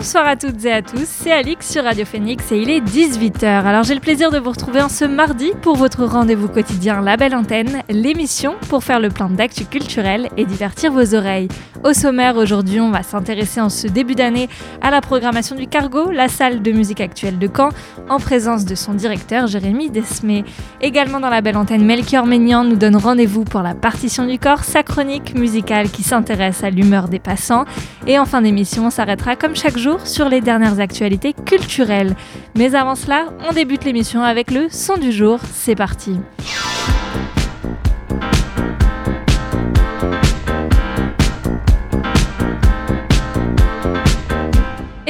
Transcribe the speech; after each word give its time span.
Bonsoir 0.00 0.28
à 0.28 0.36
toutes 0.36 0.64
et 0.64 0.72
à 0.72 0.80
tous, 0.80 1.06
c'est 1.06 1.32
Alix 1.32 1.68
sur 1.68 1.82
Radio 1.82 2.04
Phoenix 2.04 2.52
et 2.52 2.62
il 2.62 2.70
est 2.70 2.80
18h. 2.80 3.44
Alors 3.44 3.82
j'ai 3.82 3.94
le 3.94 4.00
plaisir 4.00 4.30
de 4.30 4.38
vous 4.38 4.50
retrouver 4.50 4.80
en 4.80 4.88
ce 4.88 5.04
mardi 5.04 5.50
pour 5.60 5.74
votre 5.74 6.04
rendez-vous 6.04 6.46
quotidien 6.46 7.00
La 7.00 7.16
Belle 7.16 7.34
Antenne, 7.34 7.82
l'émission 7.88 8.54
pour 8.68 8.84
faire 8.84 9.00
le 9.00 9.08
plein 9.08 9.28
d'actu 9.28 9.64
culturel 9.64 10.28
et 10.36 10.44
divertir 10.44 10.92
vos 10.92 11.16
oreilles. 11.16 11.48
Au 11.82 11.92
sommaire 11.94 12.36
aujourd'hui, 12.36 12.80
on 12.80 12.90
va 12.90 13.02
s'intéresser 13.02 13.60
en 13.60 13.68
ce 13.68 13.88
début 13.88 14.14
d'année 14.14 14.48
à 14.82 14.92
la 14.92 15.00
programmation 15.00 15.56
du 15.56 15.66
Cargo, 15.66 16.12
la 16.12 16.28
salle 16.28 16.62
de 16.62 16.70
musique 16.70 17.00
actuelle 17.00 17.38
de 17.38 17.48
Caen, 17.48 17.70
en 18.08 18.20
présence 18.20 18.64
de 18.64 18.76
son 18.76 18.94
directeur 18.94 19.48
Jérémy 19.48 19.90
Desmé. 19.90 20.44
Également 20.80 21.18
dans 21.18 21.28
La 21.28 21.40
Belle 21.40 21.56
Antenne, 21.56 21.84
Melchior 21.84 22.24
Maignan 22.24 22.62
nous 22.62 22.76
donne 22.76 22.96
rendez-vous 22.96 23.42
pour 23.42 23.62
la 23.62 23.74
partition 23.74 24.26
du 24.26 24.38
corps, 24.38 24.62
sa 24.62 24.84
chronique 24.84 25.34
musicale 25.36 25.90
qui 25.90 26.04
s'intéresse 26.04 26.62
à 26.62 26.70
l'humeur 26.70 27.08
des 27.08 27.18
passants. 27.20 27.64
Et 28.06 28.18
en 28.18 28.26
fin 28.26 28.42
d'émission, 28.42 28.86
on 28.86 28.90
s'arrêtera 28.90 29.34
comme 29.34 29.56
chaque 29.56 29.76
jour 29.76 29.87
sur 30.04 30.28
les 30.28 30.40
dernières 30.40 30.80
actualités 30.80 31.32
culturelles. 31.32 32.14
Mais 32.56 32.74
avant 32.74 32.94
cela, 32.94 33.26
on 33.48 33.52
débute 33.52 33.84
l'émission 33.84 34.22
avec 34.22 34.50
le 34.50 34.68
son 34.70 34.96
du 34.96 35.12
jour. 35.12 35.38
C'est 35.52 35.76
parti. 35.76 36.18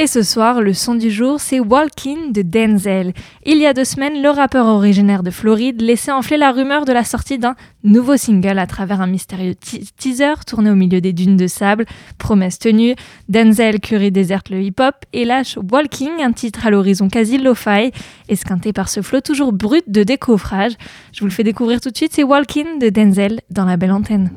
Et 0.01 0.07
ce 0.07 0.23
soir, 0.23 0.61
le 0.61 0.73
son 0.73 0.95
du 0.95 1.11
jour, 1.11 1.41
c'est 1.41 1.59
Walking 1.59 2.31
de 2.31 2.41
Denzel. 2.41 3.11
Il 3.45 3.57
y 3.57 3.65
a 3.65 3.73
deux 3.73 3.83
semaines, 3.83 4.21
le 4.21 4.29
rappeur 4.29 4.65
originaire 4.65 5.23
de 5.23 5.29
Floride 5.29 5.81
laissait 5.81 6.13
enfler 6.13 6.37
la 6.37 6.53
rumeur 6.53 6.85
de 6.85 6.93
la 6.93 7.03
sortie 7.03 7.37
d'un 7.37 7.55
nouveau 7.83 8.15
single 8.15 8.59
à 8.59 8.65
travers 8.65 9.01
un 9.01 9.07
mystérieux 9.07 9.55
teaser 9.55 10.35
tourné 10.47 10.71
au 10.71 10.75
milieu 10.75 11.01
des 11.01 11.11
dunes 11.11 11.35
de 11.35 11.47
sable. 11.47 11.85
Promesse 12.17 12.59
tenue, 12.59 12.95
Denzel 13.27 13.81
Curry 13.81 14.09
déserte 14.09 14.51
le 14.51 14.61
hip-hop 14.61 14.95
et 15.11 15.25
lâche 15.25 15.57
Walking, 15.69 16.21
un 16.21 16.31
titre 16.31 16.65
à 16.65 16.69
l'horizon 16.69 17.09
quasi 17.09 17.37
lo-fi, 17.37 17.91
esquinté 18.29 18.71
par 18.71 18.87
ce 18.87 19.01
flot 19.01 19.19
toujours 19.19 19.51
brut 19.51 19.83
de 19.89 20.03
décoffrage. 20.03 20.77
Je 21.11 21.19
vous 21.19 21.25
le 21.25 21.31
fais 21.31 21.43
découvrir 21.43 21.81
tout 21.81 21.89
de 21.89 21.97
suite, 21.97 22.13
c'est 22.13 22.23
Walking 22.23 22.79
de 22.79 22.87
Denzel 22.87 23.41
dans 23.49 23.65
la 23.65 23.75
belle 23.75 23.91
antenne. 23.91 24.31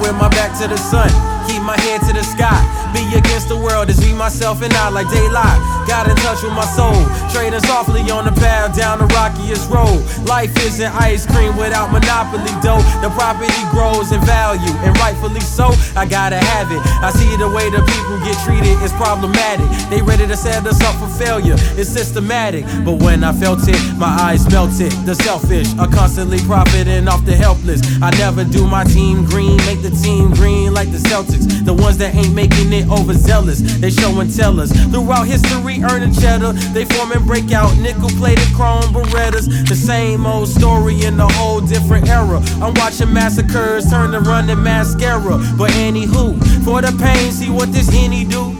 With 0.00 0.14
my 0.16 0.28
back 0.30 0.58
to 0.60 0.66
the 0.66 0.76
sun. 0.76 1.10
Keep 1.46 1.62
my 1.62 1.78
head 1.80 2.00
to 2.08 2.12
the 2.12 2.24
sky. 2.24 2.79
Be 2.92 3.06
against 3.14 3.48
the 3.48 3.56
world 3.56 3.88
as 3.88 4.00
me, 4.00 4.12
myself, 4.12 4.62
and 4.62 4.72
I 4.74 4.88
like 4.90 5.08
daylight. 5.10 5.58
Got 5.86 6.08
in 6.08 6.16
touch 6.16 6.42
with 6.42 6.52
my 6.52 6.66
soul. 6.66 6.94
Trading 7.30 7.60
softly 7.60 8.02
on 8.10 8.24
the 8.24 8.32
path 8.32 8.76
down 8.76 8.98
the 8.98 9.06
rockiest 9.14 9.70
road. 9.70 10.02
Life 10.26 10.54
isn't 10.66 10.92
ice 10.94 11.26
cream 11.26 11.56
without 11.56 11.92
monopoly 11.92 12.50
dough. 12.62 12.82
The 13.02 13.10
property 13.10 13.62
grows 13.70 14.12
in 14.12 14.20
value, 14.22 14.74
and 14.82 14.96
rightfully 14.98 15.40
so. 15.40 15.70
I 15.94 16.06
gotta 16.06 16.38
have 16.38 16.70
it. 16.70 16.80
I 17.02 17.10
see 17.10 17.36
the 17.36 17.48
way 17.48 17.70
the 17.70 17.82
people 17.82 18.18
get 18.26 18.36
treated 18.44 18.76
is 18.82 18.92
problematic. 18.98 19.66
They 19.90 20.02
ready 20.02 20.26
to 20.26 20.36
set 20.36 20.66
us 20.66 20.80
up 20.82 20.94
for 20.98 21.08
failure. 21.18 21.56
It's 21.78 21.90
systematic. 21.90 22.64
But 22.84 23.02
when 23.02 23.24
I 23.24 23.32
felt 23.32 23.66
it, 23.68 23.80
my 23.96 24.10
eyes 24.28 24.48
melted. 24.50 24.92
The 25.06 25.14
selfish 25.14 25.68
are 25.78 25.88
constantly 25.88 26.38
profiting 26.40 27.08
off 27.08 27.24
the 27.24 27.36
helpless. 27.36 27.80
I 28.02 28.10
never 28.18 28.44
do 28.44 28.66
my 28.66 28.84
team 28.84 29.24
green, 29.24 29.56
make 29.66 29.82
the 29.82 29.90
team 29.90 30.30
green 30.32 30.74
like 30.74 30.90
the 30.90 30.98
Celtics. 30.98 31.64
The 31.64 31.74
ones 31.74 31.98
that 31.98 32.14
ain't 32.14 32.34
making 32.34 32.72
it 32.72 32.79
overzealous. 32.84 33.60
They 33.80 33.90
show 33.90 34.20
and 34.20 34.34
tell 34.34 34.60
us. 34.60 34.70
Throughout 34.90 35.26
history, 35.26 35.82
earning 35.82 36.14
cheddar. 36.14 36.52
They 36.74 36.84
form 36.84 37.12
and 37.12 37.26
break 37.26 37.52
out 37.52 37.76
nickel 37.78 38.10
plated 38.10 38.48
chrome 38.54 38.92
Berettas. 38.92 39.68
The 39.68 39.76
same 39.76 40.26
old 40.26 40.48
story 40.48 41.02
in 41.02 41.18
a 41.18 41.30
whole 41.34 41.60
different 41.60 42.08
era. 42.08 42.40
I'm 42.62 42.74
watching 42.74 43.12
massacres 43.12 43.90
turn 43.90 44.12
to 44.12 44.20
running 44.20 44.62
mascara. 44.62 45.38
But 45.56 45.70
anywho, 45.72 46.38
for 46.64 46.82
the 46.82 46.92
pain, 47.02 47.32
see 47.32 47.50
what 47.50 47.72
this 47.72 47.88
henny 47.88 48.24
do 48.24 48.59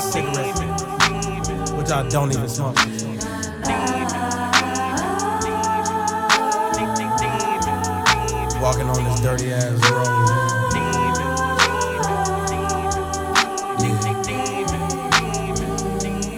My 0.00 0.10
cigarette, 0.10 0.56
which 1.76 1.90
I 1.90 2.08
don't 2.08 2.32
even 2.32 2.48
smoke. 2.48 2.76
Walking 8.60 8.88
on 8.88 9.04
this 9.04 9.20
dirty 9.20 9.52
ass 9.52 9.76
road. 9.90 10.06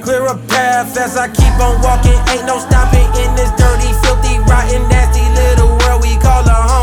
Clear 0.02 0.26
a 0.26 0.36
path 0.48 0.96
as 0.96 1.16
I 1.16 1.28
keep 1.28 1.54
on 1.60 1.80
walking. 1.82 2.18
Ain't 2.34 2.46
no 2.46 2.58
stopping 2.58 3.06
in 3.22 3.34
this 3.36 3.50
dirty, 3.52 3.92
filthy, 4.02 4.38
rotten, 4.50 4.88
nasty 4.88 5.22
little 5.38 5.78
world 5.78 6.02
we 6.02 6.16
call 6.18 6.42
a 6.42 6.52
home. 6.52 6.81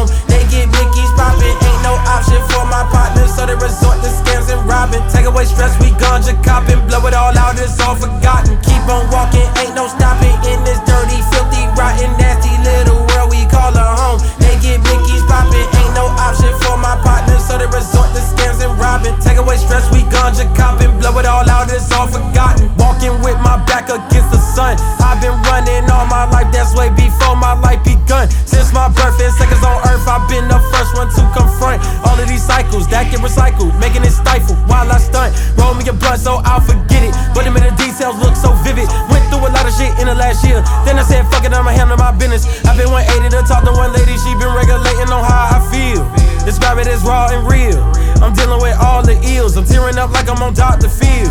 Up 49.99 50.11
like 50.11 50.29
I'm 50.29 50.41
on 50.41 50.53
Dr. 50.53 50.87
Phil. 50.87 51.27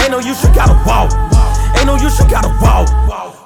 Ain't 0.00 0.10
no 0.10 0.18
use, 0.18 0.40
you 0.42 0.48
gotta 0.54 0.72
walk. 0.88 1.12
Ain't 1.76 1.86
no 1.86 1.96
use, 1.96 2.18
you 2.18 2.24
gotta 2.28 2.48
walk. 2.64 2.88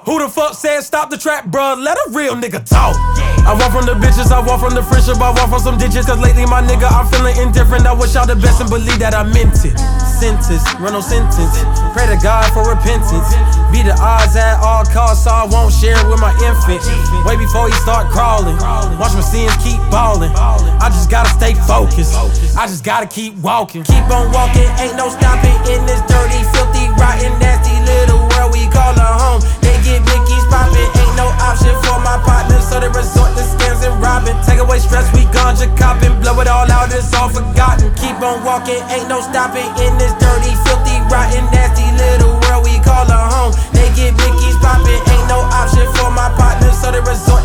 Who 0.06 0.18
the 0.18 0.28
fuck 0.28 0.54
said 0.54 0.82
stop 0.82 1.10
the 1.10 1.18
trap, 1.18 1.46
bruh? 1.46 1.78
Let 1.78 1.94
a 1.94 2.10
real 2.10 2.34
nigga 2.34 2.58
talk. 2.62 2.98
I 3.46 3.54
walk 3.54 3.70
from 3.70 3.86
the 3.86 3.94
bitches, 3.94 4.30
I 4.30 4.42
walk 4.42 4.58
from 4.58 4.74
the 4.74 4.82
friendship, 4.82 5.22
I 5.22 5.30
walk 5.30 5.50
from 5.50 5.62
some 5.62 5.78
ditches. 5.78 6.06
Cause 6.06 6.18
lately, 6.18 6.46
my 6.46 6.62
nigga, 6.62 6.90
I'm 6.90 7.06
feeling 7.06 7.38
indifferent. 7.38 7.86
I 7.86 7.94
wish 7.94 8.14
y'all 8.14 8.26
the 8.26 8.34
best 8.34 8.58
and 8.58 8.70
believe 8.70 8.98
that 8.98 9.14
I 9.14 9.22
meant 9.22 9.62
it. 9.62 9.78
Sentence, 10.02 10.66
run 10.82 10.94
no 10.94 11.02
sentence. 11.02 11.54
Pray 11.94 12.10
to 12.10 12.18
God 12.18 12.46
for 12.50 12.66
repentance. 12.66 13.30
Be 13.70 13.86
the 13.86 13.94
odds 13.98 14.34
at 14.34 14.58
all 14.58 14.82
costs, 14.90 15.26
so 15.26 15.30
I 15.30 15.46
won't 15.46 15.70
share 15.70 15.94
it 15.94 16.06
with 16.10 16.18
my 16.18 16.34
infant. 16.42 16.82
Way 17.22 17.38
before 17.38 17.70
he 17.70 17.74
start 17.78 18.10
crawling. 18.10 18.58
Watch 18.98 19.14
my 19.14 19.22
sins 19.22 19.54
keep 19.62 19.71
ballin'. 19.92 20.32
I 20.32 20.88
just 20.88 21.12
gotta 21.12 21.28
stay 21.36 21.52
focused. 21.52 22.16
I 22.56 22.64
just 22.64 22.82
gotta 22.82 23.06
keep 23.06 23.36
walking. 23.44 23.84
Keep 23.84 24.08
on 24.08 24.32
walking, 24.32 24.66
ain't 24.80 24.96
no 24.96 25.12
stopping 25.12 25.52
in 25.68 25.84
this 25.84 26.00
dirty, 26.08 26.40
filthy, 26.56 26.88
rotten, 26.96 27.36
nasty 27.36 27.76
little 27.84 28.24
world 28.32 28.56
we 28.56 28.64
call 28.72 28.96
a 28.96 29.08
home. 29.20 29.44
They 29.60 29.76
get 29.84 30.00
Mickey's 30.08 30.48
poppin', 30.48 30.88
ain't 30.96 31.14
no 31.20 31.28
option 31.44 31.76
for 31.84 32.00
my 32.00 32.16
partners, 32.24 32.64
so 32.64 32.80
they 32.80 32.88
resort 32.88 33.36
to 33.36 33.44
scams 33.44 33.84
and 33.84 33.94
robbing. 34.00 34.34
Take 34.48 34.64
away 34.64 34.80
stress, 34.80 35.12
we 35.12 35.28
ganja 35.28 35.68
copping, 35.76 36.16
blow 36.24 36.40
it 36.40 36.48
all 36.48 36.66
out, 36.72 36.88
it's 36.88 37.12
all 37.12 37.28
forgotten. 37.28 37.92
Keep 38.00 38.24
on 38.24 38.40
walking, 38.42 38.80
ain't 38.88 39.12
no 39.12 39.20
stopping 39.20 39.68
in 39.84 39.92
this 40.00 40.16
dirty, 40.16 40.56
filthy, 40.64 40.96
rotten, 41.12 41.44
nasty 41.52 41.84
little 42.00 42.40
world 42.48 42.64
we 42.64 42.80
call 42.80 43.04
a 43.04 43.20
home. 43.28 43.52
They 43.76 43.92
get 43.92 44.16
Mickey's 44.16 44.56
poppin', 44.64 45.04
ain't 45.12 45.28
no 45.28 45.44
option 45.52 45.84
for 46.00 46.08
my 46.10 46.32
partners, 46.40 46.80
so 46.80 46.90
they 46.90 47.04
resort 47.04 47.41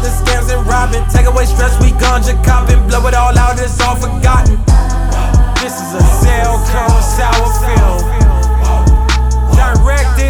robbing. 0.77 1.05
Take 1.09 1.25
away 1.25 1.45
stress, 1.45 1.73
we 1.81 1.89
ganja 1.97 2.33
copping, 2.45 2.81
blow 2.87 3.05
it 3.07 3.15
all 3.15 3.35
out, 3.37 3.57
it's 3.59 3.79
all 3.81 3.95
forgotten. 3.95 4.57
This 5.61 5.73
is 5.73 5.91
a 6.01 6.05
cell 6.21 6.55
cone 6.69 7.01
sour 7.17 7.49
film. 7.65 8.01
Directed, 9.57 10.26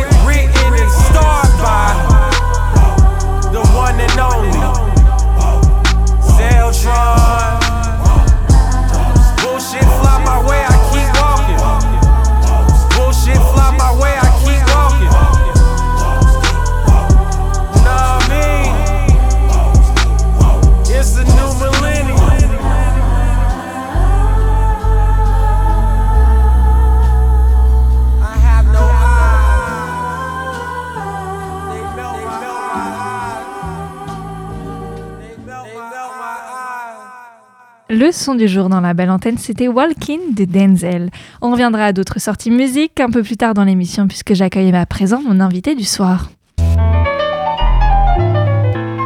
Le 38.07 38.13
son 38.13 38.35
du 38.35 38.47
jour 38.47 38.69
dans 38.69 38.79
la 38.79 38.93
belle 38.93 39.09
antenne, 39.09 39.37
c'était 39.37 39.67
Walking 39.67 40.33
de 40.33 40.45
Denzel. 40.45 41.09
On 41.41 41.51
reviendra 41.51 41.87
à 41.87 41.91
d'autres 41.91 42.21
sorties 42.21 42.51
musique 42.51 43.01
un 43.01 43.09
peu 43.09 43.21
plus 43.21 43.35
tard 43.35 43.53
dans 43.53 43.65
l'émission 43.65 44.07
puisque 44.07 44.33
j'accueille 44.33 44.73
à 44.73 44.85
présent 44.85 45.21
mon 45.21 45.41
invité 45.41 45.75
du 45.75 45.83
soir. 45.83 46.29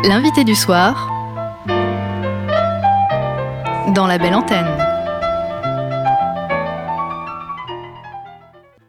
L'invité 0.07 0.44
du 0.44 0.53
soir 0.53 1.12
dans 3.95 4.06
la 4.06 4.19
belle 4.19 4.36
antenne. 4.36 4.90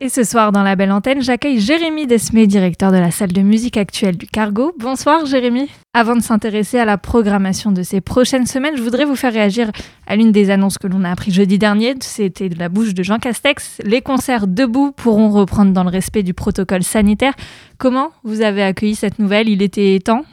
Et 0.04 0.08
ce 0.08 0.24
soir 0.24 0.50
dans 0.50 0.64
la 0.64 0.74
belle 0.74 0.90
antenne, 0.90 1.22
j'accueille 1.22 1.60
Jérémy 1.60 2.08
Desmé, 2.08 2.48
directeur 2.48 2.90
de 2.90 2.96
la 2.96 3.12
salle 3.12 3.32
de 3.32 3.40
musique 3.40 3.76
actuelle 3.76 4.16
du 4.16 4.26
Cargo. 4.26 4.74
Bonsoir 4.80 5.26
Jérémy. 5.26 5.70
Avant 5.94 6.16
de 6.16 6.20
s'intéresser 6.22 6.80
à 6.80 6.84
la 6.84 6.98
programmation 6.98 7.70
de 7.70 7.84
ces 7.84 8.00
prochaines 8.00 8.46
semaines, 8.46 8.76
je 8.76 8.82
voudrais 8.82 9.04
vous 9.04 9.14
faire 9.14 9.32
réagir 9.32 9.70
à 10.08 10.16
l'une 10.16 10.32
des 10.32 10.50
annonces 10.50 10.76
que 10.76 10.88
l'on 10.88 11.04
a 11.04 11.10
appris 11.12 11.30
jeudi 11.30 11.56
dernier. 11.56 11.94
C'était 12.00 12.48
de 12.48 12.58
la 12.58 12.68
bouche 12.68 12.94
de 12.94 13.04
Jean 13.04 13.20
Castex. 13.20 13.80
Les 13.84 14.00
concerts 14.00 14.48
debout 14.48 14.90
pourront 14.90 15.30
reprendre 15.30 15.72
dans 15.72 15.84
le 15.84 15.90
respect 15.90 16.24
du 16.24 16.34
protocole 16.34 16.82
sanitaire. 16.82 17.34
Comment 17.78 18.10
vous 18.24 18.40
avez 18.40 18.64
accueilli 18.64 18.96
cette 18.96 19.20
nouvelle? 19.20 19.48
Il 19.48 19.62
était 19.62 20.00
temps? 20.04 20.24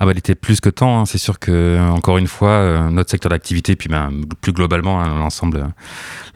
Ah 0.00 0.06
bah, 0.06 0.10
il 0.12 0.18
était 0.18 0.34
plus 0.34 0.60
que 0.60 0.68
temps. 0.68 1.00
hein. 1.00 1.06
C'est 1.06 1.18
sûr 1.18 1.38
que 1.38 1.78
encore 1.90 2.18
une 2.18 2.26
fois, 2.26 2.48
euh, 2.50 2.90
notre 2.90 3.10
secteur 3.10 3.30
d'activité, 3.30 3.76
puis 3.76 3.88
ben, 3.88 4.10
plus 4.40 4.52
globalement 4.52 5.00
hein, 5.00 5.18
l'ensemble, 5.18 5.68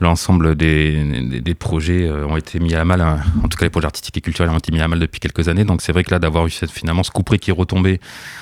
l'ensemble 0.00 0.54
des, 0.56 1.40
des, 1.40 1.54
projets 1.54 2.06
euh, 2.06 2.26
ont 2.26 2.36
été 2.36 2.58
mis 2.60 2.74
à 2.74 2.84
mal. 2.84 3.00
hein. 3.00 3.18
En 3.42 3.48
tout 3.48 3.56
cas, 3.56 3.66
les 3.66 3.70
projets 3.70 3.86
artistiques 3.86 4.18
et 4.18 4.20
culturels 4.20 4.50
ont 4.50 4.58
été 4.58 4.72
mis 4.72 4.80
à 4.80 4.88
mal 4.88 4.98
depuis 4.98 5.20
quelques 5.20 5.48
années. 5.48 5.64
Donc 5.64 5.82
c'est 5.82 5.92
vrai 5.92 6.04
que 6.04 6.10
là, 6.10 6.18
d'avoir 6.18 6.46
eu 6.46 6.50
finalement 6.50 7.02
ce 7.02 7.10
couperet 7.10 7.38
qui 7.38 7.50
retombé, 7.56 8.00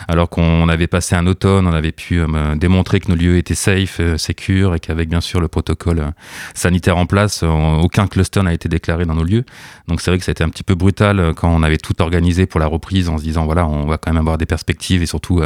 alors 0.08 0.28
qu'on 0.28 0.68
avait 0.68 0.86
passé 0.86 1.14
un 1.14 1.26
automne, 1.26 1.66
on 1.66 1.72
avait 1.72 1.92
pu 1.92 2.20
euh, 2.20 2.54
démontrer 2.56 3.00
que 3.00 3.08
nos 3.08 3.16
lieux 3.16 3.38
étaient 3.38 3.54
safe, 3.54 4.00
euh, 4.00 4.16
et 4.74 4.80
qu'avec 4.80 5.08
bien 5.08 5.20
sûr 5.20 5.40
le 5.40 5.48
protocole 5.48 6.00
euh, 6.00 6.10
sanitaire 6.54 6.96
en 6.96 7.06
place, 7.06 7.42
aucun 7.42 8.06
cluster 8.06 8.42
n'a 8.42 8.52
été 8.52 8.68
déclaré 8.68 9.04
dans 9.06 9.14
nos 9.14 9.24
lieux. 9.24 9.44
Donc 9.88 10.00
c'est 10.00 10.10
vrai 10.10 10.18
que 10.18 10.24
ça 10.24 10.30
a 10.30 10.32
été 10.32 10.44
un 10.44 10.48
petit 10.48 10.62
peu 10.62 10.74
brutal 10.74 11.32
quand 11.36 11.48
on 11.48 11.62
avait 11.62 11.76
tout 11.76 12.00
organisé 12.02 12.46
pour 12.46 12.60
la 12.60 12.66
reprise 12.66 13.08
en 13.08 13.18
se 13.18 13.22
disant 13.22 13.44
voilà, 13.44 13.66
on 13.66 13.86
va 13.86 13.98
quand 13.98 14.12
même 14.12 14.20
avoir 14.20 14.38
des 14.38 14.46
perspectives 14.46 15.02
et 15.02 15.06
surtout 15.06 15.42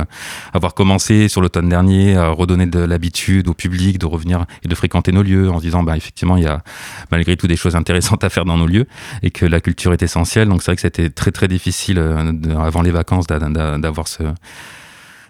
avoir 0.55 0.75
commencé 0.75 1.29
sur 1.29 1.41
l'automne 1.41 1.69
dernier 1.69 2.17
à 2.17 2.29
redonner 2.29 2.67
de 2.67 2.81
l'habitude 2.81 3.49
au 3.49 3.55
public 3.55 3.99
de 3.99 4.07
revenir 4.07 4.47
et 4.65 4.69
de 4.69 4.75
fréquenter 4.75 5.13
nos 5.13 5.23
lieux 5.23 5.51
en 5.51 5.59
se 5.59 5.65
disant 5.65 5.83
bah 5.83 5.98
effectivement 5.99 6.37
il 6.39 6.45
y 6.45 6.47
a 6.47 6.63
malgré 7.11 7.37
tout 7.37 7.47
des 7.47 7.57
choses 7.57 7.77
intéressantes 7.77 8.25
à 8.25 8.31
faire 8.31 8.47
dans 8.47 8.57
nos 8.57 8.67
lieux 8.67 8.87
et 9.23 9.31
que 9.31 9.45
la 9.45 9.61
culture 9.61 9.93
est 9.93 10.03
essentielle. 10.03 10.49
Donc 10.49 10.63
c'est 10.63 10.71
vrai 10.71 10.77
que 10.77 10.83
c'était 10.83 11.11
très 11.11 11.31
très 11.31 11.49
difficile 11.49 11.99
euh, 11.99 12.33
avant 12.59 12.83
les 12.83 12.91
vacances 12.91 13.27
d'a- 13.27 13.39
d'a- 13.39 13.77
d'avoir 13.79 14.09
ce 14.09 14.23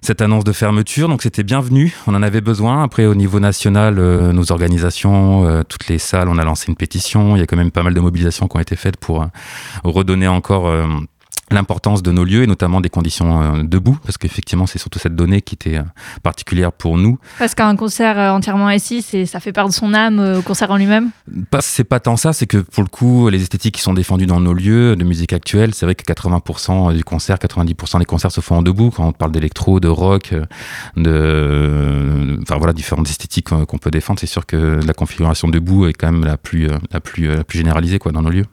cette 0.00 0.22
annonce 0.22 0.44
de 0.44 0.52
fermeture, 0.52 1.08
donc 1.08 1.22
c'était 1.22 1.42
bienvenu, 1.42 1.92
on 2.06 2.14
en 2.14 2.22
avait 2.22 2.40
besoin. 2.40 2.84
Après, 2.84 3.04
au 3.06 3.16
niveau 3.16 3.40
national, 3.40 3.98
euh, 3.98 4.32
nos 4.32 4.52
organisations, 4.52 5.44
euh, 5.44 5.64
toutes 5.68 5.88
les 5.88 5.98
salles, 5.98 6.28
on 6.28 6.38
a 6.38 6.44
lancé 6.44 6.66
une 6.68 6.76
pétition. 6.76 7.34
Il 7.34 7.40
y 7.40 7.42
a 7.42 7.46
quand 7.46 7.56
même 7.56 7.72
pas 7.72 7.82
mal 7.82 7.94
de 7.94 8.00
mobilisations 8.00 8.46
qui 8.46 8.56
ont 8.56 8.60
été 8.60 8.76
faites 8.76 8.96
pour 8.96 9.26
redonner 9.82 10.28
encore 10.28 10.72
l'importance 11.50 12.02
de 12.02 12.12
nos 12.12 12.24
lieux 12.24 12.42
et 12.42 12.46
notamment 12.46 12.80
des 12.80 12.90
conditions 12.90 13.42
euh, 13.42 13.62
debout, 13.62 13.98
parce 14.04 14.18
qu'effectivement, 14.18 14.66
c'est 14.66 14.78
surtout 14.78 14.98
cette 14.98 15.14
donnée 15.14 15.40
qui 15.40 15.54
était 15.54 15.78
euh, 15.78 15.82
particulière 16.22 16.72
pour 16.72 16.98
nous. 16.98 17.18
Parce 17.38 17.54
qu'un 17.54 17.74
concert 17.76 18.18
euh, 18.18 18.30
entièrement 18.30 18.66
assis, 18.66 19.02
ça 19.02 19.40
fait 19.40 19.52
perdre 19.52 19.72
son 19.72 19.94
âme 19.94 20.36
au 20.38 20.42
concert 20.42 20.70
en 20.70 20.76
lui-même? 20.76 21.10
C'est 21.60 21.84
pas 21.84 22.00
tant 22.00 22.16
ça, 22.16 22.32
c'est 22.32 22.46
que 22.46 22.58
pour 22.58 22.82
le 22.82 22.88
coup, 22.88 23.28
les 23.28 23.42
esthétiques 23.42 23.76
qui 23.76 23.80
sont 23.80 23.94
défendues 23.94 24.26
dans 24.26 24.40
nos 24.40 24.54
lieux 24.54 24.96
de 24.96 25.04
musique 25.04 25.32
actuelle, 25.32 25.74
c'est 25.74 25.86
vrai 25.86 25.94
que 25.94 26.04
80% 26.04 26.94
du 26.94 27.04
concert, 27.04 27.36
90% 27.36 27.98
des 27.98 28.04
concerts 28.04 28.32
se 28.32 28.40
font 28.40 28.56
en 28.56 28.62
debout. 28.62 28.90
Quand 28.94 29.06
on 29.06 29.12
parle 29.12 29.32
d'électro, 29.32 29.80
de 29.80 29.88
rock, 29.88 30.34
de, 30.96 32.38
enfin 32.42 32.56
voilà, 32.58 32.72
différentes 32.72 33.08
esthétiques 33.08 33.48
qu'on 33.48 33.78
peut 33.78 33.90
défendre, 33.90 34.20
c'est 34.20 34.26
sûr 34.26 34.46
que 34.46 34.80
la 34.84 34.92
configuration 34.92 35.48
debout 35.48 35.86
est 35.86 35.94
quand 35.94 36.12
même 36.12 36.24
la 36.24 36.36
plus, 36.36 36.68
la 36.92 37.00
plus, 37.00 37.28
la 37.28 37.44
plus 37.44 37.58
généralisée 37.58 37.98
quoi 37.98 38.12
dans 38.12 38.22
nos 38.22 38.30
lieux. 38.30 38.46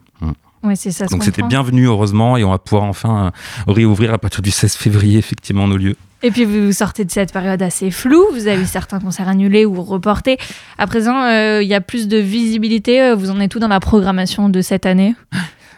Oui, 0.66 0.76
c'est 0.76 0.90
ça. 0.90 1.06
se 1.06 1.12
Donc 1.12 1.24
c'était 1.24 1.42
bienvenu 1.42 1.86
heureusement 1.86 2.36
et 2.36 2.44
on 2.44 2.50
va 2.50 2.58
pouvoir 2.58 2.84
enfin 2.84 3.32
euh, 3.68 3.72
réouvrir 3.72 4.12
à 4.12 4.18
partir 4.18 4.42
du 4.42 4.50
16 4.50 4.74
février 4.74 5.18
effectivement 5.18 5.66
nos 5.66 5.76
lieux. 5.76 5.96
Et 6.22 6.30
puis 6.30 6.44
vous 6.44 6.72
sortez 6.72 7.04
de 7.04 7.10
cette 7.10 7.32
période 7.32 7.60
assez 7.62 7.90
floue, 7.90 8.24
vous 8.32 8.48
avez 8.48 8.62
eu 8.62 8.66
certains 8.66 9.00
concerts 9.00 9.28
annulés 9.28 9.66
ou 9.66 9.82
reportés. 9.82 10.38
À 10.78 10.86
présent, 10.86 11.22
euh, 11.22 11.62
il 11.62 11.68
y 11.68 11.74
a 11.74 11.80
plus 11.80 12.08
de 12.08 12.16
visibilité, 12.16 13.02
euh, 13.02 13.14
vous 13.14 13.30
en 13.30 13.38
êtes 13.38 13.50
tout 13.50 13.58
dans 13.58 13.68
la 13.68 13.80
programmation 13.80 14.48
de 14.48 14.60
cette 14.62 14.86
année? 14.86 15.14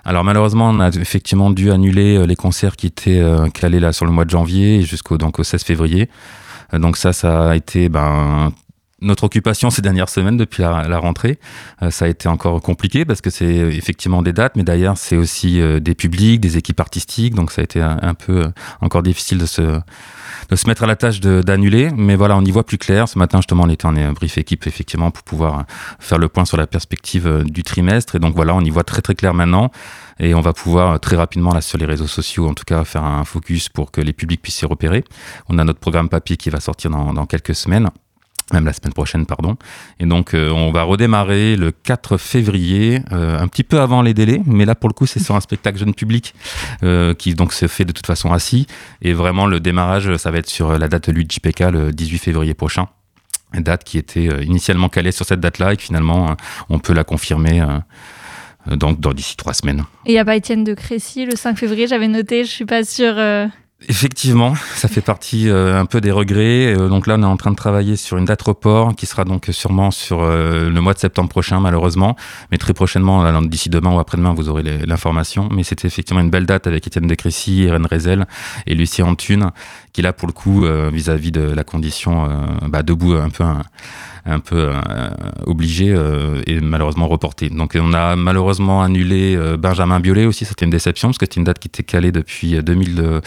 Alors 0.04 0.24
malheureusement, 0.24 0.70
on 0.70 0.80
a 0.80 0.88
effectivement 0.90 1.50
dû 1.50 1.70
annuler 1.70 2.24
les 2.26 2.36
concerts 2.36 2.76
qui 2.76 2.86
étaient 2.86 3.20
euh, 3.20 3.48
calés 3.48 3.80
là 3.80 3.92
sur 3.92 4.06
le 4.06 4.12
mois 4.12 4.24
de 4.24 4.30
janvier 4.30 4.82
jusqu'au 4.82 5.18
donc 5.18 5.38
au 5.38 5.44
16 5.44 5.64
février. 5.64 6.08
Donc 6.72 6.96
ça, 6.96 7.12
ça 7.12 7.50
a 7.50 7.56
été 7.56 7.88
ben 7.88 8.52
notre 9.00 9.24
occupation 9.24 9.70
ces 9.70 9.82
dernières 9.82 10.08
semaines 10.08 10.36
depuis 10.36 10.62
la, 10.62 10.98
rentrée. 10.98 11.38
Euh, 11.82 11.90
ça 11.90 12.06
a 12.06 12.08
été 12.08 12.28
encore 12.28 12.60
compliqué 12.60 13.04
parce 13.04 13.20
que 13.20 13.30
c'est 13.30 13.46
effectivement 13.46 14.22
des 14.22 14.32
dates, 14.32 14.56
mais 14.56 14.64
d'ailleurs 14.64 14.98
c'est 14.98 15.16
aussi 15.16 15.60
euh, 15.60 15.78
des 15.78 15.94
publics, 15.94 16.40
des 16.40 16.56
équipes 16.56 16.80
artistiques. 16.80 17.34
Donc 17.34 17.52
ça 17.52 17.60
a 17.60 17.64
été 17.64 17.80
un, 17.80 18.14
peu 18.14 18.44
euh, 18.44 18.48
encore 18.80 19.02
difficile 19.02 19.38
de 19.38 19.46
se 19.46 19.80
de 20.50 20.56
se 20.56 20.66
mettre 20.66 20.84
à 20.84 20.86
la 20.86 20.96
tâche 20.96 21.20
d'annuler. 21.20 21.90
Mais 21.94 22.16
voilà, 22.16 22.36
on 22.36 22.42
y 22.42 22.50
voit 22.50 22.64
plus 22.64 22.78
clair. 22.78 23.08
Ce 23.08 23.18
matin, 23.18 23.38
justement, 23.38 23.64
on 23.64 23.68
était 23.68 23.86
en 23.86 24.12
brief 24.12 24.38
équipe 24.38 24.66
effectivement 24.66 25.10
pour 25.10 25.22
pouvoir 25.22 25.64
faire 25.98 26.18
le 26.18 26.28
point 26.28 26.44
sur 26.44 26.56
la 26.56 26.66
perspective 26.66 27.44
du 27.44 27.62
trimestre. 27.62 28.16
Et 28.16 28.18
donc 28.18 28.34
voilà, 28.34 28.54
on 28.54 28.60
y 28.60 28.70
voit 28.70 28.84
très 28.84 29.02
très 29.02 29.14
clair 29.14 29.34
maintenant. 29.34 29.70
Et 30.20 30.34
on 30.34 30.40
va 30.40 30.52
pouvoir 30.52 30.98
très 31.00 31.16
rapidement, 31.16 31.52
là, 31.52 31.60
sur 31.60 31.78
les 31.78 31.86
réseaux 31.86 32.06
sociaux, 32.06 32.48
en 32.48 32.54
tout 32.54 32.64
cas, 32.64 32.84
faire 32.84 33.04
un 33.04 33.24
focus 33.24 33.68
pour 33.68 33.90
que 33.90 34.00
les 34.00 34.12
publics 34.12 34.42
puissent 34.42 34.56
s'y 34.56 34.66
repérer. 34.66 35.04
On 35.48 35.58
a 35.58 35.64
notre 35.64 35.80
programme 35.80 36.08
papier 36.08 36.36
qui 36.36 36.50
va 36.50 36.60
sortir 36.60 36.90
dans 36.90 37.26
quelques 37.26 37.54
semaines. 37.54 37.90
Même 38.52 38.64
la 38.64 38.72
semaine 38.72 38.94
prochaine, 38.94 39.26
pardon. 39.26 39.56
Et 40.00 40.06
donc, 40.06 40.32
euh, 40.32 40.50
on 40.50 40.72
va 40.72 40.82
redémarrer 40.82 41.56
le 41.56 41.70
4 41.70 42.16
février, 42.16 43.02
euh, 43.12 43.38
un 43.38 43.46
petit 43.46 43.62
peu 43.62 43.80
avant 43.80 44.00
les 44.00 44.14
délais, 44.14 44.40
mais 44.46 44.64
là, 44.64 44.74
pour 44.74 44.88
le 44.88 44.94
coup, 44.94 45.06
c'est 45.06 45.20
sur 45.20 45.36
un 45.36 45.40
spectacle 45.40 45.78
jeune 45.78 45.94
public 45.94 46.34
euh, 46.82 47.12
qui 47.12 47.34
donc 47.34 47.52
se 47.52 47.66
fait 47.66 47.84
de 47.84 47.92
toute 47.92 48.06
façon 48.06 48.32
assis. 48.32 48.66
Et 49.02 49.12
vraiment, 49.12 49.46
le 49.46 49.60
démarrage, 49.60 50.16
ça 50.16 50.30
va 50.30 50.38
être 50.38 50.48
sur 50.48 50.78
la 50.78 50.88
date 50.88 51.10
de 51.10 51.12
l'UJPK, 51.12 51.60
le 51.72 51.92
18 51.92 52.18
février 52.18 52.54
prochain. 52.54 52.86
Date 53.54 53.84
qui 53.84 53.96
était 53.96 54.44
initialement 54.44 54.90
calée 54.90 55.10
sur 55.10 55.24
cette 55.24 55.40
date-là 55.40 55.72
et 55.72 55.76
que 55.76 55.82
finalement, 55.82 56.36
on 56.68 56.78
peut 56.78 56.92
la 56.92 57.02
confirmer 57.02 57.62
donc 58.66 59.00
dans 59.00 59.14
d'ici 59.14 59.38
trois 59.38 59.54
semaines. 59.54 59.84
Et 60.04 60.10
il 60.10 60.12
n'y 60.12 60.18
a 60.18 60.24
pas 60.26 60.36
Étienne 60.36 60.64
de 60.64 60.74
Crécy 60.74 61.24
le 61.24 61.34
5 61.34 61.56
février, 61.56 61.86
j'avais 61.86 62.08
noté, 62.08 62.44
je 62.44 62.50
suis 62.50 62.66
pas 62.66 62.84
sûre. 62.84 63.14
Euh, 63.80 63.86
Effectivement, 63.88 64.54
ça 64.74 64.88
fait 64.88 65.00
partie 65.00 65.48
euh, 65.48 65.78
un 65.78 65.86
peu 65.86 66.00
des 66.00 66.10
regrets. 66.10 66.74
Euh, 66.74 66.88
donc 66.88 67.06
là, 67.06 67.16
on 67.18 67.22
est 67.22 67.26
en 67.26 67.36
train 67.36 67.50
de 67.50 67.56
travailler 67.56 67.96
sur 67.96 68.16
une 68.16 68.24
date 68.24 68.42
report 68.42 68.94
qui 68.96 69.06
sera 69.06 69.24
donc 69.24 69.46
sûrement 69.50 69.90
sur 69.90 70.22
euh, 70.22 70.68
le 70.68 70.80
mois 70.80 70.94
de 70.94 70.98
septembre 70.98 71.28
prochain, 71.28 71.60
malheureusement. 71.60 72.16
Mais 72.50 72.58
très 72.58 72.74
prochainement, 72.74 73.40
d'ici 73.42 73.70
demain 73.70 73.94
ou 73.94 73.98
après-demain, 73.98 74.34
vous 74.34 74.48
aurez 74.48 74.62
l'information. 74.62 75.48
Mais 75.52 75.62
c'était 75.62 75.86
effectivement 75.86 76.20
une 76.20 76.30
belle 76.30 76.46
date 76.46 76.66
avec 76.66 76.86
Étienne 76.86 77.06
de 77.06 77.14
Crécy, 77.14 77.64
Irène 77.64 77.86
Rezel 77.86 78.26
et 78.66 78.74
Lucie 78.74 79.02
Antune, 79.02 79.50
qui 79.92 80.02
là, 80.02 80.12
pour 80.12 80.28
le 80.28 80.32
coup, 80.32 80.64
vis-à-vis 80.92 81.32
de 81.32 81.42
la 81.42 81.64
condition 81.64 82.28
bah, 82.66 82.82
debout, 82.82 83.14
un 83.14 83.30
peu 83.30 83.44
un 83.44 83.62
peu 84.40 84.56
euh, 84.56 85.10
obligé 85.46 85.90
euh, 85.90 86.42
et 86.46 86.60
malheureusement 86.60 87.08
reporté. 87.08 87.48
Donc 87.48 87.76
on 87.80 87.92
a 87.94 88.14
malheureusement 88.14 88.82
annulé 88.82 89.34
euh, 89.36 89.56
Benjamin 89.56 90.00
Biolay 90.00 90.26
aussi, 90.26 90.44
c'était 90.44 90.64
une 90.64 90.70
déception 90.70 91.08
parce 91.08 91.18
que 91.18 91.24
c'était 91.26 91.38
une 91.38 91.44
date 91.44 91.58
qui 91.58 91.68
était 91.68 91.82
calée 91.82 92.12
depuis, 92.12 92.62
2000, 92.62 93.20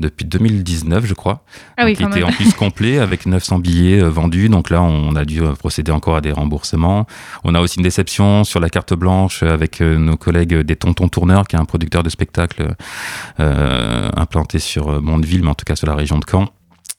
depuis 0.00 0.24
2019 0.24 1.06
je 1.06 1.14
crois. 1.14 1.44
Ah 1.76 1.84
oui, 1.84 1.94
qui 1.94 2.02
était 2.02 2.22
en 2.22 2.32
plus 2.32 2.52
complet 2.54 2.98
avec 2.98 3.26
900 3.26 3.60
billets 3.60 4.00
vendus. 4.00 4.48
Donc 4.48 4.70
là 4.70 4.82
on 4.82 5.14
a 5.14 5.24
dû 5.24 5.42
procéder 5.58 5.92
encore 5.92 6.16
à 6.16 6.20
des 6.20 6.32
remboursements. 6.32 7.06
On 7.44 7.54
a 7.54 7.60
aussi 7.60 7.76
une 7.78 7.84
déception 7.84 8.44
sur 8.44 8.60
la 8.60 8.68
carte 8.68 8.94
blanche 8.94 9.42
avec 9.42 9.80
nos 9.80 10.16
collègues 10.16 10.54
des 10.54 10.76
Tontons 10.76 11.08
Tourneurs 11.08 11.46
qui 11.46 11.56
est 11.56 11.60
un 11.60 11.64
producteur 11.64 12.02
de 12.02 12.10
spectacles 12.10 12.74
implanté 13.38 14.58
sur 14.58 15.00
Mondeville 15.00 15.42
mais 15.42 15.50
en 15.50 15.54
tout 15.54 15.64
cas 15.64 15.76
sur 15.76 15.86
la 15.86 15.94
région 15.94 16.18
de 16.18 16.24
Caen 16.28 16.48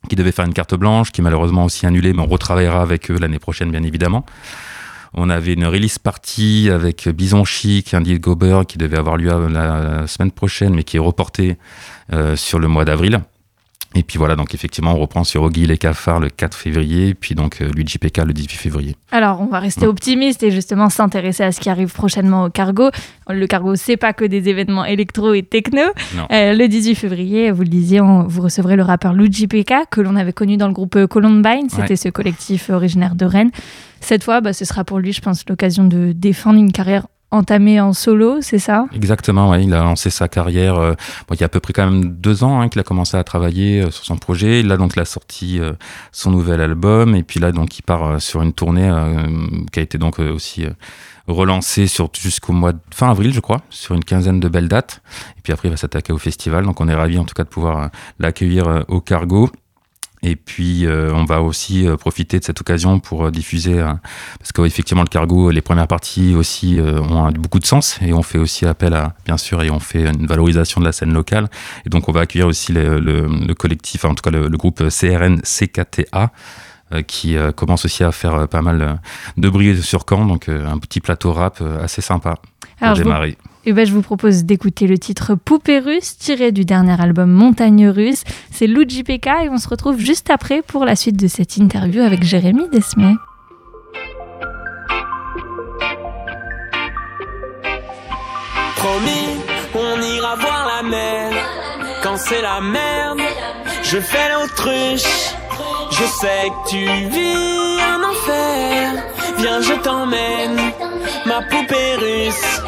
qui 0.07 0.15
devait 0.15 0.31
faire 0.31 0.45
une 0.45 0.53
carte 0.53 0.75
blanche, 0.75 1.11
qui 1.11 1.21
malheureusement 1.21 1.65
aussi 1.65 1.85
annulée, 1.85 2.13
mais 2.13 2.21
on 2.21 2.27
retravaillera 2.27 2.81
avec 2.81 3.11
eux 3.11 3.17
l'année 3.19 3.39
prochaine, 3.39 3.71
bien 3.71 3.83
évidemment. 3.83 4.25
On 5.13 5.29
avait 5.29 5.53
une 5.53 5.65
release 5.65 5.97
party 5.97 6.69
avec 6.71 7.09
Bison 7.09 7.43
Chic, 7.43 7.93
Andy 7.93 8.19
Gober, 8.19 8.61
qui 8.67 8.77
devait 8.77 8.97
avoir 8.97 9.17
lieu 9.17 9.29
la 9.47 10.05
semaine 10.07 10.31
prochaine, 10.31 10.73
mais 10.75 10.83
qui 10.83 10.97
est 10.97 11.01
reporté 11.01 11.57
euh, 12.13 12.35
sur 12.35 12.59
le 12.59 12.67
mois 12.67 12.85
d'avril. 12.85 13.21
Et 13.95 14.03
puis 14.03 14.19
voilà, 14.19 14.35
donc 14.35 14.53
effectivement, 14.53 14.93
on 14.93 14.99
reprend 14.99 15.23
sur 15.23 15.41
Ogi 15.41 15.65
les 15.65 15.77
cafards 15.77 16.19
le 16.19 16.29
4 16.29 16.55
février, 16.55 17.15
puis 17.15 17.33
donc 17.33 17.61
euh, 17.61 17.71
Luigi 17.75 17.97
PK 17.97 18.19
le 18.19 18.33
18 18.33 18.55
février. 18.55 18.95
Alors, 19.11 19.41
on 19.41 19.47
va 19.47 19.59
rester 19.59 19.87
optimiste 19.87 20.43
et 20.43 20.51
justement 20.51 20.89
s'intéresser 20.89 21.43
à 21.43 21.51
ce 21.51 21.59
qui 21.59 21.69
arrive 21.69 21.91
prochainement 21.91 22.45
au 22.45 22.49
cargo. 22.49 22.91
Le 23.27 23.47
cargo, 23.47 23.75
c'est 23.75 23.97
pas 23.97 24.13
que 24.13 24.25
des 24.25 24.47
événements 24.47 24.85
électro 24.85 25.33
et 25.33 25.41
techno. 25.43 25.81
Euh, 26.31 26.53
le 26.53 26.67
18 26.67 26.95
février, 26.95 27.51
vous 27.51 27.63
le 27.63 27.69
disiez, 27.69 27.99
vous 27.99 28.41
recevrez 28.41 28.75
le 28.75 28.83
rappeur 28.83 29.13
Luigi 29.13 29.47
PK, 29.47 29.89
que 29.89 30.01
l'on 30.01 30.15
avait 30.15 30.33
connu 30.33 30.57
dans 30.57 30.67
le 30.67 30.73
groupe 30.73 31.07
Columbine. 31.07 31.69
C'était 31.69 31.95
ce 31.95 32.09
collectif 32.09 32.69
originaire 32.69 33.15
de 33.15 33.25
Rennes. 33.25 33.51
Cette 34.01 34.23
fois, 34.23 34.41
bah, 34.41 34.53
ce 34.53 34.65
sera 34.65 34.83
pour 34.83 34.99
lui, 34.99 35.13
je 35.13 35.21
pense, 35.21 35.43
l'occasion 35.47 35.83
de 35.83 36.11
défendre 36.11 36.59
une 36.59 36.71
carrière 36.71 37.07
entamé 37.31 37.79
en 37.79 37.93
solo, 37.93 38.41
c'est 38.41 38.59
ça? 38.59 38.85
Exactement, 38.93 39.51
oui. 39.51 39.63
Il 39.63 39.73
a 39.73 39.83
lancé 39.83 40.09
sa 40.09 40.27
carrière 40.27 40.77
euh, 40.77 40.93
il 41.31 41.39
y 41.39 41.43
a 41.43 41.45
à 41.45 41.49
peu 41.49 41.59
près 41.59 41.73
quand 41.73 41.89
même 41.89 42.09
deux 42.09 42.43
ans 42.43 42.59
hein, 42.59 42.69
qu'il 42.69 42.81
a 42.81 42.83
commencé 42.83 43.17
à 43.17 43.23
travailler 43.23 43.81
euh, 43.81 43.91
sur 43.91 44.05
son 44.05 44.17
projet. 44.17 44.61
Il 44.61 44.71
a 44.71 45.05
sorti 45.05 45.59
euh, 45.59 45.73
son 46.11 46.31
nouvel 46.31 46.61
album 46.61 47.15
et 47.15 47.23
puis 47.23 47.39
là, 47.39 47.51
donc, 47.51 47.77
il 47.77 47.83
part 47.83 48.21
sur 48.21 48.41
une 48.41 48.53
tournée 48.53 48.91
qui 49.71 49.79
a 49.79 49.81
été 49.81 49.97
donc 49.97 50.19
aussi 50.19 50.65
relancée 51.27 51.87
sur 51.87 52.09
jusqu'au 52.13 52.53
mois 52.53 52.73
de 52.73 52.79
fin 52.93 53.09
avril, 53.09 53.33
je 53.33 53.39
crois, 53.39 53.61
sur 53.69 53.95
une 53.95 54.03
quinzaine 54.03 54.39
de 54.39 54.49
belles 54.49 54.67
dates. 54.67 55.01
Et 55.37 55.41
puis 55.41 55.53
après, 55.53 55.67
il 55.67 55.71
va 55.71 55.77
s'attaquer 55.77 56.11
au 56.11 56.17
festival. 56.17 56.65
Donc, 56.65 56.81
on 56.81 56.87
est 56.87 56.95
ravis 56.95 57.19
en 57.19 57.25
tout 57.25 57.33
cas 57.33 57.43
de 57.43 57.49
pouvoir 57.49 57.89
l'accueillir 58.19 58.85
au 58.87 58.99
Cargo. 58.99 59.49
Et 60.21 60.35
puis, 60.35 60.85
euh, 60.85 61.13
on 61.13 61.23
va 61.23 61.41
aussi 61.41 61.87
euh, 61.87 61.95
profiter 61.95 62.39
de 62.39 62.43
cette 62.43 62.59
occasion 62.59 62.99
pour 62.99 63.25
euh, 63.25 63.31
diffuser, 63.31 63.81
parce 64.37 64.51
qu'effectivement, 64.53 65.03
le 65.03 65.07
cargo, 65.07 65.49
les 65.49 65.61
premières 65.61 65.87
parties 65.87 66.35
aussi 66.35 66.79
ont 66.81 67.31
beaucoup 67.31 67.59
de 67.59 67.65
sens, 67.65 67.99
et 68.01 68.13
on 68.13 68.23
fait 68.23 68.37
aussi 68.37 68.65
appel 68.65 68.93
à, 68.93 69.13
bien 69.25 69.37
sûr, 69.37 69.61
et 69.63 69.69
on 69.69 69.79
fait 69.79 70.03
une 70.03 70.27
valorisation 70.27 70.81
de 70.81 70.85
la 70.85 70.91
scène 70.91 71.13
locale. 71.13 71.47
Et 71.85 71.89
donc, 71.89 72.09
on 72.09 72.11
va 72.11 72.21
accueillir 72.21 72.47
aussi 72.47 72.73
le, 72.73 72.99
le, 72.99 73.53
collectif, 73.53 74.05
en 74.05 74.15
tout 74.15 74.21
cas 74.21 74.31
le, 74.31 74.49
groupe 74.49 74.83
CRN 74.89 75.41
CKTA, 75.41 76.31
qui 77.07 77.37
commence 77.55 77.85
aussi 77.85 78.03
à 78.03 78.11
faire 78.11 78.47
pas 78.47 78.61
mal 78.61 78.99
de 79.37 79.49
bruit 79.49 79.81
sur 79.81 80.05
Caen, 80.09 80.25
donc 80.25 80.49
un 80.49 80.77
petit 80.79 80.99
plateau 80.99 81.31
rap 81.31 81.61
assez 81.81 82.01
sympa 82.01 82.35
pour 82.79 82.93
démarrer. 82.93 83.37
Eh 83.65 83.73
ben, 83.73 83.85
je 83.85 83.93
vous 83.93 84.01
propose 84.01 84.45
d'écouter 84.45 84.87
le 84.87 84.97
titre 84.97 85.35
Poupée 85.35 85.79
russe, 85.79 86.17
tiré 86.17 86.51
du 86.51 86.63
dernier 86.63 86.99
album 86.99 87.29
Montagne 87.29 87.89
russe. 87.89 88.23
C'est 88.51 88.67
Luigi 88.67 89.03
PK 89.03 89.27
et 89.43 89.49
on 89.49 89.57
se 89.57 89.67
retrouve 89.67 89.99
juste 89.99 90.29
après 90.29 90.61
pour 90.61 90.85
la 90.85 90.95
suite 90.95 91.17
de 91.17 91.27
cette 91.27 91.57
interview 91.57 92.01
avec 92.01 92.23
Jérémy 92.23 92.69
Desmet. 92.69 93.15
Promis, 98.77 99.41
on 99.75 100.01
ira 100.01 100.35
voir 100.35 100.71
la 100.77 100.89
mer. 100.89 101.31
Quand 102.01 102.15
c'est 102.17 102.41
la 102.41 102.61
merde, 102.61 103.19
je 103.83 103.97
fais 103.97 104.31
l'autruche. 104.31 105.33
Je 105.91 106.05
sais 106.05 106.47
que 106.47 106.69
tu 106.69 106.85
vis 107.09 107.81
un 107.81 108.01
enfer. 108.09 109.03
Viens, 109.37 109.61
je 109.61 109.73
t'emmène, 109.83 110.59
ma 111.25 111.41
poupée 111.41 111.95
russe 111.97 112.58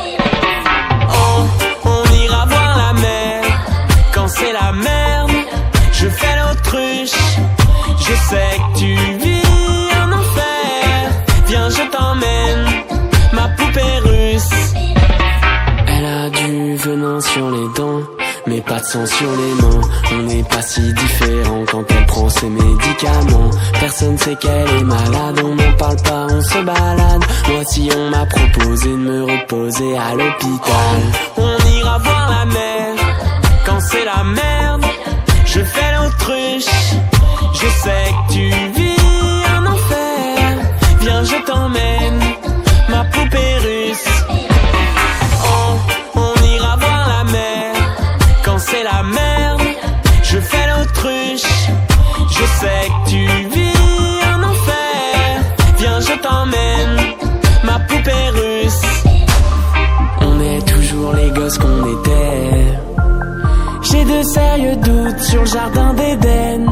l'autruche. 6.71 7.11
Je 7.99 8.13
sais 8.29 8.57
que 8.57 8.79
tu 8.79 8.95
vis 9.19 9.91
un 10.01 10.11
enfer. 10.11 11.11
Viens, 11.47 11.69
je 11.69 11.83
t'emmène, 11.91 12.65
ma 13.33 13.49
poupée 13.49 13.99
russe. 14.03 14.49
Elle 15.87 16.05
a 16.05 16.29
du 16.29 16.75
venin 16.77 17.19
sur 17.19 17.49
les 17.51 17.67
dents 17.75 18.01
mais 18.47 18.61
pas 18.61 18.79
de 18.79 18.85
sang 18.85 19.05
sur 19.05 19.31
les 19.31 19.61
mains. 19.61 19.81
On 20.13 20.23
n'est 20.23 20.43
pas 20.43 20.61
si 20.61 20.81
différent 20.93 21.63
quand 21.71 21.85
on 21.91 22.05
prend 22.05 22.29
ses 22.29 22.49
médicaments. 22.49 23.51
Personne 23.79 24.17
sait 24.17 24.35
qu'elle 24.35 24.69
est 24.79 24.83
malade, 24.83 25.41
on 25.43 25.55
n'en 25.55 25.73
parle 25.77 26.01
pas, 26.01 26.27
on 26.29 26.41
se 26.41 26.57
balade. 26.57 27.23
Moi 27.49 27.63
si 27.65 27.89
on 27.95 28.09
m'a 28.09 28.25
proposé 28.25 28.89
de 28.89 28.95
me 28.95 29.23
reposer 29.23 29.97
à 29.97 30.15
l'hôpital. 30.15 30.99
On 31.37 31.57
ira 31.77 31.97
voir 31.99 32.29
la 32.29 32.45
mer 32.45 32.95
quand 33.65 33.79
c'est 33.79 34.05
la 34.05 34.23
merde. 34.23 34.90
Je 35.53 35.59
fais 35.59 35.91
l'autruche, 35.95 36.73
je 37.53 37.67
sais 37.83 38.07
que 38.09 38.33
tu 38.33 38.49
vis 38.75 39.43
un 39.57 39.65
enfer. 39.65 40.57
Viens, 41.01 41.23
je 41.23 41.45
t'emmène, 41.45 42.19
ma 42.89 43.03
poupée 43.05 43.57
russe. 43.59 44.21
Je 52.41 52.45
sais 52.59 52.87
que 52.87 53.09
tu 53.09 53.25
vis 53.49 54.23
un 54.33 54.41
enfer. 54.43 55.41
Viens, 55.77 55.99
je 55.99 56.13
t'emmène, 56.21 56.97
ma 57.63 57.79
poupée 57.79 58.29
russe. 58.33 58.81
On 60.21 60.39
est 60.39 60.65
toujours 60.67 61.13
les 61.13 61.29
gosses 61.31 61.57
qu'on 61.57 61.85
était. 61.85 62.10
De 64.21 64.25
sérieux 64.27 64.75
doutes 64.75 65.19
sur 65.19 65.39
le 65.39 65.47
jardin 65.47 65.93
d'Éden. 65.95 66.67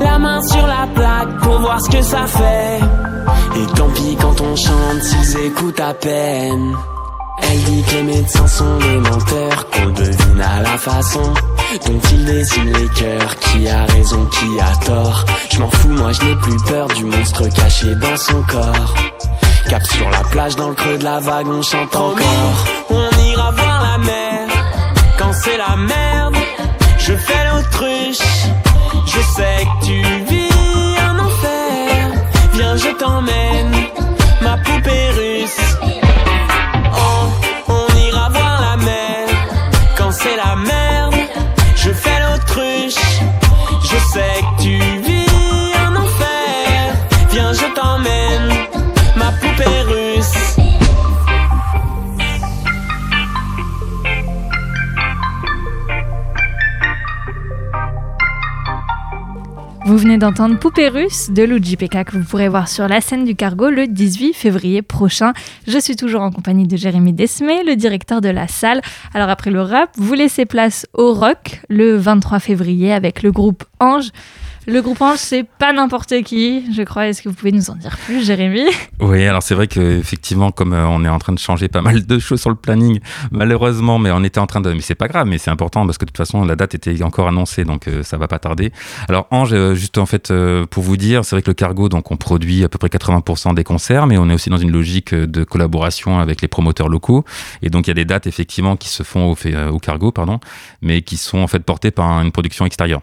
La 0.00 0.18
main 0.18 0.42
sur 0.42 0.66
la 0.66 0.88
plaque 0.92 1.38
pour 1.40 1.60
voir 1.60 1.80
ce 1.80 1.88
que 1.88 2.02
ça 2.02 2.26
fait. 2.26 2.80
Et 3.56 3.66
tant 3.76 3.88
pis 3.90 4.16
quand 4.20 4.40
on 4.40 4.56
chante 4.56 5.00
s'ils 5.00 5.46
écoutent 5.46 5.78
à 5.78 5.94
peine. 5.94 6.74
Elle 7.40 7.62
dit 7.62 7.84
que 7.84 7.92
les 7.92 8.02
médecins 8.02 8.48
sont 8.48 8.78
des 8.78 8.96
menteurs, 8.96 9.70
qu'on 9.70 9.90
devine 9.90 10.40
à 10.40 10.62
la 10.62 10.76
façon 10.76 11.22
dont 11.86 12.00
ils 12.10 12.24
dessinent 12.24 12.72
les 12.72 12.88
cœurs. 12.88 13.36
Qui 13.36 13.68
a 13.68 13.84
raison, 13.84 14.26
qui 14.26 14.60
a 14.60 14.84
tort? 14.84 15.24
Je 15.52 15.60
m'en 15.60 15.70
fous, 15.70 15.88
moi 15.90 16.10
je 16.10 16.24
n'ai 16.24 16.34
plus 16.34 16.56
peur 16.66 16.88
du 16.88 17.04
monstre 17.04 17.48
caché 17.54 17.94
dans 17.94 18.16
son 18.16 18.42
corps. 18.42 18.94
Cap 19.68 19.84
sur 19.84 20.10
la 20.10 20.24
plage, 20.32 20.56
dans 20.56 20.70
le 20.70 20.74
creux 20.74 20.98
de 20.98 21.04
la 21.04 21.20
vague, 21.20 21.46
on 21.46 21.62
chante 21.62 21.94
encore. 21.94 22.66
On 22.90 23.24
ira 23.24 23.52
voir 23.52 23.82
la 23.82 23.98
mer 23.98 24.48
quand 25.16 25.32
c'est 25.32 25.58
la 25.58 25.76
merde. 25.76 26.15
Je 27.06 27.12
fais 27.12 27.44
l'autruche, 27.44 28.26
je 29.06 29.20
sais 29.36 29.64
que 29.64 29.86
tu 29.86 30.02
vis 30.28 30.98
un 31.08 31.16
enfer. 31.20 32.10
Viens, 32.54 32.76
je 32.76 32.88
t'emmène, 32.98 33.72
ma 34.42 34.56
poupée 34.56 35.10
russe. 35.10 35.65
Vous 59.86 59.98
venez 59.98 60.18
d'entendre 60.18 60.58
Poupée 60.58 60.88
russe 60.88 61.30
de 61.30 61.44
Luigi 61.44 61.76
Pekka 61.76 62.02
que 62.02 62.16
vous 62.16 62.24
pourrez 62.24 62.48
voir 62.48 62.66
sur 62.66 62.88
la 62.88 63.00
scène 63.00 63.24
du 63.24 63.36
cargo 63.36 63.70
le 63.70 63.86
18 63.86 64.34
février 64.34 64.82
prochain. 64.82 65.32
Je 65.68 65.78
suis 65.78 65.94
toujours 65.94 66.22
en 66.22 66.32
compagnie 66.32 66.66
de 66.66 66.76
Jérémy 66.76 67.12
Desmé, 67.12 67.62
le 67.62 67.76
directeur 67.76 68.20
de 68.20 68.28
la 68.28 68.48
salle. 68.48 68.80
Alors 69.14 69.28
après 69.28 69.52
le 69.52 69.62
rap, 69.62 69.90
vous 69.96 70.14
laissez 70.14 70.44
place 70.44 70.86
au 70.92 71.14
rock 71.14 71.60
le 71.68 71.96
23 71.98 72.40
février 72.40 72.92
avec 72.92 73.22
le 73.22 73.30
groupe 73.30 73.62
Ange. 73.78 74.10
Le 74.68 74.82
groupe 74.82 75.00
Ange, 75.00 75.18
c'est 75.18 75.44
pas 75.44 75.72
n'importe 75.72 76.22
qui, 76.24 76.74
je 76.74 76.82
crois. 76.82 77.06
Est-ce 77.06 77.22
que 77.22 77.28
vous 77.28 77.36
pouvez 77.36 77.52
nous 77.52 77.70
en 77.70 77.76
dire 77.76 77.96
plus, 77.96 78.26
Jérémy? 78.26 78.64
Oui, 78.98 79.24
alors 79.24 79.40
c'est 79.40 79.54
vrai 79.54 79.68
qu'effectivement, 79.68 80.50
comme 80.50 80.72
euh, 80.72 80.88
on 80.88 81.04
est 81.04 81.08
en 81.08 81.20
train 81.20 81.32
de 81.32 81.38
changer 81.38 81.68
pas 81.68 81.82
mal 81.82 82.04
de 82.04 82.18
choses 82.18 82.40
sur 82.40 82.50
le 82.50 82.56
planning, 82.56 82.98
malheureusement, 83.30 84.00
mais 84.00 84.10
on 84.10 84.24
était 84.24 84.40
en 84.40 84.48
train 84.48 84.60
de. 84.60 84.72
Mais 84.72 84.80
c'est 84.80 84.96
pas 84.96 85.06
grave, 85.06 85.28
mais 85.28 85.38
c'est 85.38 85.52
important 85.52 85.86
parce 85.86 85.98
que 85.98 86.04
de 86.04 86.10
toute 86.10 86.16
façon, 86.16 86.44
la 86.44 86.56
date 86.56 86.74
était 86.74 87.00
encore 87.04 87.28
annoncée, 87.28 87.64
donc 87.64 87.86
euh, 87.86 88.02
ça 88.02 88.16
va 88.16 88.26
pas 88.26 88.40
tarder. 88.40 88.72
Alors, 89.08 89.28
Ange, 89.30 89.52
euh, 89.52 89.76
juste 89.76 89.98
en 89.98 90.06
fait, 90.06 90.32
pour 90.70 90.82
vous 90.82 90.96
dire, 90.96 91.24
c'est 91.24 91.36
vrai 91.36 91.42
que 91.42 91.50
le 91.50 91.54
cargo, 91.54 91.88
donc 91.88 92.10
on 92.10 92.16
produit 92.16 92.64
à 92.64 92.68
peu 92.68 92.78
près 92.78 92.88
80% 92.88 93.54
des 93.54 93.62
concerts, 93.62 94.08
mais 94.08 94.18
on 94.18 94.28
est 94.28 94.34
aussi 94.34 94.50
dans 94.50 94.56
une 94.56 94.72
logique 94.72 95.14
de 95.14 95.44
collaboration 95.44 96.18
avec 96.18 96.42
les 96.42 96.48
promoteurs 96.48 96.88
locaux. 96.88 97.24
Et 97.62 97.70
donc, 97.70 97.86
il 97.86 97.90
y 97.90 97.92
a 97.92 97.94
des 97.94 98.04
dates, 98.04 98.26
effectivement, 98.26 98.74
qui 98.74 98.88
se 98.88 99.04
font 99.04 99.30
au, 99.30 99.36
au 99.70 99.78
cargo, 99.78 100.10
pardon, 100.10 100.40
mais 100.82 101.02
qui 101.02 101.18
sont 101.18 101.38
en 101.38 101.46
fait 101.46 101.60
portées 101.60 101.92
par 101.92 102.20
une 102.20 102.32
production 102.32 102.66
extérieure. 102.66 103.02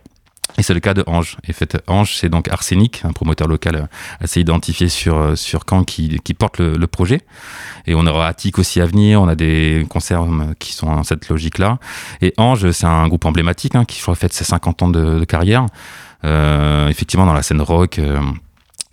Et 0.58 0.64
c'est 0.64 0.74
le 0.74 0.80
cas 0.80 0.94
de 0.94 1.04
Ange. 1.08 1.38
Et 1.48 1.54
fait, 1.54 1.82
Ange, 1.88 2.16
c'est 2.16 2.30
donc 2.30 2.48
Arsenic, 2.48 3.02
un 3.06 3.12
promoteur 3.12 3.48
local 3.48 3.76
euh, 3.76 3.86
assez 4.20 4.40
identifié 4.40 4.88
sur, 4.90 5.18
euh, 5.18 5.36
sur 5.36 5.64
Caen 5.68 5.84
qui, 5.84 6.20
qui 6.24 6.34
porte 6.34 6.60
le, 6.60 6.88
projet. 6.88 7.22
Et 7.88 7.96
on 7.96 8.06
aura 8.06 8.28
Attic 8.28 8.60
aussi 8.60 8.80
à 8.80 8.86
venir. 8.86 9.22
On 9.22 9.28
a 9.28 9.36
des 9.36 9.86
concerts 9.90 10.24
euh, 10.24 10.54
qui 10.60 10.74
sont 10.74 10.88
dans 10.88 11.04
cette 11.04 11.28
logique-là. 11.30 11.80
Et 12.22 12.34
Ange, 12.38 12.72
c'est 12.72 12.86
un 12.86 13.08
groupe 13.08 13.26
emblématique 13.26 13.76
hein, 13.76 13.86
qui, 13.86 13.98
je 13.98 14.04
crois, 14.04 14.16
fête 14.16 14.34
ses 14.34 14.44
50 14.44 14.84
ans 14.84 14.90
de, 14.90 15.24
carrière. 15.26 15.66
Euh, 16.24 16.88
effectivement, 16.90 17.26
dans 17.26 17.34
la 17.34 17.42
scène 17.44 17.62
rock, 17.62 18.00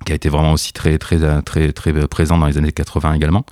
qui 0.07 0.13
a 0.13 0.15
été 0.15 0.29
vraiment 0.29 0.53
aussi 0.53 0.73
très, 0.73 0.97
très, 0.99 1.43
très, 1.43 1.73
très 1.73 1.93
présent 2.09 2.39
dans 2.39 2.47
les 2.47 2.57
années 2.57 2.73
80 2.73 3.15
également. 3.15 3.45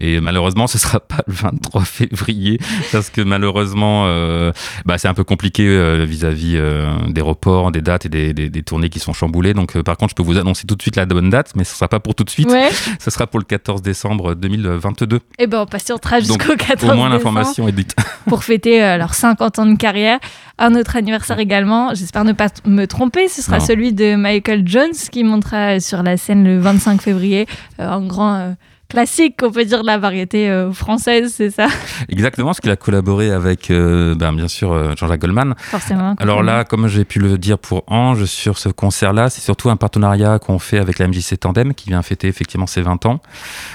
Et 0.00 0.20
malheureusement, 0.20 0.66
ce 0.66 0.78
sera 0.78 0.98
pas 0.98 1.22
le 1.26 1.32
23 1.34 1.82
février 1.84 2.58
parce 2.90 3.10
que 3.10 3.20
malheureusement, 3.20 4.04
euh, 4.06 4.50
bah, 4.86 4.96
c'est 4.96 5.08
un 5.08 5.14
peu 5.14 5.24
compliqué 5.24 5.66
euh, 5.66 6.06
vis-à-vis 6.08 6.54
euh, 6.56 6.90
des 7.08 7.20
reports, 7.20 7.70
des 7.70 7.82
dates 7.82 8.06
et 8.06 8.08
des, 8.08 8.32
des, 8.32 8.48
des 8.48 8.62
tournées 8.62 8.88
qui 8.88 8.98
sont 8.98 9.12
chamboulées. 9.12 9.52
Donc, 9.52 9.80
par 9.82 9.98
contre, 9.98 10.10
je 10.10 10.14
peux 10.14 10.22
vous 10.22 10.38
annoncer 10.38 10.66
tout 10.66 10.74
de 10.74 10.80
suite 10.80 10.96
la 10.96 11.04
bonne 11.04 11.28
date, 11.28 11.52
mais 11.54 11.64
ce 11.64 11.74
sera 11.74 11.88
pas 11.88 12.00
pour 12.00 12.14
tout 12.14 12.24
de 12.24 12.30
suite. 12.30 12.50
Ouais. 12.50 12.70
Ce 12.98 13.10
sera 13.10 13.26
pour 13.26 13.40
le 13.40 13.44
14 13.44 13.82
décembre 13.82 14.34
2022. 14.34 15.20
Eh 15.38 15.46
ben, 15.46 15.60
on 15.60 15.66
patientera 15.66 16.20
jusqu'au 16.20 16.56
14 16.56 16.92
Au 16.92 16.94
moins, 16.94 17.10
l'information 17.10 17.68
est 17.68 17.72
dite. 17.72 17.94
pour 18.26 18.42
fêter 18.42 18.80
leurs 18.96 19.14
50 19.14 19.58
ans 19.58 19.66
de 19.66 19.76
carrière. 19.76 20.18
Un 20.56 20.74
autre 20.74 20.96
anniversaire 20.96 21.38
également, 21.38 21.94
j'espère 21.94 22.24
ne 22.24 22.32
pas 22.32 22.48
me 22.66 22.86
tromper, 22.86 23.28
ce 23.28 23.40
sera 23.40 23.58
Non. 23.58 23.64
celui 23.64 23.92
de 23.94 24.14
Michael 24.14 24.62
Jones 24.66 24.92
qui 25.10 25.24
montera 25.24 25.80
sur 25.80 26.02
la 26.02 26.16
scène 26.18 26.44
le 26.44 26.58
25 26.58 27.00
février. 27.00 27.46
un 27.78 28.06
grand 28.06 28.54
classique, 28.90 29.36
on 29.42 29.50
peut 29.50 29.64
dire, 29.64 29.82
de 29.82 29.86
la 29.86 29.98
variété 29.98 30.50
euh, 30.50 30.72
française, 30.72 31.32
c'est 31.36 31.50
ça? 31.50 31.68
Exactement, 32.08 32.48
parce 32.48 32.60
qu'il 32.60 32.70
a 32.72 32.76
collaboré 32.76 33.30
avec, 33.30 33.70
euh, 33.70 34.16
ben, 34.16 34.32
bien 34.32 34.48
sûr, 34.48 34.72
euh, 34.72 34.94
Jean-Jacques 34.96 35.20
Goldman. 35.20 35.54
Forcément. 35.58 36.16
Alors 36.18 36.42
là, 36.42 36.64
comme 36.64 36.88
j'ai 36.88 37.04
pu 37.04 37.20
le 37.20 37.38
dire 37.38 37.58
pour 37.58 37.84
Ange, 37.86 38.24
sur 38.24 38.58
ce 38.58 38.68
concert-là, 38.68 39.30
c'est 39.30 39.40
surtout 39.40 39.70
un 39.70 39.76
partenariat 39.76 40.40
qu'on 40.40 40.58
fait 40.58 40.78
avec 40.78 40.98
la 40.98 41.06
MJC 41.06 41.38
Tandem, 41.38 41.72
qui 41.72 41.88
vient 41.88 42.02
fêter 42.02 42.26
effectivement 42.26 42.66
ses 42.66 42.82
20 42.82 43.06
ans. 43.06 43.20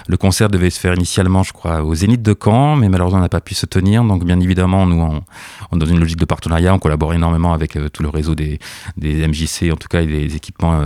Le 0.07 0.17
concert 0.17 0.49
devait 0.49 0.69
se 0.69 0.79
faire 0.79 0.93
initialement, 0.93 1.43
je 1.43 1.53
crois, 1.53 1.81
au 1.81 1.95
Zénith 1.95 2.21
de 2.21 2.35
Caen, 2.39 2.75
mais 2.75 2.89
malheureusement, 2.89 3.19
on 3.19 3.23
n'a 3.23 3.29
pas 3.29 3.41
pu 3.41 3.55
se 3.55 3.65
tenir. 3.65 4.03
Donc, 4.03 4.25
bien 4.25 4.39
évidemment, 4.41 4.85
nous, 4.85 5.01
on, 5.01 5.23
on 5.71 5.77
est 5.77 5.79
dans 5.79 5.85
une 5.85 5.99
logique 5.99 6.19
de 6.19 6.25
partenariat, 6.25 6.73
on 6.73 6.79
collabore 6.79 7.13
énormément 7.13 7.53
avec 7.53 7.77
tout 7.93 8.03
le 8.03 8.09
réseau 8.09 8.35
des, 8.35 8.59
des 8.97 9.25
MJC, 9.25 9.71
en 9.71 9.77
tout 9.77 9.87
cas, 9.87 10.01
et 10.01 10.07
des 10.07 10.35
équipements 10.35 10.77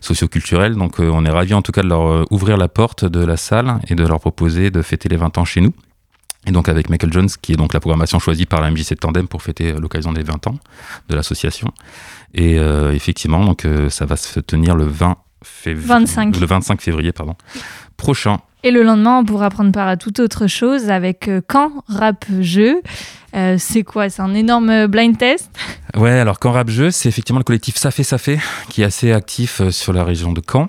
socioculturels. 0.00 0.76
Donc, 0.76 0.98
on 0.98 1.26
est 1.26 1.30
ravis, 1.30 1.52
en 1.52 1.62
tout 1.62 1.72
cas, 1.72 1.82
de 1.82 1.88
leur 1.88 2.24
ouvrir 2.32 2.56
la 2.56 2.68
porte 2.68 3.04
de 3.04 3.22
la 3.22 3.36
salle 3.36 3.49
et 3.88 3.94
de 3.94 4.06
leur 4.06 4.20
proposer 4.20 4.70
de 4.70 4.82
fêter 4.82 5.08
les 5.08 5.16
20 5.16 5.38
ans 5.38 5.44
chez 5.44 5.60
nous. 5.60 5.72
Et 6.46 6.52
donc 6.52 6.68
avec 6.68 6.88
Michael 6.88 7.12
Jones, 7.12 7.28
qui 7.42 7.52
est 7.52 7.56
donc 7.56 7.74
la 7.74 7.80
programmation 7.80 8.18
choisie 8.18 8.46
par 8.46 8.60
la 8.60 8.70
MJC 8.70 8.98
Tandem 8.98 9.28
pour 9.28 9.42
fêter 9.42 9.72
euh, 9.72 9.78
l'occasion 9.78 10.12
des 10.12 10.22
20 10.22 10.46
ans 10.46 10.58
de 11.08 11.14
l'association. 11.14 11.70
Et 12.32 12.58
euh, 12.58 12.92
effectivement, 12.94 13.44
donc 13.44 13.64
euh, 13.64 13.90
ça 13.90 14.06
va 14.06 14.16
se 14.16 14.40
tenir 14.40 14.74
le 14.74 14.84
20 14.84 15.16
février, 15.44 15.86
25. 15.88 16.38
le 16.38 16.46
25 16.46 16.80
février 16.80 17.12
pardon, 17.12 17.34
prochain. 17.96 18.38
Et 18.62 18.70
le 18.70 18.82
lendemain, 18.82 19.18
on 19.20 19.24
pourra 19.24 19.48
prendre 19.48 19.72
part 19.72 19.88
à 19.88 19.96
toute 19.96 20.20
autre 20.20 20.46
chose 20.46 20.90
avec 20.90 21.28
euh, 21.28 21.40
Quand 21.46 21.72
Rap 21.88 22.26
Jeu. 22.40 22.82
Euh, 23.34 23.56
c'est 23.58 23.84
quoi? 23.84 24.10
C'est 24.10 24.20
un 24.20 24.34
énorme 24.34 24.86
blind 24.86 25.16
test? 25.16 25.50
Ouais, 25.94 26.10
alors 26.10 26.38
Caen 26.42 26.52
Rap 26.52 26.68
Jeu, 26.68 26.90
c'est 26.90 27.08
effectivement 27.08 27.38
le 27.38 27.44
collectif 27.44 27.76
Ça 27.76 27.90
fait 27.90 28.02
Ça 28.02 28.18
fait, 28.18 28.38
qui 28.68 28.82
est 28.82 28.84
assez 28.84 29.12
actif 29.12 29.62
sur 29.70 29.92
la 29.92 30.04
région 30.04 30.32
de 30.32 30.42
Caen. 30.46 30.68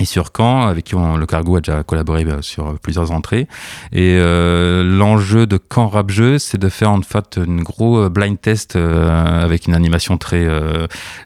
Et 0.00 0.06
sur 0.06 0.30
Caen, 0.34 0.66
avec 0.66 0.84
qui 0.84 0.94
le 0.94 1.26
cargo 1.26 1.56
a 1.56 1.60
déjà 1.60 1.82
collaboré 1.82 2.24
sur 2.40 2.78
plusieurs 2.78 3.10
entrées. 3.10 3.46
Et 3.92 4.16
euh, 4.18 4.82
l'enjeu 4.82 5.46
de 5.46 5.58
Caen 5.72 5.88
Rap 5.88 6.10
Jeu, 6.10 6.38
c'est 6.38 6.56
de 6.56 6.70
faire 6.70 6.90
en 6.90 7.02
fait 7.02 7.38
une 7.44 7.62
gros 7.62 7.98
euh, 7.98 8.08
blind 8.08 8.40
test 8.40 8.76
euh, 8.76 9.44
avec 9.44 9.66
une 9.66 9.74
animation 9.74 10.16
très 10.16 10.48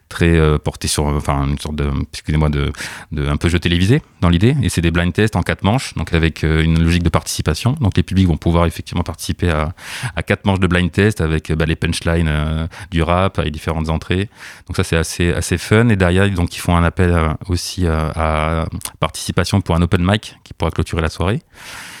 très 0.09 0.59
portée 0.59 0.87
sur, 0.87 1.05
enfin 1.05 1.47
une 1.47 1.57
sorte 1.57 1.75
de, 1.75 1.89
excusez-moi, 2.11 2.49
de, 2.49 2.71
un 3.17 3.37
peu 3.37 3.49
jeu 3.49 3.59
télévisé 3.59 4.01
dans 4.21 4.29
l'idée. 4.29 4.55
Et 4.61 4.69
c'est 4.69 4.81
des 4.81 4.91
blind 4.91 5.11
tests 5.13 5.35
en 5.35 5.41
quatre 5.41 5.63
manches, 5.63 5.93
donc 5.95 6.13
avec 6.13 6.43
une 6.43 6.83
logique 6.83 7.03
de 7.03 7.09
participation. 7.09 7.73
Donc 7.79 7.95
les 7.95 8.03
publics 8.03 8.27
vont 8.27 8.37
pouvoir 8.37 8.65
effectivement 8.65 9.03
participer 9.03 9.49
à, 9.49 9.73
à 10.15 10.23
quatre 10.23 10.45
manches 10.45 10.59
de 10.59 10.67
blind 10.67 10.91
test 10.91 11.21
avec 11.21 11.51
bah, 11.51 11.65
les 11.65 11.75
punchlines 11.75 12.67
du 12.91 13.03
rap 13.03 13.39
et 13.43 13.51
différentes 13.51 13.89
entrées. 13.89 14.29
Donc 14.67 14.75
ça 14.75 14.83
c'est 14.83 14.97
assez 14.97 15.33
assez 15.33 15.57
fun. 15.57 15.87
Et 15.89 15.95
derrière 15.95 16.29
donc 16.29 16.55
ils 16.55 16.59
font 16.59 16.75
un 16.75 16.83
appel 16.83 17.13
aussi 17.47 17.87
à 17.87 18.64
participation 18.99 19.61
pour 19.61 19.75
un 19.75 19.81
open 19.81 20.03
mic 20.05 20.37
qui 20.43 20.53
pourra 20.53 20.71
clôturer 20.71 21.01
la 21.01 21.09
soirée. 21.09 21.41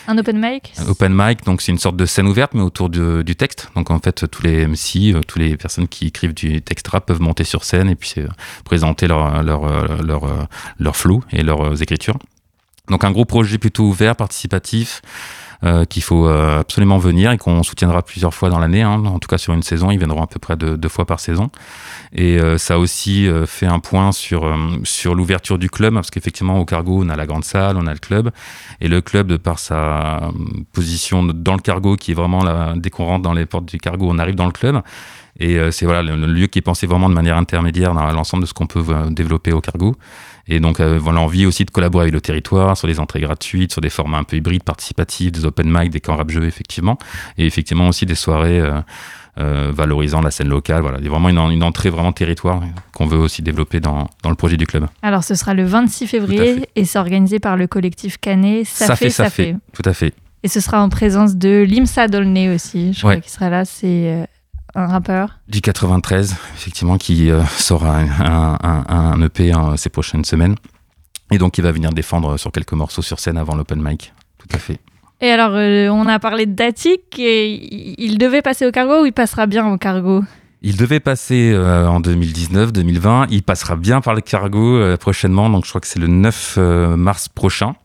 Un 0.07 0.17
open 0.17 0.39
mic 0.39 0.73
Open 0.87 1.13
mic, 1.15 1.43
donc 1.45 1.61
c'est 1.61 1.71
une 1.71 1.79
sorte 1.79 1.95
de 1.95 2.05
scène 2.05 2.27
ouverte, 2.27 2.53
mais 2.53 2.61
autour 2.61 2.89
de- 2.89 3.21
du 3.23 3.35
texte. 3.35 3.69
Donc 3.75 3.89
en 3.91 3.99
fait, 3.99 4.29
tous 4.29 4.43
les 4.43 4.65
MC, 4.67 5.13
euh, 5.13 5.21
toutes 5.21 5.41
les 5.41 5.57
personnes 5.57 5.87
qui 5.87 6.07
écrivent 6.07 6.33
du 6.33 6.61
texte 6.61 6.87
rap 6.89 7.05
peuvent 7.07 7.21
monter 7.21 7.43
sur 7.43 7.63
scène 7.63 7.89
et 7.89 7.95
puis 7.95 8.13
euh, 8.17 8.27
présenter 8.65 9.07
leur, 9.07 9.41
leur, 9.43 9.63
euh, 9.65 9.97
leur, 10.03 10.47
leur 10.79 10.95
flow 10.95 11.23
et 11.31 11.41
leurs 11.43 11.81
écritures. 11.81 12.17
Donc 12.89 13.03
un 13.03 13.11
gros 13.11 13.25
projet 13.25 13.57
plutôt 13.57 13.83
ouvert, 13.85 14.15
participatif, 14.15 15.01
qu'il 15.89 16.03
faut 16.03 16.27
euh, 16.27 16.59
absolument 16.59 16.97
venir 16.97 17.31
et 17.31 17.37
qu'on 17.37 17.63
soutiendra 17.63 18.01
plusieurs 18.01 18.33
fois 18.33 18.49
dans 18.49 18.59
l'année. 18.59 18.81
hein. 18.81 19.03
En 19.05 19.19
tout 19.19 19.27
cas 19.27 19.37
sur 19.37 19.53
une 19.53 19.63
saison, 19.63 19.91
ils 19.91 19.97
viendront 19.97 20.21
à 20.23 20.27
peu 20.27 20.39
près 20.39 20.55
deux, 20.55 20.77
deux 20.77 20.89
fois 20.89 21.05
par 21.05 21.19
saison. 21.19 21.49
Et 22.13 22.39
euh, 22.39 22.57
ça 22.57 22.79
aussi 22.79 23.27
euh, 23.27 23.45
fait 23.45 23.65
un 23.65 23.79
point 23.79 24.11
sur, 24.11 24.45
euh, 24.45 24.55
sur 24.83 25.15
l'ouverture 25.15 25.57
du 25.57 25.69
club, 25.69 25.93
parce 25.93 26.11
qu'effectivement 26.11 26.59
au 26.59 26.65
cargo, 26.65 27.03
on 27.03 27.09
a 27.09 27.15
la 27.15 27.25
grande 27.25 27.43
salle, 27.43 27.77
on 27.77 27.87
a 27.87 27.93
le 27.93 27.99
club. 27.99 28.31
Et 28.81 28.87
le 28.87 29.01
club, 29.01 29.27
de 29.27 29.37
par 29.37 29.59
sa 29.59 29.75
euh, 29.75 30.31
position 30.73 31.23
dans 31.23 31.55
le 31.55 31.61
cargo, 31.61 31.95
qui 31.95 32.11
est 32.11 32.15
vraiment 32.15 32.43
là, 32.43 32.73
dès 32.75 32.89
qu'on 32.89 33.05
rentre 33.05 33.23
dans 33.23 33.33
les 33.33 33.45
portes 33.45 33.65
du 33.65 33.77
cargo, 33.77 34.07
on 34.09 34.19
arrive 34.19 34.35
dans 34.35 34.45
le 34.45 34.51
club. 34.51 34.81
Et 35.39 35.57
euh, 35.57 35.71
c'est 35.71 35.85
voilà 35.85 36.01
le, 36.01 36.15
lieu 36.27 36.47
qui 36.47 36.59
est 36.59 36.61
pensé 36.61 36.87
vraiment 36.87 37.09
de 37.09 37.13
manière 37.13 37.37
intermédiaire 37.37 37.93
dans 37.93 38.05
l'ensemble 38.11 38.43
de 38.43 38.47
ce 38.47 38.53
qu'on 38.53 38.67
peut 38.67 38.83
euh, 38.89 39.09
développer 39.09 39.51
au 39.51 39.59
cargo. 39.59 39.95
Et 40.47 40.59
donc 40.59 40.79
euh, 40.79 40.99
voilà, 41.01 41.21
envie 41.21 41.45
aussi 41.45 41.65
de 41.65 41.71
collaborer 41.71 42.03
avec 42.03 42.13
le 42.13 42.21
territoire 42.21 42.77
sur 42.77 42.87
des 42.87 42.99
entrées 42.99 43.21
gratuites, 43.21 43.71
sur 43.71 43.81
des 43.81 43.89
formats 43.89 44.19
un 44.19 44.23
peu 44.23 44.37
hybrides, 44.37 44.63
participatifs, 44.63 45.31
des 45.31 45.45
open 45.45 45.67
mic, 45.69 45.89
des 45.89 45.99
camps 46.01 46.15
rap 46.15 46.29
jeux 46.29 46.45
effectivement, 46.45 46.97
et 47.37 47.45
effectivement 47.47 47.87
aussi 47.87 48.05
des 48.05 48.13
soirées 48.15 48.59
euh, 48.59 48.79
euh, 49.39 49.71
valorisant 49.75 50.21
la 50.21 50.31
scène 50.31 50.47
locale. 50.49 50.81
Voilà, 50.81 50.99
il 50.99 51.03
y 51.03 51.07
a 51.07 51.09
vraiment 51.11 51.29
une, 51.29 51.39
en- 51.39 51.49
une 51.49 51.63
entrée 51.63 51.89
vraiment 51.89 52.11
territoire 52.13 52.61
qu'on 52.93 53.05
veut 53.07 53.17
aussi 53.17 53.41
développer 53.41 53.79
dans, 53.79 54.07
dans 54.23 54.29
le 54.29 54.35
projet 54.35 54.55
du 54.55 54.65
club. 54.67 54.85
Alors, 55.01 55.23
ce 55.23 55.35
sera 55.35 55.53
le 55.53 55.65
26 55.65 56.07
février 56.07 56.69
et 56.75 56.85
c'est 56.85 56.99
organisé 56.99 57.39
par 57.39 57.57
le 57.57 57.65
collectif 57.67 58.17
Canet. 58.17 58.65
Ça, 58.65 58.95
fait, 58.95 59.09
ça, 59.09 59.29
fait. 59.29 59.55
Tout 59.73 59.81
à 59.89 59.93
fait. 59.93 60.13
Et 60.43 60.47
ce 60.47 60.59
sera 60.59 60.81
en 60.81 60.89
présence 60.89 61.35
de 61.35 61.65
Limsa 61.67 62.07
Dolné 62.07 62.53
aussi. 62.53 62.93
Je 62.93 63.05
Ouais. 63.05 63.13
crois 63.15 63.21
qu'il 63.21 63.31
sera 63.31 63.49
là. 63.49 63.65
C'est 63.65 64.27
un 64.75 64.87
rappeur. 64.87 65.39
Du 65.47 65.61
93, 65.61 66.35
effectivement, 66.55 66.97
qui 66.97 67.29
euh, 67.31 67.43
sort 67.57 67.85
un, 67.85 68.05
un, 68.19 68.57
un- 68.61 68.85
un 68.87 69.21
EP 69.21 69.51
hein, 69.51 69.75
ces 69.77 69.89
prochaines 69.89 70.25
semaines. 70.25 70.55
Et 71.31 71.37
donc, 71.37 71.57
il 71.57 71.61
va 71.63 71.71
venir 71.71 71.91
défendre 71.91 72.37
sur 72.37 72.51
quelques 72.51 72.73
morceaux 72.73 73.01
sur 73.01 73.19
scène 73.19 73.37
avant 73.37 73.55
l'open 73.55 73.81
mic. 73.81 74.13
Tout 74.37 74.47
à 74.53 74.59
fait. 74.59 74.79
Et 75.21 75.29
alors, 75.31 75.51
euh, 75.53 75.87
on 75.89 76.07
a 76.07 76.19
parlé 76.19 76.45
d'Attic 76.45 77.17
et 77.17 78.03
il- 78.03 78.17
devait 78.17 78.41
passer 78.41 78.65
au 78.67 78.71
cargo 78.71 79.01
ou 79.01 79.05
il 79.05 79.13
passera 79.13 79.45
bien 79.47 79.65
au 79.71 79.77
cargo? 79.77 80.23
Il 80.61 80.77
devait 80.77 80.99
passer 80.99 81.51
euh, 81.53 81.87
en 81.87 81.99
2019-2020. 82.01 83.27
Il 83.31 83.43
passera 83.43 83.75
bien 83.75 84.01
par 84.01 84.13
le 84.13 84.21
cargo 84.21 84.77
euh, 84.77 84.97
prochainement. 84.97 85.49
Donc, 85.49 85.63
je 85.65 85.69
crois 85.69 85.81
que 85.81 85.87
c'est 85.87 85.99
le 85.99 86.07
9 86.07 86.55
euh, 86.57 86.95
mars 86.97 87.29
prochain. 87.29 87.75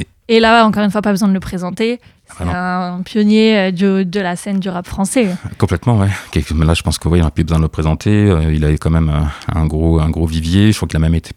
Et 0.00 0.06
là, 0.40 0.66
encore 0.66 0.82
une 0.84 0.90
fois, 0.90 1.00
pas 1.02 1.10
besoin 1.10 1.28
de 1.28 1.32
le 1.34 1.40
présenter. 1.40 2.00
C'est 2.36 2.44
Ah 2.46 2.92
un 2.92 3.02
pionnier 3.02 3.56
euh, 3.58 3.70
du- 3.70 4.04
de 4.04 4.20
la 4.20 4.36
scène 4.36 4.60
du 4.60 4.68
rap 4.68 4.86
français. 4.86 5.28
Complètement, 5.56 5.98
ouais. 5.98 6.08
Là, 6.08 6.74
je 6.74 6.82
pense 6.82 6.98
qu'il 6.98 7.10
n'a 7.12 7.30
plus 7.30 7.44
besoin 7.44 7.58
de 7.58 7.62
le 7.64 7.68
présenter. 7.68 8.10
Euh, 8.28 8.52
il 8.52 8.62
avait 8.64 8.76
quand 8.76 8.90
même 8.90 9.08
euh, 9.08 9.22
un 9.58 9.66
gros, 9.66 9.98
un 10.00 10.10
gros 10.10 10.26
vivier. 10.26 10.70
Je 10.72 10.76
crois 10.76 10.86
qu'il 10.86 10.96
a 10.98 11.00
même 11.00 11.14
été 11.14 11.30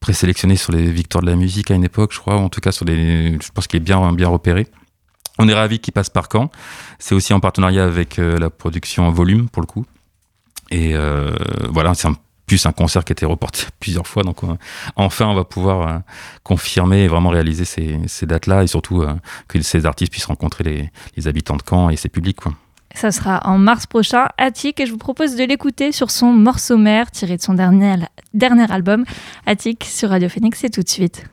présélectionné 0.00 0.56
sur 0.56 0.72
les 0.72 0.90
victoires 0.90 1.22
de 1.24 1.30
la 1.30 1.36
musique 1.36 1.70
à 1.70 1.74
une 1.74 1.84
époque, 1.84 2.12
je 2.12 2.18
crois. 2.20 2.36
En 2.36 2.50
tout 2.50 2.60
cas, 2.60 2.70
sur 2.72 2.84
les, 2.84 3.32
je 3.40 3.50
pense 3.54 3.66
qu'il 3.66 3.78
est 3.78 3.84
bien, 3.84 4.12
bien 4.12 4.28
repéré. 4.28 4.66
On 5.38 5.48
est 5.48 5.54
ravis 5.54 5.78
qu'il 5.78 5.92
passe 5.94 6.10
par 6.10 6.28
Caen. 6.30 6.50
C'est 6.98 7.14
aussi 7.14 7.32
en 7.32 7.40
partenariat 7.40 7.84
avec 7.84 8.16
la 8.18 8.50
production 8.50 9.08
Volume, 9.10 9.48
pour 9.48 9.62
le 9.62 9.66
coup. 9.66 9.86
Et 10.70 10.90
euh, 10.94 11.30
voilà, 11.70 11.94
c'est 11.94 12.08
un 12.08 12.16
plus 12.48 12.66
un 12.66 12.72
concert 12.72 13.04
qui 13.04 13.12
a 13.12 13.14
été 13.14 13.26
reporté 13.26 13.66
plusieurs 13.80 14.08
fois. 14.08 14.24
Donc 14.24 14.38
enfin, 14.96 15.26
on 15.26 15.34
va 15.34 15.44
pouvoir 15.44 16.02
confirmer 16.42 17.04
et 17.04 17.08
vraiment 17.08 17.28
réaliser 17.28 17.64
ces, 17.64 18.00
ces 18.08 18.26
dates-là 18.26 18.64
et 18.64 18.66
surtout 18.66 19.04
que 19.46 19.60
ces 19.62 19.86
artistes 19.86 20.10
puissent 20.10 20.24
rencontrer 20.24 20.64
les, 20.64 20.90
les 21.16 21.28
habitants 21.28 21.56
de 21.56 21.62
Caen 21.68 21.90
et 21.90 21.96
ses 21.96 22.08
publics. 22.08 22.40
Quoi. 22.40 22.54
Ça 22.94 23.12
sera 23.12 23.40
en 23.44 23.58
mars 23.58 23.86
prochain, 23.86 24.28
Attic, 24.38 24.80
et 24.80 24.86
je 24.86 24.90
vous 24.90 24.98
propose 24.98 25.36
de 25.36 25.44
l'écouter 25.44 25.92
sur 25.92 26.10
son 26.10 26.32
morceau 26.32 26.76
mère 26.76 27.10
tiré 27.10 27.36
de 27.36 27.42
son 27.42 27.54
dernier, 27.54 27.96
dernier 28.34 28.70
album, 28.72 29.04
Attic, 29.46 29.84
sur 29.84 30.10
Radio 30.10 30.28
Phoenix, 30.28 30.58
c'est 30.58 30.70
tout 30.70 30.82
de 30.82 30.88
suite. 30.88 31.24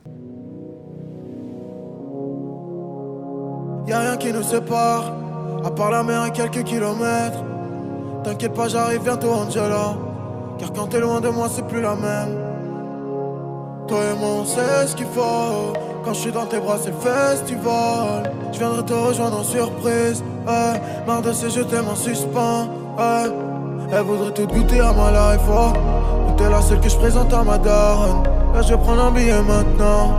Y'a 3.87 3.99
rien 3.99 4.17
qui 4.17 4.33
nous 4.33 4.43
sépare, 4.43 5.13
à 5.63 5.71
part 5.71 5.91
la 5.91 6.03
mer 6.03 6.25
et 6.25 6.31
quelques 6.31 6.63
kilomètres. 6.63 7.43
T'inquiète 8.23 8.53
pas, 8.53 8.67
j'arrive 8.67 9.03
bientôt, 9.03 9.31
Angela. 9.31 9.95
Car 10.57 10.71
quand 10.73 10.87
t'es 10.87 10.99
loin 10.99 11.19
de 11.19 11.29
moi, 11.29 11.47
c'est 11.49 11.67
plus 11.67 11.81
la 11.81 11.95
même. 11.95 12.37
Toi 13.87 13.99
et 14.11 14.19
moi, 14.19 14.29
on 14.41 14.45
sait 14.45 14.87
ce 14.87 14.95
qu'il 14.95 15.05
faut. 15.07 15.73
Quand 16.03 16.13
je 16.13 16.19
suis 16.19 16.31
dans 16.31 16.45
tes 16.45 16.59
bras, 16.59 16.77
c'est 16.81 16.91
le 16.91 16.97
festival. 16.97 18.31
Je 18.51 18.59
viendrai 18.59 18.83
te 18.83 18.93
rejoindre 18.93 19.39
en 19.39 19.43
surprise. 19.43 20.23
Ouais, 20.47 20.81
marre 21.05 21.21
de 21.21 21.33
ces 21.33 21.49
je 21.49 21.61
t'aime 21.61 21.87
en 21.87 21.95
suspens. 21.95 22.67
Ouais, 22.97 23.31
elle 23.91 24.03
voudrait 24.03 24.31
tout 24.31 24.47
goûter 24.47 24.79
à 24.79 24.93
ma 24.93 25.11
life. 25.11 25.41
Oh. 25.49 25.73
T'es 26.37 26.49
la 26.49 26.61
seule 26.61 26.79
que 26.79 26.89
je 26.89 26.97
présente 26.97 27.33
à 27.33 27.43
ma 27.43 27.57
daronne. 27.57 28.23
Là, 28.53 28.61
je 28.61 28.73
vais 28.73 28.79
prendre 28.79 29.03
un 29.03 29.11
billet 29.11 29.41
maintenant. 29.41 30.13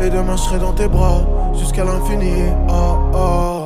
Et 0.00 0.10
demain, 0.10 0.36
je 0.36 0.42
serai 0.42 0.58
dans 0.58 0.72
tes 0.72 0.88
bras 0.88 1.20
jusqu'à 1.54 1.84
l'infini. 1.84 2.50
Oh. 2.68 3.65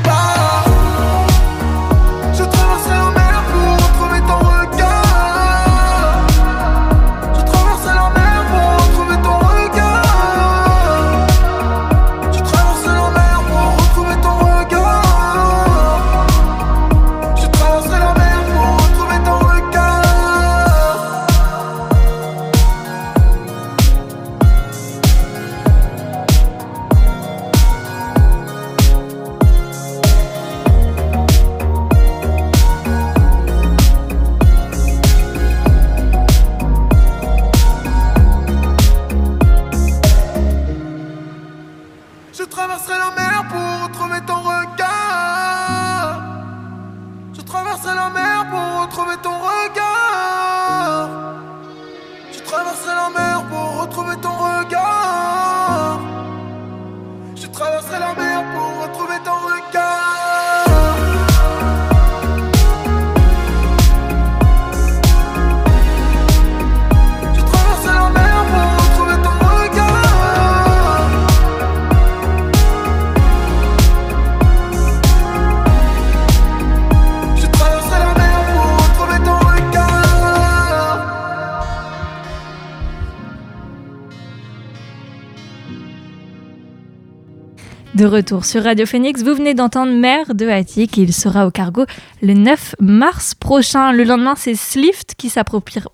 retour 87.99 88.45
sur 88.45 88.63
Radio 88.63 88.85
Phoenix, 88.85 89.21
vous 89.21 89.35
venez 89.35 89.53
d'entendre 89.53 89.91
Mère 89.91 90.33
de 90.33 90.47
Attic 90.47 90.97
il 90.97 91.13
sera 91.13 91.45
au 91.45 91.51
cargo 91.51 91.85
le 92.21 92.33
9 92.33 92.75
mars 92.79 93.35
prochain. 93.35 93.91
Le 93.91 94.03
lendemain, 94.03 94.35
c'est 94.37 94.55
Slift 94.55 95.15
qui 95.15 95.29
s'appropriera 95.29 95.91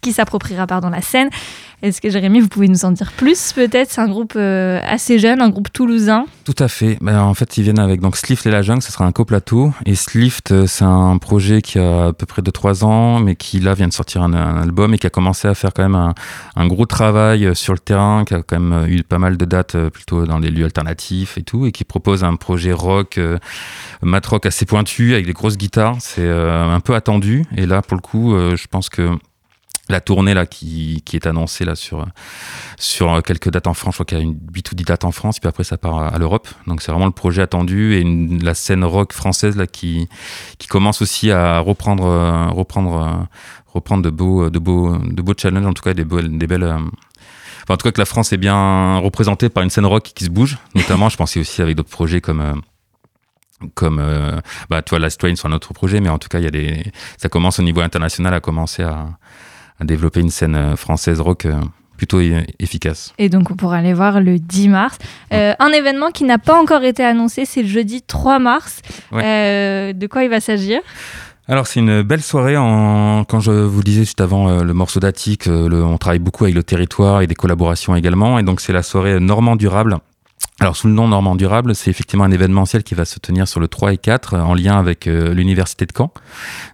qui 0.00 0.12
s'appropriera 0.12 0.66
pardon, 0.66 0.90
la 0.90 1.02
scène. 1.02 1.30
Est-ce 1.82 2.00
que 2.00 2.10
Jérémy, 2.10 2.38
vous 2.38 2.48
pouvez 2.48 2.68
nous 2.68 2.84
en 2.84 2.92
dire 2.92 3.10
plus 3.10 3.52
peut-être? 3.54 3.90
C'est 3.90 4.00
un 4.00 4.06
groupe 4.06 4.34
euh, 4.36 4.80
assez 4.86 5.18
jeune, 5.18 5.42
un 5.42 5.48
groupe 5.48 5.72
toulousain. 5.72 6.26
Tout 6.44 6.54
à 6.60 6.68
fait. 6.68 6.96
Ben, 7.00 7.20
en 7.20 7.34
fait, 7.34 7.56
ils 7.56 7.64
viennent 7.64 7.80
avec 7.80 8.00
donc 8.00 8.16
Slift 8.16 8.46
et 8.46 8.52
la 8.52 8.62
jungle, 8.62 8.82
ce 8.82 8.92
sera 8.92 9.04
un 9.04 9.10
coplateau. 9.10 9.72
Et 9.84 9.96
Slift, 9.96 10.52
euh, 10.52 10.68
c'est 10.68 10.84
un 10.84 11.18
projet 11.18 11.60
qui 11.60 11.80
a 11.80 12.06
à 12.06 12.12
peu 12.12 12.24
près 12.24 12.40
de 12.40 12.50
3 12.52 12.84
ans, 12.84 13.18
mais 13.18 13.34
qui 13.34 13.58
là 13.58 13.74
vient 13.74 13.88
de 13.88 13.92
sortir 13.92 14.22
un, 14.22 14.32
album 14.32 14.94
et 14.94 14.98
qui 14.98 15.08
a 15.08 15.10
commencé 15.10 15.48
à 15.48 15.54
faire 15.54 15.72
quand 15.74 15.82
même 15.82 16.14
un, 16.54 16.66
gros 16.68 16.86
travail 16.86 17.46
euh, 17.46 17.54
sur 17.54 17.72
le 17.72 17.80
terrain, 17.80 18.24
qui 18.24 18.34
a 18.34 18.42
quand 18.42 18.60
même 18.60 18.86
eu 18.86 19.02
pas 19.02 19.18
mal 19.18 19.36
de 19.36 19.44
dates 19.44 19.76
plutôt 19.88 20.24
dans 20.24 20.38
les 20.38 20.50
lieux 20.50 20.64
alternatifs 20.64 21.36
et 21.36 21.42
tout, 21.42 21.66
et 21.66 21.72
qui 21.72 21.82
propose 21.82 22.22
un 22.22 22.36
projet 22.36 22.72
rock, 22.72 23.18
mat 24.02 24.24
rock 24.24 24.46
assez 24.46 24.66
pointu 24.66 25.14
avec 25.14 25.26
des 25.26 25.32
grosses 25.32 25.56
guitares. 25.56 25.96
C'est 25.98 26.30
un 26.30 26.78
peu 26.78 26.94
attendu. 26.94 27.44
Et 27.56 27.66
là, 27.66 27.82
pour 27.82 27.96
le 27.96 28.02
coup, 28.02 28.36
je 28.36 28.66
pense 28.68 28.88
que 28.88 29.10
la 29.92 30.00
tournée 30.00 30.34
là 30.34 30.46
qui, 30.46 31.02
qui, 31.04 31.16
est 31.16 31.26
annoncée 31.26 31.64
là 31.64 31.74
sur 31.74 32.06
sur 32.78 33.22
quelques 33.22 33.50
dates 33.50 33.66
en 33.66 33.74
France. 33.74 33.94
Je 33.94 33.96
crois 33.96 34.06
qu'il 34.06 34.18
y 34.18 34.20
a 34.20 34.24
une 34.24 34.38
8 34.52 34.72
ou 34.72 34.74
10 34.74 34.84
dates 34.84 35.04
en 35.04 35.12
France, 35.12 35.38
puis 35.38 35.48
après 35.48 35.64
ça 35.64 35.78
part 35.78 36.14
à, 36.14 36.18
l'Europe. 36.18 36.48
Donc 36.66 36.82
c'est 36.82 36.90
vraiment 36.90 37.06
le 37.06 37.12
projet 37.12 37.42
attendu 37.42 37.94
et 37.94 38.04
la 38.42 38.54
scène 38.54 38.84
rock 38.84 39.12
française 39.12 39.56
là 39.56 39.66
qui 39.66 40.08
qui 40.58 40.68
commence 40.68 41.02
aussi 41.02 41.30
à 41.30 41.60
reprendre 41.60 42.04
reprendre 42.52 43.28
reprendre 43.72 44.02
de 44.02 44.10
beaux 44.10 44.50
de 44.50 44.58
beaux 44.58 44.96
de 44.98 45.22
beaux 45.22 45.34
challenges 45.36 45.66
en 45.66 45.72
tout 45.72 45.82
cas 45.82 45.94
des, 45.94 46.04
des 46.04 46.46
belles 46.46 46.62
euh, 46.62 46.78
en 47.68 47.76
tout 47.76 47.84
cas 47.84 47.92
que 47.92 48.00
la 48.00 48.06
France 48.06 48.32
est 48.32 48.38
bien 48.38 48.98
représentée 48.98 49.48
par 49.48 49.62
une 49.62 49.70
scène 49.70 49.86
rock 49.86 50.02
qui 50.14 50.24
se 50.24 50.30
bouge, 50.30 50.58
notamment 50.74 51.08
je 51.08 51.16
pensais 51.16 51.40
aussi 51.40 51.62
avec 51.62 51.76
d'autres 51.76 51.88
projets 51.88 52.20
comme 52.20 52.40
euh, 52.40 52.54
comme 53.74 53.98
euh, 54.00 54.40
bah 54.68 54.82
toi 54.82 54.98
Last 54.98 55.20
Train 55.20 55.36
sur 55.36 55.48
un 55.48 55.52
autre 55.52 55.72
projet 55.72 56.00
mais 56.00 56.08
en 56.08 56.18
tout 56.18 56.28
cas 56.28 56.40
y 56.40 56.46
a 56.46 56.50
des 56.50 56.82
ça 57.16 57.28
commence 57.28 57.60
au 57.60 57.62
niveau 57.62 57.80
international 57.80 58.34
à 58.34 58.40
commencer 58.40 58.82
à 58.82 59.10
développer 59.84 60.20
une 60.20 60.30
scène 60.30 60.54
euh, 60.54 60.76
française 60.76 61.20
rock 61.20 61.46
euh, 61.46 61.54
plutôt 61.96 62.20
efficace. 62.58 63.12
Et 63.18 63.28
donc 63.28 63.50
on 63.50 63.54
pourra 63.54 63.76
aller 63.76 63.94
voir 63.94 64.20
le 64.20 64.38
10 64.38 64.68
mars. 64.68 64.98
Euh, 65.32 65.54
un 65.58 65.68
événement 65.68 66.10
qui 66.10 66.24
n'a 66.24 66.38
pas 66.38 66.60
encore 66.60 66.82
été 66.82 67.04
annoncé, 67.04 67.44
c'est 67.44 67.62
le 67.62 67.68
jeudi 67.68 68.02
3 68.02 68.38
mars. 68.40 68.82
de 69.12 70.06
quoi 70.06 70.24
il 70.24 70.30
va 70.30 70.40
s'agir? 70.40 70.80
Alors 71.46 71.66
c'est 71.66 71.80
une 71.80 72.02
belle 72.02 72.22
soirée. 72.22 72.56
En... 72.56 73.24
Quand 73.24 73.40
je 73.40 73.52
vous 73.52 73.82
disais 73.82 74.00
juste 74.00 74.20
avant 74.20 74.62
le 74.62 74.74
morceau 74.74 74.98
d'Attic, 74.98 75.48
on 75.48 75.96
travaille 75.98 76.18
beaucoup 76.18 76.44
avec 76.44 76.56
le 76.56 76.64
territoire 76.64 77.20
et 77.20 77.28
des 77.28 77.36
collaborations 77.36 77.94
également. 77.94 78.38
Et 78.38 78.42
donc 78.42 78.60
c'est 78.60 78.72
la 78.72 78.82
soirée 78.82 79.20
Normand 79.20 79.54
Durable 79.54 79.98
Alors 80.62 80.76
sous 80.76 80.86
le 80.86 80.92
nom 80.92 81.08
Normand 81.08 81.34
Durable, 81.34 81.74
c'est 81.74 81.90
effectivement 81.90 82.22
un 82.22 82.30
événementiel 82.30 82.84
qui 82.84 82.94
va 82.94 83.04
se 83.04 83.18
tenir 83.18 83.48
sur 83.48 83.58
le 83.58 83.66
3 83.66 83.94
et 83.94 83.98
4 83.98 84.36
en 84.36 84.54
lien 84.54 84.78
avec 84.78 85.08
euh, 85.08 85.34
l'université 85.34 85.86
de 85.86 85.92
Caen. 85.92 86.12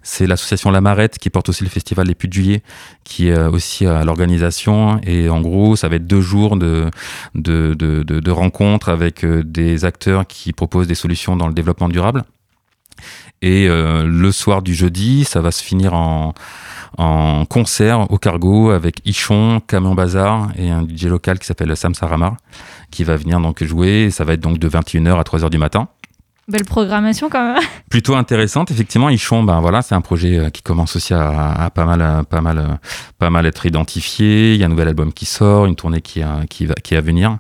C'est 0.02 0.26
l'association 0.26 0.70
La 0.70 0.82
Marette 0.82 1.16
qui 1.16 1.30
porte 1.30 1.48
aussi 1.48 1.64
le 1.64 1.70
festival 1.70 2.06
des 2.06 2.14
Puits 2.14 2.28
de 2.28 2.34
Juillet 2.34 2.62
qui 3.02 3.28
est 3.28 3.42
aussi 3.46 3.86
à 3.86 4.04
l'organisation 4.04 5.00
et 5.04 5.30
en 5.30 5.40
gros 5.40 5.74
ça 5.74 5.88
va 5.88 5.96
être 5.96 6.06
deux 6.06 6.20
jours 6.20 6.58
de, 6.58 6.90
de, 7.34 7.72
de, 7.72 8.02
de, 8.02 8.30
rencontres 8.30 8.90
avec 8.90 9.24
euh, 9.24 9.42
des 9.42 9.86
acteurs 9.86 10.26
qui 10.26 10.52
proposent 10.52 10.86
des 10.86 10.94
solutions 10.94 11.34
dans 11.34 11.48
le 11.48 11.54
développement 11.54 11.88
durable. 11.88 12.24
Et 13.40 13.68
euh, 13.70 14.04
le 14.06 14.32
soir 14.32 14.60
du 14.60 14.74
jeudi, 14.74 15.24
ça 15.24 15.40
va 15.40 15.50
se 15.50 15.62
finir 15.64 15.94
en, 15.94 16.34
en 16.98 17.46
concert 17.46 18.10
au 18.10 18.18
cargo 18.18 18.70
avec 18.70 19.00
Ichon, 19.06 19.62
Camion 19.66 19.94
Bazar 19.94 20.48
et 20.56 20.68
un 20.70 20.82
DJ 20.82 21.04
local 21.04 21.38
qui 21.38 21.46
s'appelle 21.46 21.74
Sam 21.74 21.94
Saramar 21.94 22.36
qui 22.90 23.04
va 23.04 23.16
venir 23.16 23.40
donc 23.40 23.62
jouer. 23.62 24.10
Ça 24.10 24.24
va 24.24 24.34
être 24.34 24.40
donc 24.40 24.58
de 24.58 24.68
21h 24.68 25.18
à 25.18 25.22
3h 25.22 25.50
du 25.50 25.58
matin. 25.58 25.88
Belle 26.48 26.64
programmation 26.64 27.28
quand 27.28 27.52
même. 27.52 27.62
Plutôt 27.90 28.14
intéressante, 28.14 28.70
effectivement. 28.70 29.10
Ichon, 29.10 29.42
ben 29.42 29.60
voilà, 29.60 29.82
c'est 29.82 29.94
un 29.94 30.00
projet 30.00 30.38
euh, 30.38 30.48
qui 30.48 30.62
commence 30.62 30.96
aussi 30.96 31.12
à, 31.12 31.52
à, 31.52 31.68
pas 31.68 31.84
mal, 31.84 32.00
à, 32.00 32.24
pas 32.24 32.40
mal, 32.40 32.58
euh, 32.58 32.74
pas 33.18 33.28
mal 33.28 33.44
être 33.44 33.66
identifié. 33.66 34.54
Il 34.54 34.60
y 34.60 34.62
a 34.62 34.66
un 34.66 34.70
nouvel 34.70 34.88
album 34.88 35.12
qui 35.12 35.26
sort, 35.26 35.66
une 35.66 35.76
tournée 35.76 36.00
qui, 36.00 36.22
a, 36.22 36.46
qui 36.48 36.64
va, 36.64 36.72
qui 36.76 36.94
est 36.94 36.96
à 36.96 37.02
venir, 37.02 37.36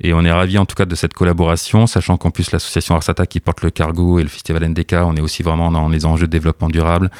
et 0.00 0.14
on 0.14 0.24
est 0.24 0.30
ravi 0.30 0.58
en 0.58 0.64
tout 0.64 0.76
cas 0.76 0.84
de 0.84 0.94
cette 0.94 1.12
collaboration, 1.12 1.88
sachant 1.88 2.16
qu'en 2.16 2.30
plus 2.30 2.52
l'association 2.52 2.94
Arsata 2.94 3.26
qui 3.26 3.40
porte 3.40 3.62
le 3.62 3.70
cargo 3.70 4.20
et 4.20 4.22
le 4.22 4.28
festival 4.28 4.64
NDK, 4.68 4.94
on 5.02 5.16
est 5.16 5.20
aussi 5.20 5.42
vraiment 5.42 5.72
dans 5.72 5.88
les 5.88 6.06
enjeux 6.06 6.28
de 6.28 6.32
développement 6.32 6.68
durable, 6.68 7.10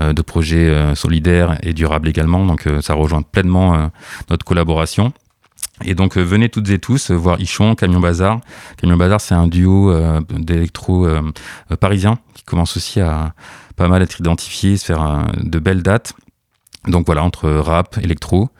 euh, 0.00 0.12
de 0.12 0.22
projets 0.22 0.70
euh, 0.70 0.96
solidaires 0.96 1.56
et 1.62 1.72
durables 1.72 2.08
également. 2.08 2.44
Donc 2.44 2.66
euh, 2.66 2.80
ça 2.80 2.94
rejoint 2.94 3.22
pleinement 3.22 3.74
euh, 3.74 3.86
notre 4.28 4.44
collaboration. 4.44 5.12
Et 5.84 5.94
donc 5.94 6.16
euh, 6.16 6.22
venez 6.22 6.48
toutes 6.48 6.68
et 6.70 6.78
tous 6.78 7.10
euh, 7.10 7.14
voir 7.14 7.40
Ichon, 7.40 7.74
Camion 7.74 8.00
Bazar. 8.00 8.40
Camion 8.76 8.96
Bazar, 8.96 9.20
c'est 9.20 9.34
un 9.34 9.46
duo 9.46 9.90
euh, 9.90 10.20
d'électro 10.30 11.06
parisiens 11.80 12.18
qui 12.34 12.42
commence 12.42 12.76
aussi 12.76 13.00
à 13.00 13.34
pas 13.76 13.88
mal 13.88 14.02
être 14.02 14.20
identifié, 14.20 14.76
se 14.76 14.84
faire 14.84 15.26
de 15.36 15.58
belles 15.58 15.82
dates. 15.82 16.12
Donc 16.86 17.06
voilà, 17.06 17.22
entre 17.22 17.48
rap, 17.50 17.98
électro, 18.02 18.50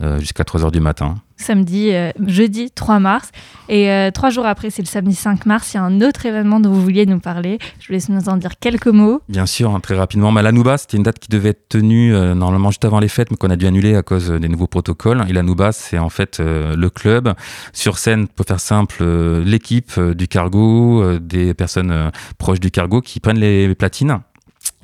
euh, 0.00 0.20
jusqu'à 0.20 0.44
3h 0.44 0.70
du 0.70 0.80
matin. 0.80 1.16
Samedi, 1.36 1.92
euh, 1.92 2.12
jeudi 2.24 2.70
3 2.70 3.00
mars. 3.00 3.30
Et 3.68 3.90
euh, 3.90 4.10
trois 4.12 4.30
jours 4.30 4.46
après, 4.46 4.70
c'est 4.70 4.82
le 4.82 4.86
samedi 4.86 5.14
5 5.14 5.44
mars. 5.44 5.74
Il 5.74 5.76
y 5.76 5.80
a 5.80 5.82
un 5.82 6.00
autre 6.00 6.24
événement 6.24 6.60
dont 6.60 6.70
vous 6.70 6.82
vouliez 6.82 7.04
nous 7.04 7.18
parler. 7.18 7.58
Je 7.80 7.88
vous 7.88 7.94
laisse 7.94 8.08
nous 8.08 8.28
en 8.28 8.36
dire 8.36 8.58
quelques 8.60 8.86
mots. 8.86 9.20
Bien 9.28 9.46
sûr, 9.46 9.74
hein, 9.74 9.80
très 9.80 9.96
rapidement. 9.96 10.30
L'Anouba, 10.32 10.78
c'était 10.78 10.96
une 10.96 11.02
date 11.02 11.18
qui 11.18 11.28
devait 11.28 11.50
être 11.50 11.68
tenue 11.68 12.12
normalement 12.12 12.70
juste 12.70 12.84
avant 12.84 13.00
les 13.00 13.08
fêtes, 13.08 13.30
mais 13.32 13.36
qu'on 13.36 13.50
a 13.50 13.56
dû 13.56 13.66
annuler 13.66 13.96
à 13.96 14.02
cause 14.02 14.30
des 14.30 14.48
nouveaux 14.48 14.68
protocoles. 14.68 15.24
Et 15.28 15.32
l'Anouba, 15.32 15.72
c'est 15.72 15.98
en 15.98 16.08
fait 16.10 16.38
le 16.40 16.88
club. 16.88 17.34
Sur 17.72 17.98
scène, 17.98 18.28
pour 18.28 18.46
faire 18.46 18.60
simple, 18.60 19.04
l'équipe 19.44 19.98
du 20.00 20.28
cargo, 20.28 21.18
des 21.18 21.54
personnes 21.54 22.12
proches 22.38 22.60
du 22.60 22.70
cargo 22.70 23.00
qui 23.00 23.20
prennent 23.20 23.40
les 23.40 23.74
platines. 23.74 24.20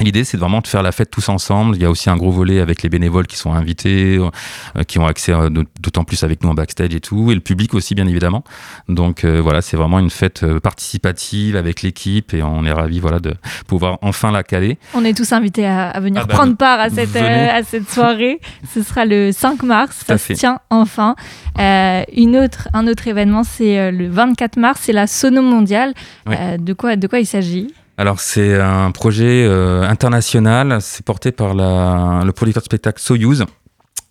L'idée, 0.01 0.25
c'est 0.25 0.37
vraiment 0.37 0.61
de 0.61 0.67
faire 0.67 0.83
la 0.83 0.91
fête 0.91 1.11
tous 1.11 1.29
ensemble. 1.29 1.77
Il 1.77 1.83
y 1.83 1.85
a 1.85 1.91
aussi 1.91 2.11
un 2.11 2.17
gros 2.17 2.33
volet 2.33 2.59
avec 2.59 2.83
les 2.83 2.89
bénévoles 2.89 3.29
qui 3.29 3.37
sont 3.37 3.53
invités, 3.53 4.19
euh, 4.19 4.83
qui 4.83 4.99
ont 4.99 5.07
accès 5.07 5.33
euh, 5.33 5.49
d'autant 5.81 6.03
plus 6.03 6.25
avec 6.25 6.43
nous 6.43 6.51
en 6.51 6.55
backstage 6.55 6.93
et 6.97 7.01
tout, 7.01 7.31
et 7.31 7.35
le 7.35 7.41
public 7.41 7.75
aussi, 7.75 7.95
bien 7.95 8.09
évidemment. 8.09 8.43
Donc 8.89 9.25
euh, 9.25 9.41
voilà, 9.41 9.63
c'est 9.63 9.77
vraiment 9.77 10.01
une 10.01 10.11
fête 10.11 10.45
participative 10.59 11.55
avec 11.55 11.83
l'équipe, 11.83 12.35
et 12.35 12.43
on 12.43 12.65
est 12.65 12.73
ravis 12.73 12.99
voilà, 12.99 13.21
de 13.21 13.35
pouvoir 13.69 13.99
enfin 14.03 14.33
la 14.33 14.43
caler. 14.43 14.79
On 14.95 15.05
est 15.05 15.17
tous 15.17 15.33
invités 15.33 15.65
à, 15.65 15.91
à 15.91 16.01
venir 16.01 16.23
Ah 16.25 16.27
bah, 16.27 16.35
prendre 16.35 16.57
part 16.57 16.81
à 16.81 16.91
cette, 16.91 17.11
venez. 17.11 17.49
à 17.49 17.63
cette 17.63 17.89
soirée. 17.89 18.41
Ce 18.75 18.83
sera 18.83 19.05
le 19.05 19.31
5 19.31 19.63
mars. 19.63 20.03
Ça 20.05 20.19
se 20.19 20.33
tient 20.33 20.59
enfin. 20.71 21.15
Une 21.57 22.37
autre, 22.37 22.69
un 22.75 22.89
autre 22.89 23.07
événement, 23.07 23.45
c'est 23.45 23.93
le 23.93 24.09
24 24.09 24.57
mars. 24.57 24.81
C'est 24.83 24.93
la 24.93 25.07
Sono 25.07 25.41
mondiale. 25.41 25.95
De, 26.27 26.73
quoi, 26.73 26.97
de 26.97 27.07
quoi 27.07 27.21
il 27.21 27.27
s'agit? 27.27 27.73
Alors 27.97 28.19
c'est 28.21 28.61
un 28.61 28.91
projet 28.91 29.47
euh, 29.47 29.83
international, 29.89 30.79
c'est 30.81 31.05
porté 31.05 31.31
par 31.33 31.55
la, 31.55 32.23
le 32.25 32.33
producteur 32.33 32.63
de 32.63 32.67
spectacle 32.67 33.01
Soyuz. 33.01 33.45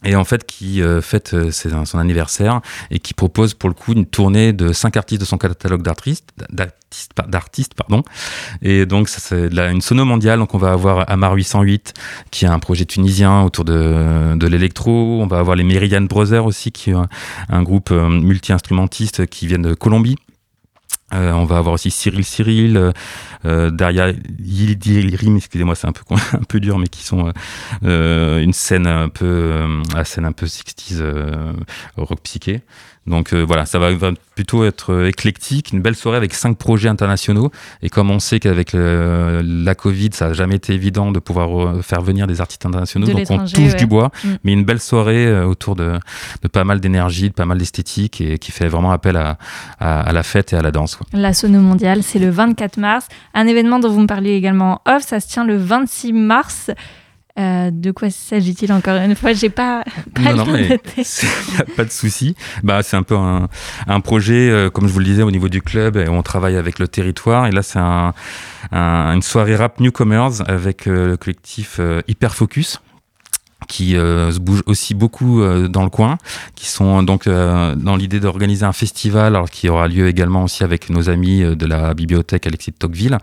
Et 0.05 0.17
en 0.17 0.25
fait, 0.25 0.45
qui 0.45 0.81
euh, 0.81 0.99
fête 1.01 1.33
euh, 1.33 1.49
son 1.51 1.97
anniversaire 1.97 2.59
et 2.91 2.99
qui 2.99 3.13
propose 3.13 3.53
pour 3.53 3.69
le 3.69 3.73
coup 3.75 3.93
une 3.93 4.05
tournée 4.05 4.51
de 4.51 4.73
cinq 4.73 4.97
artistes 4.97 5.21
de 5.21 5.25
son 5.25 5.37
catalogue 5.37 5.81
d'artistes, 5.81 6.27
d'artistes, 6.49 7.13
par- 7.13 7.27
d'artistes, 7.29 7.73
pardon. 7.73 8.03
Et 8.61 8.85
donc 8.85 9.07
c'est 9.07 9.47
une 9.53 9.79
sono 9.79 10.03
mondiale. 10.03 10.39
Donc 10.39 10.53
on 10.55 10.57
va 10.57 10.73
avoir 10.73 11.09
Amar 11.09 11.33
808 11.35 11.93
qui 12.31 12.43
est 12.43 12.49
un 12.49 12.59
projet 12.59 12.83
tunisien 12.83 13.43
autour 13.43 13.63
de, 13.63 14.35
de 14.35 14.47
l'électro. 14.47 15.21
On 15.21 15.27
va 15.27 15.39
avoir 15.39 15.55
les 15.55 15.63
Meridian 15.63 16.01
Brothers 16.01 16.45
aussi 16.45 16.73
qui 16.73 16.89
est 16.89 16.95
un, 16.95 17.07
un 17.47 17.63
groupe 17.63 17.91
euh, 17.91 18.09
multi-instrumentiste 18.09 19.27
qui 19.27 19.47
viennent 19.47 19.61
de 19.61 19.73
Colombie. 19.73 20.17
Euh, 21.13 21.31
on 21.33 21.45
va 21.45 21.57
avoir 21.57 21.73
aussi 21.73 21.91
Cyril 21.91 22.23
Cyril, 22.23 22.77
euh, 22.77 22.91
euh, 23.45 23.71
Daria 23.71 24.11
Yildirim, 24.39 25.37
excusez-moi, 25.37 25.75
c'est 25.75 25.87
un 25.87 25.91
peu 25.91 26.03
un 26.33 26.43
peu 26.43 26.59
dur, 26.59 26.79
mais 26.79 26.87
qui 26.87 27.03
sont 27.03 27.31
euh, 27.83 28.41
une 28.41 28.53
scène 28.53 28.87
un 28.87 29.09
peu, 29.09 29.81
la 29.95 30.05
scène 30.05 30.25
un 30.25 30.31
peu 30.31 30.45
60s 30.45 30.97
euh, 31.01 31.53
rock 31.97 32.19
psyché. 32.21 32.61
Donc 33.05 33.33
euh, 33.33 33.41
voilà, 33.41 33.65
ça 33.65 33.79
va, 33.79 33.91
va 33.93 34.11
plutôt 34.35 34.63
être 34.63 34.93
euh, 34.93 35.07
éclectique, 35.07 35.71
une 35.73 35.81
belle 35.81 35.95
soirée 35.95 36.17
avec 36.17 36.33
cinq 36.33 36.57
projets 36.57 36.87
internationaux. 36.87 37.51
Et 37.81 37.89
comme 37.89 38.09
on 38.09 38.19
sait 38.19 38.39
qu'avec 38.39 38.71
la 38.73 39.75
Covid, 39.75 40.09
ça 40.13 40.27
n'a 40.27 40.33
jamais 40.33 40.55
été 40.55 40.73
évident 40.73 41.11
de 41.11 41.19
pouvoir 41.19 41.61
euh, 41.61 41.81
faire 41.81 42.01
venir 42.01 42.27
des 42.27 42.39
artistes 42.39 42.65
internationaux, 42.65 43.05
De 43.07 43.11
donc 43.11 43.25
on 43.29 43.39
touche 43.39 43.57
ouais. 43.57 43.75
du 43.75 43.85
bois. 43.85 44.11
Mm. 44.23 44.29
Mais 44.43 44.53
une 44.53 44.63
belle 44.63 44.79
soirée 44.79 45.43
autour 45.43 45.75
de, 45.75 45.99
de 46.41 46.47
pas 46.47 46.63
mal 46.63 46.79
d'énergie, 46.79 47.29
de 47.29 47.33
pas 47.33 47.45
mal 47.45 47.57
d'esthétique 47.57 48.21
et 48.21 48.39
qui 48.39 48.51
fait 48.51 48.67
vraiment 48.67 48.91
appel 48.91 49.17
à, 49.17 49.37
à, 49.79 50.01
à 50.01 50.11
la 50.13 50.23
fête 50.23 50.53
et 50.53 50.55
à 50.55 50.61
la 50.61 50.71
danse. 50.71 50.95
quoi. 50.95 51.05
La 51.13 51.33
Sono 51.33 51.59
mondiale, 51.59 52.03
c'est 52.03 52.19
le 52.19 52.29
24 52.29 52.77
mars. 52.77 53.07
Un 53.33 53.47
événement 53.47 53.79
dont 53.79 53.89
vous 53.89 54.01
me 54.01 54.07
parliez 54.07 54.31
également 54.31 54.81
en 54.85 54.95
off, 54.95 55.03
ça 55.03 55.19
se 55.19 55.27
tient 55.27 55.45
le 55.45 55.57
26 55.57 56.13
mars. 56.13 56.71
Euh, 57.39 57.71
de 57.71 57.89
quoi 57.91 58.11
s'agit-il 58.11 58.71
encore 58.71 58.95
une 58.97 59.15
fois? 59.15 59.33
J'ai 59.33 59.49
pas, 59.49 59.83
pas 60.13 60.33
Non, 60.35 60.45
non, 60.45 60.53
mais 60.53 60.77
pas 61.75 61.83
de 61.83 61.89
souci. 61.89 62.35
Bah, 62.61 62.83
c'est 62.83 62.95
un 62.95 63.01
peu 63.01 63.15
un, 63.17 63.47
un 63.87 63.99
projet, 64.01 64.49
euh, 64.51 64.69
comme 64.69 64.87
je 64.87 64.93
vous 64.93 64.99
le 64.99 65.05
disais, 65.05 65.23
au 65.23 65.31
niveau 65.31 65.49
du 65.49 65.61
club, 65.61 65.97
et 65.97 66.07
on 66.09 66.21
travaille 66.21 66.57
avec 66.57 66.77
le 66.77 66.87
territoire. 66.87 67.47
Et 67.47 67.51
là, 67.51 67.63
c'est 67.63 67.79
un, 67.79 68.13
un- 68.71 69.13
une 69.15 69.23
soirée 69.23 69.55
rap 69.55 69.79
newcomers 69.79 70.47
avec 70.47 70.85
euh, 70.87 71.07
le 71.07 71.17
collectif 71.17 71.77
euh, 71.79 72.01
Hyperfocus 72.07 72.81
qui 73.73 73.97
euh, 73.97 74.31
se 74.31 74.39
bouge 74.39 74.61
aussi 74.67 74.93
beaucoup 74.93 75.41
euh, 75.41 75.67
dans 75.67 75.81
le 75.81 75.89
coin, 75.89 76.19
qui 76.53 76.67
sont 76.67 77.01
donc 77.01 77.25
euh, 77.25 77.73
dans 77.73 77.95
l'idée 77.95 78.19
d'organiser 78.19 78.65
un 78.67 78.71
festival, 78.71 79.35
alors 79.35 79.49
qui 79.49 79.67
aura 79.67 79.87
lieu 79.87 80.07
également 80.07 80.43
aussi 80.43 80.63
avec 80.63 80.91
nos 80.91 81.09
amis 81.09 81.39
de 81.41 81.65
la 81.65 81.95
bibliothèque 81.95 82.45
Alexis 82.45 82.69
de 82.69 82.75
Tocqueville. 82.75 83.17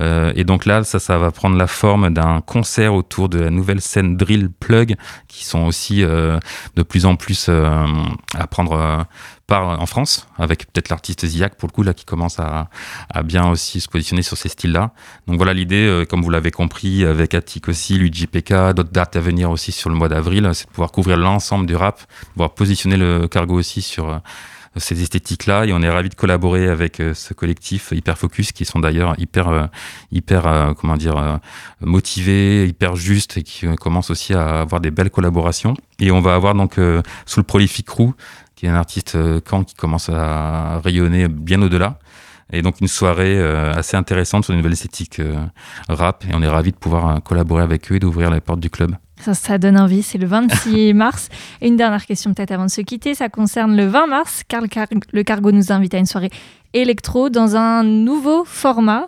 Et 0.00 0.42
donc 0.42 0.66
là, 0.66 0.82
ça, 0.82 0.98
ça 0.98 1.18
va 1.18 1.30
prendre 1.30 1.56
la 1.56 1.68
forme 1.68 2.12
d'un 2.12 2.40
concert 2.40 2.94
autour 2.94 3.28
de 3.28 3.38
la 3.38 3.50
nouvelle 3.50 3.80
scène 3.80 4.16
Drill 4.16 4.50
Plug, 4.50 4.96
qui 5.28 5.44
sont 5.44 5.60
aussi 5.66 6.02
de 6.02 6.82
plus 6.82 7.06
en 7.06 7.14
plus 7.14 7.48
à 7.48 8.46
prendre 8.48 9.06
part 9.46 9.80
en 9.80 9.86
France, 9.86 10.26
avec 10.38 10.72
peut-être 10.72 10.88
l'artiste 10.88 11.26
Ziak 11.26 11.56
pour 11.56 11.68
le 11.68 11.72
coup 11.72 11.82
là 11.82 11.92
qui 11.92 12.04
commence 12.04 12.38
à, 12.38 12.68
à 13.10 13.22
bien 13.22 13.48
aussi 13.48 13.80
se 13.80 13.88
positionner 13.88 14.22
sur 14.22 14.36
ces 14.36 14.48
styles-là. 14.48 14.92
Donc 15.26 15.36
voilà 15.36 15.52
l'idée, 15.52 15.86
euh, 15.86 16.04
comme 16.04 16.22
vous 16.22 16.30
l'avez 16.30 16.50
compris, 16.50 17.04
avec 17.04 17.34
Attic 17.34 17.68
aussi, 17.68 17.98
Luigi 17.98 18.26
PK, 18.26 18.74
d'autres 18.74 18.92
dates 18.92 19.16
à 19.16 19.20
venir 19.20 19.50
aussi 19.50 19.72
sur 19.72 19.90
le 19.90 19.96
mois 19.96 20.08
d'avril, 20.08 20.50
c'est 20.54 20.66
de 20.66 20.70
pouvoir 20.70 20.92
couvrir 20.92 21.16
l'ensemble 21.16 21.66
du 21.66 21.76
rap, 21.76 22.00
pouvoir 22.32 22.54
positionner 22.54 22.96
le 22.96 23.28
cargo 23.28 23.54
aussi 23.54 23.82
sur 23.82 24.08
euh, 24.08 24.18
ces 24.76 25.02
esthétiques-là. 25.02 25.66
Et 25.66 25.72
on 25.72 25.82
est 25.82 25.90
ravis 25.90 26.08
de 26.08 26.14
collaborer 26.14 26.68
avec 26.68 27.00
euh, 27.00 27.14
ce 27.14 27.34
collectif 27.34 27.92
Hyperfocus, 27.92 28.52
qui 28.52 28.64
sont 28.64 28.80
d'ailleurs 28.80 29.14
hyper, 29.18 29.48
euh, 29.48 29.66
hyper, 30.12 30.46
euh, 30.46 30.72
comment 30.74 30.96
dire, 30.96 31.40
motivés, 31.80 32.66
hyper 32.66 32.96
justes 32.96 33.36
et 33.36 33.42
qui 33.42 33.66
commencent 33.76 34.10
aussi 34.10 34.34
à 34.34 34.60
avoir 34.60 34.80
des 34.80 34.90
belles 34.90 35.10
collaborations. 35.10 35.74
Et 36.00 36.10
on 36.10 36.20
va 36.20 36.34
avoir 36.34 36.54
donc 36.54 36.74
sous 37.26 37.40
le 37.40 37.44
Prolific 37.44 37.86
Crew, 37.86 38.14
qui 38.64 38.68
est 38.68 38.70
un 38.72 38.76
artiste 38.76 39.14
euh, 39.16 39.40
Caen 39.48 39.62
qui 39.62 39.74
commence 39.74 40.08
à 40.08 40.80
rayonner 40.82 41.28
bien 41.28 41.60
au-delà. 41.60 41.98
Et 42.52 42.62
donc 42.62 42.80
une 42.80 42.88
soirée 42.88 43.38
euh, 43.38 43.72
assez 43.74 43.94
intéressante 43.96 44.44
sur 44.44 44.52
une 44.52 44.58
nouvelle 44.58 44.72
esthétique 44.72 45.20
euh, 45.20 45.36
rap. 45.88 46.24
Et 46.30 46.34
on 46.34 46.40
est 46.42 46.48
ravis 46.48 46.72
de 46.72 46.76
pouvoir 46.76 47.08
euh, 47.08 47.18
collaborer 47.20 47.62
avec 47.62 47.92
eux 47.92 47.96
et 47.96 47.98
d'ouvrir 48.00 48.30
les 48.30 48.40
portes 48.40 48.60
du 48.60 48.70
club. 48.70 48.96
Ça, 49.20 49.34
ça 49.34 49.58
donne 49.58 49.78
envie, 49.78 50.02
c'est 50.02 50.16
le 50.18 50.26
26 50.26 50.94
mars. 50.94 51.28
Et 51.60 51.68
une 51.68 51.76
dernière 51.76 52.04
question 52.06 52.32
peut-être 52.32 52.52
avant 52.52 52.64
de 52.66 52.70
se 52.70 52.80
quitter, 52.80 53.14
ça 53.14 53.28
concerne 53.28 53.76
le 53.76 53.86
20 53.86 54.06
mars, 54.06 54.42
car 54.48 54.60
le, 54.62 54.68
car- 54.68 54.86
le 55.12 55.22
cargo 55.22 55.52
nous 55.52 55.72
invite 55.72 55.94
à 55.94 55.98
une 55.98 56.06
soirée 56.06 56.30
électro 56.72 57.28
dans 57.28 57.54
un 57.56 57.82
nouveau 57.84 58.44
format. 58.46 59.06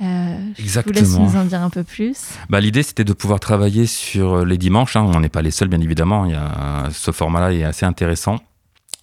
Euh, 0.00 0.04
je 0.04 0.42
vous 0.42 0.46
laisse 0.48 0.60
Exactement. 0.60 1.24
nous 1.24 1.36
en 1.36 1.44
dire 1.44 1.60
un 1.62 1.70
peu 1.70 1.82
plus. 1.82 2.16
Bah, 2.48 2.60
L'idée, 2.60 2.84
c'était 2.84 3.04
de 3.04 3.12
pouvoir 3.12 3.40
travailler 3.40 3.86
sur 3.86 4.44
les 4.44 4.56
dimanches. 4.58 4.94
hein. 4.96 5.04
On 5.14 5.18
n'est 5.20 5.28
pas 5.28 5.42
les 5.42 5.50
seuls, 5.50 5.68
bien 5.68 5.80
évidemment. 5.80 6.24
Il 6.26 6.32
y 6.32 6.34
a, 6.36 6.88
ce 6.92 7.10
format-là 7.10 7.52
est 7.52 7.64
assez 7.64 7.84
intéressant. 7.84 8.36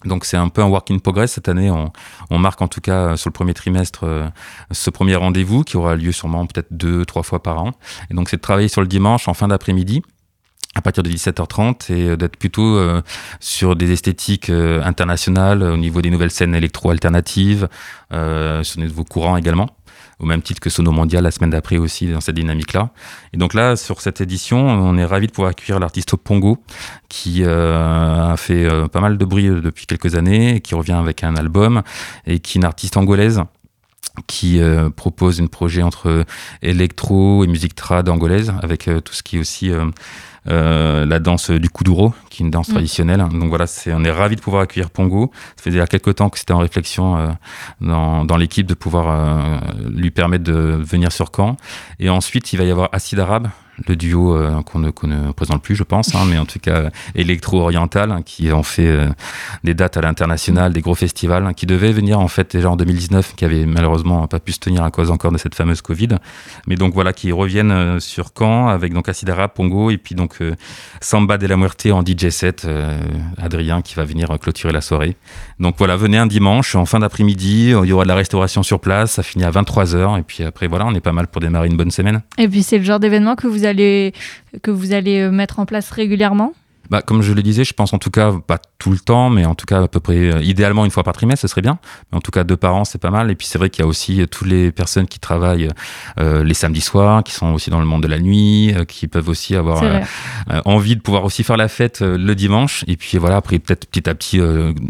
Donc 0.04 0.24
c'est 0.24 0.36
un 0.36 0.48
peu 0.48 0.62
un 0.62 0.66
work 0.66 0.90
in 0.90 0.98
progress 0.98 1.32
cette 1.32 1.48
année. 1.48 1.70
On, 1.70 1.92
on 2.30 2.38
marque 2.38 2.60
en 2.62 2.68
tout 2.68 2.80
cas 2.80 3.12
euh, 3.12 3.16
sur 3.16 3.30
le 3.30 3.32
premier 3.32 3.54
trimestre 3.54 4.04
euh, 4.04 4.28
ce 4.70 4.90
premier 4.90 5.16
rendez-vous 5.16 5.64
qui 5.64 5.76
aura 5.76 5.96
lieu 5.96 6.12
sûrement 6.12 6.46
peut-être 6.46 6.68
deux, 6.70 7.04
trois 7.04 7.22
fois 7.22 7.42
par 7.42 7.58
an. 7.62 7.72
Et 8.10 8.14
donc 8.14 8.28
c'est 8.28 8.36
de 8.36 8.42
travailler 8.42 8.68
sur 8.68 8.80
le 8.80 8.86
dimanche 8.86 9.28
en 9.28 9.34
fin 9.34 9.48
d'après-midi 9.48 10.02
à 10.74 10.82
partir 10.82 11.02
de 11.02 11.08
17h30 11.08 11.90
et 11.90 12.16
d'être 12.18 12.36
plutôt 12.36 12.78
sur 13.40 13.76
des 13.76 13.92
esthétiques 13.92 14.50
internationales 14.50 15.62
au 15.62 15.78
niveau 15.78 16.02
des 16.02 16.10
nouvelles 16.10 16.30
scènes 16.30 16.54
électro-alternatives, 16.54 17.66
sur 18.10 18.76
des 18.76 18.86
nouveaux 18.86 19.04
courants 19.04 19.38
également 19.38 19.75
au 20.18 20.24
même 20.24 20.42
titre 20.42 20.60
que 20.60 20.70
Sono 20.70 20.92
Mondial 20.92 21.24
la 21.24 21.30
semaine 21.30 21.50
d'après 21.50 21.76
aussi 21.76 22.06
dans 22.06 22.20
cette 22.20 22.36
dynamique-là. 22.36 22.90
Et 23.32 23.36
donc 23.36 23.54
là, 23.54 23.76
sur 23.76 24.00
cette 24.00 24.20
édition, 24.20 24.58
on 24.58 24.96
est 24.96 25.04
ravi 25.04 25.26
de 25.26 25.32
pouvoir 25.32 25.50
accueillir 25.50 25.78
l'artiste 25.78 26.16
Pongo, 26.16 26.58
qui 27.08 27.42
euh, 27.44 28.32
a 28.32 28.36
fait 28.36 28.64
euh, 28.64 28.88
pas 28.88 29.00
mal 29.00 29.18
de 29.18 29.24
bruit 29.24 29.48
depuis 29.48 29.86
quelques 29.86 30.14
années, 30.14 30.60
qui 30.60 30.74
revient 30.74 30.92
avec 30.92 31.22
un 31.22 31.36
album, 31.36 31.82
et 32.26 32.38
qui 32.38 32.56
est 32.56 32.60
une 32.60 32.64
artiste 32.64 32.96
angolaise 32.96 33.42
qui 34.26 34.62
euh, 34.62 34.88
propose 34.88 35.42
un 35.42 35.46
projet 35.46 35.82
entre 35.82 36.24
électro 36.62 37.44
et 37.44 37.46
musique 37.46 37.74
trad 37.74 38.08
angolaise, 38.08 38.54
avec 38.62 38.88
tout 39.04 39.12
ce 39.12 39.22
qui 39.22 39.36
est 39.36 39.40
aussi 39.40 39.70
euh, 40.48 41.04
la 41.06 41.18
danse 41.18 41.50
du 41.50 41.68
kuduro, 41.68 42.14
qui 42.36 42.42
est 42.42 42.46
une 42.46 42.50
danse 42.50 42.68
mm. 42.68 42.72
traditionnelle. 42.72 43.24
Donc 43.32 43.48
voilà, 43.48 43.66
c'est, 43.66 43.92
on 43.94 44.04
est 44.04 44.10
ravi 44.10 44.36
de 44.36 44.40
pouvoir 44.40 44.62
accueillir 44.62 44.90
Pongo. 44.90 45.30
Ça 45.56 45.62
fait 45.62 45.70
déjà 45.70 45.86
quelques 45.86 46.16
temps 46.16 46.28
que 46.28 46.38
c'était 46.38 46.52
en 46.52 46.58
réflexion 46.58 47.16
euh, 47.16 47.28
dans, 47.80 48.24
dans, 48.24 48.36
l'équipe 48.36 48.66
de 48.66 48.74
pouvoir 48.74 49.06
euh, 49.08 49.58
lui 49.88 50.10
permettre 50.10 50.44
de 50.44 50.52
venir 50.52 51.12
sur 51.12 51.30
Caen. 51.34 51.56
Et 51.98 52.10
ensuite, 52.10 52.52
il 52.52 52.58
va 52.58 52.64
y 52.64 52.70
avoir 52.70 52.90
Acide 52.92 53.20
Arabe, 53.20 53.48
le 53.86 53.96
duo 53.96 54.36
euh, 54.36 54.62
qu'on 54.62 54.78
ne, 54.78 54.90
ne, 55.04 55.32
présente 55.32 55.62
plus, 55.62 55.74
je 55.74 55.82
pense, 55.82 56.14
hein, 56.14 56.24
mais 56.28 56.38
en 56.38 56.46
tout 56.46 56.58
cas 56.58 56.90
électro-oriental, 57.14 58.10
hein, 58.10 58.22
qui 58.22 58.50
ont 58.52 58.62
fait 58.62 58.86
euh, 58.86 59.08
des 59.64 59.74
dates 59.74 59.96
à 59.96 60.00
l'international, 60.00 60.72
des 60.72 60.80
gros 60.80 60.94
festivals, 60.94 61.46
hein, 61.46 61.52
qui 61.52 61.66
devaient 61.66 61.92
venir 61.92 62.18
en 62.20 62.28
fait 62.28 62.56
déjà 62.56 62.70
en 62.70 62.76
2019, 62.76 63.34
qui 63.36 63.44
avaient 63.44 63.66
malheureusement 63.66 64.26
pas 64.26 64.40
pu 64.40 64.52
se 64.52 64.60
tenir 64.60 64.82
à 64.84 64.90
cause 64.90 65.10
encore 65.10 65.32
de 65.32 65.38
cette 65.38 65.54
fameuse 65.54 65.82
Covid. 65.82 66.08
Mais 66.66 66.76
donc 66.76 66.94
voilà, 66.94 67.12
qui 67.12 67.32
reviennent 67.32 67.72
euh, 67.72 68.00
sur 68.00 68.30
Caen 68.36 68.68
avec 68.68 68.92
donc 68.92 69.08
Acidara, 69.08 69.48
Pongo, 69.48 69.90
et 69.90 69.98
puis 69.98 70.14
donc 70.14 70.38
Samba 71.00 71.38
de 71.38 71.46
la 71.46 71.56
Muerte 71.56 71.86
en 71.86 72.02
DJ 72.02 72.25
set, 72.30 72.66
Adrien 73.38 73.82
qui 73.82 73.94
va 73.94 74.04
venir 74.04 74.28
clôturer 74.40 74.72
la 74.72 74.80
soirée. 74.80 75.16
Donc 75.60 75.76
voilà, 75.78 75.96
venez 75.96 76.18
un 76.18 76.26
dimanche, 76.26 76.74
en 76.74 76.86
fin 76.86 77.00
d'après-midi, 77.00 77.70
il 77.70 77.88
y 77.88 77.92
aura 77.92 78.04
de 78.04 78.08
la 78.08 78.14
restauration 78.14 78.62
sur 78.62 78.80
place, 78.80 79.12
ça 79.12 79.22
finit 79.22 79.44
à 79.44 79.50
23h, 79.50 80.18
et 80.18 80.22
puis 80.22 80.44
après 80.44 80.66
voilà, 80.66 80.86
on 80.86 80.94
est 80.94 81.00
pas 81.00 81.12
mal 81.12 81.26
pour 81.26 81.40
démarrer 81.40 81.68
une 81.68 81.76
bonne 81.76 81.90
semaine. 81.90 82.22
Et 82.38 82.48
puis 82.48 82.62
c'est 82.62 82.78
le 82.78 82.84
genre 82.84 83.00
d'événement 83.00 83.36
que 83.36 83.46
vous 83.46 83.64
allez, 83.64 84.12
que 84.62 84.70
vous 84.70 84.92
allez 84.92 85.20
euh, 85.20 85.30
mettre 85.30 85.58
en 85.58 85.66
place 85.66 85.90
régulièrement? 85.90 86.52
Bah, 86.90 87.02
comme 87.02 87.22
je 87.22 87.32
le 87.32 87.42
disais, 87.42 87.64
je 87.64 87.72
pense 87.72 87.92
en 87.92 87.98
tout 87.98 88.10
cas, 88.10 88.32
pas 88.46 88.58
tout 88.78 88.90
le 88.90 88.98
temps, 88.98 89.30
mais 89.30 89.44
en 89.44 89.54
tout 89.54 89.66
cas 89.66 89.82
à 89.82 89.88
peu 89.88 90.00
près, 90.00 90.32
euh, 90.32 90.42
idéalement 90.42 90.84
une 90.84 90.90
fois 90.90 91.02
par 91.02 91.14
trimestre, 91.14 91.42
ce 91.42 91.48
serait 91.48 91.62
bien. 91.62 91.78
Mais 92.10 92.18
en 92.18 92.20
tout 92.20 92.30
cas, 92.30 92.44
deux 92.44 92.56
par 92.56 92.74
an, 92.74 92.84
c'est 92.84 93.00
pas 93.00 93.10
mal. 93.10 93.30
Et 93.30 93.34
puis 93.34 93.46
c'est 93.46 93.58
vrai 93.58 93.70
qu'il 93.70 93.82
y 93.82 93.84
a 93.84 93.88
aussi 93.88 94.20
euh, 94.20 94.26
toutes 94.26 94.48
les 94.48 94.72
personnes 94.72 95.06
qui 95.06 95.18
travaillent 95.18 95.68
euh, 96.18 96.44
les 96.44 96.54
samedis 96.54 96.80
soirs, 96.80 97.24
qui 97.24 97.32
sont 97.32 97.52
aussi 97.52 97.70
dans 97.70 97.80
le 97.80 97.86
monde 97.86 98.02
de 98.02 98.08
la 98.08 98.18
nuit, 98.18 98.74
qui 98.88 99.08
peuvent 99.08 99.28
aussi 99.28 99.56
avoir 99.56 99.82
envie 100.64 100.96
de 100.96 101.00
pouvoir 101.00 101.24
aussi 101.24 101.42
faire 101.42 101.56
la 101.56 101.68
fête 101.68 102.00
le 102.00 102.34
dimanche. 102.34 102.84
Et 102.86 102.96
puis 102.96 103.18
voilà, 103.18 103.36
après 103.36 103.58
peut-être 103.58 103.86
petit 103.86 104.08
à 104.08 104.14
petit 104.14 104.40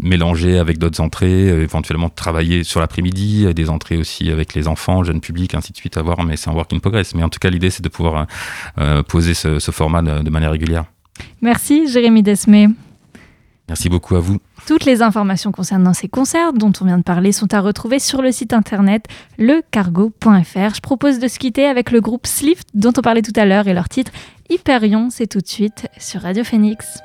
mélanger 0.01 0.59
avec 0.59 0.77
d'autres 0.77 1.01
entrées, 1.01 1.47
éventuellement 1.47 2.09
travailler 2.09 2.63
sur 2.63 2.79
l'après-midi, 2.79 3.53
des 3.53 3.69
entrées 3.69 3.97
aussi 3.97 4.29
avec 4.31 4.53
les 4.53 4.67
enfants, 4.67 5.03
jeunes 5.03 5.21
publics, 5.21 5.53
ainsi 5.55 5.71
de 5.71 5.77
suite 5.77 5.97
à 5.97 6.01
voir. 6.01 6.23
Mais 6.23 6.37
c'est 6.37 6.49
un 6.49 6.53
work 6.53 6.73
in 6.73 6.79
progress. 6.79 7.15
Mais 7.15 7.23
en 7.23 7.29
tout 7.29 7.39
cas, 7.39 7.49
l'idée 7.49 7.69
c'est 7.69 7.83
de 7.83 7.89
pouvoir 7.89 8.27
poser 9.07 9.33
ce, 9.33 9.59
ce 9.59 9.71
format 9.71 10.01
de 10.01 10.29
manière 10.29 10.51
régulière. 10.51 10.85
Merci 11.41 11.87
Jérémy 11.87 12.23
Desmé. 12.23 12.69
Merci 13.67 13.89
beaucoup 13.89 14.15
à 14.15 14.19
vous. 14.19 14.37
Toutes 14.65 14.85
les 14.85 15.01
informations 15.01 15.51
concernant 15.51 15.93
ces 15.93 16.07
concerts 16.07 16.53
dont 16.53 16.71
on 16.81 16.85
vient 16.85 16.97
de 16.97 17.03
parler 17.03 17.31
sont 17.31 17.53
à 17.53 17.59
retrouver 17.59 17.99
sur 17.99 18.21
le 18.21 18.31
site 18.31 18.53
internet 18.53 19.05
lecargo.fr. 19.37 20.75
Je 20.75 20.81
propose 20.81 21.19
de 21.19 21.27
se 21.27 21.37
quitter 21.37 21.65
avec 21.65 21.91
le 21.91 21.99
groupe 21.99 22.27
Slift 22.27 22.67
dont 22.73 22.93
on 22.97 23.01
parlait 23.01 23.21
tout 23.21 23.33
à 23.35 23.45
l'heure 23.45 23.67
et 23.67 23.73
leur 23.73 23.89
titre 23.89 24.11
Hyperion, 24.49 25.09
c'est 25.09 25.27
tout 25.27 25.39
de 25.39 25.47
suite 25.47 25.87
sur 25.97 26.21
Radio 26.21 26.45
Phoenix. 26.45 26.99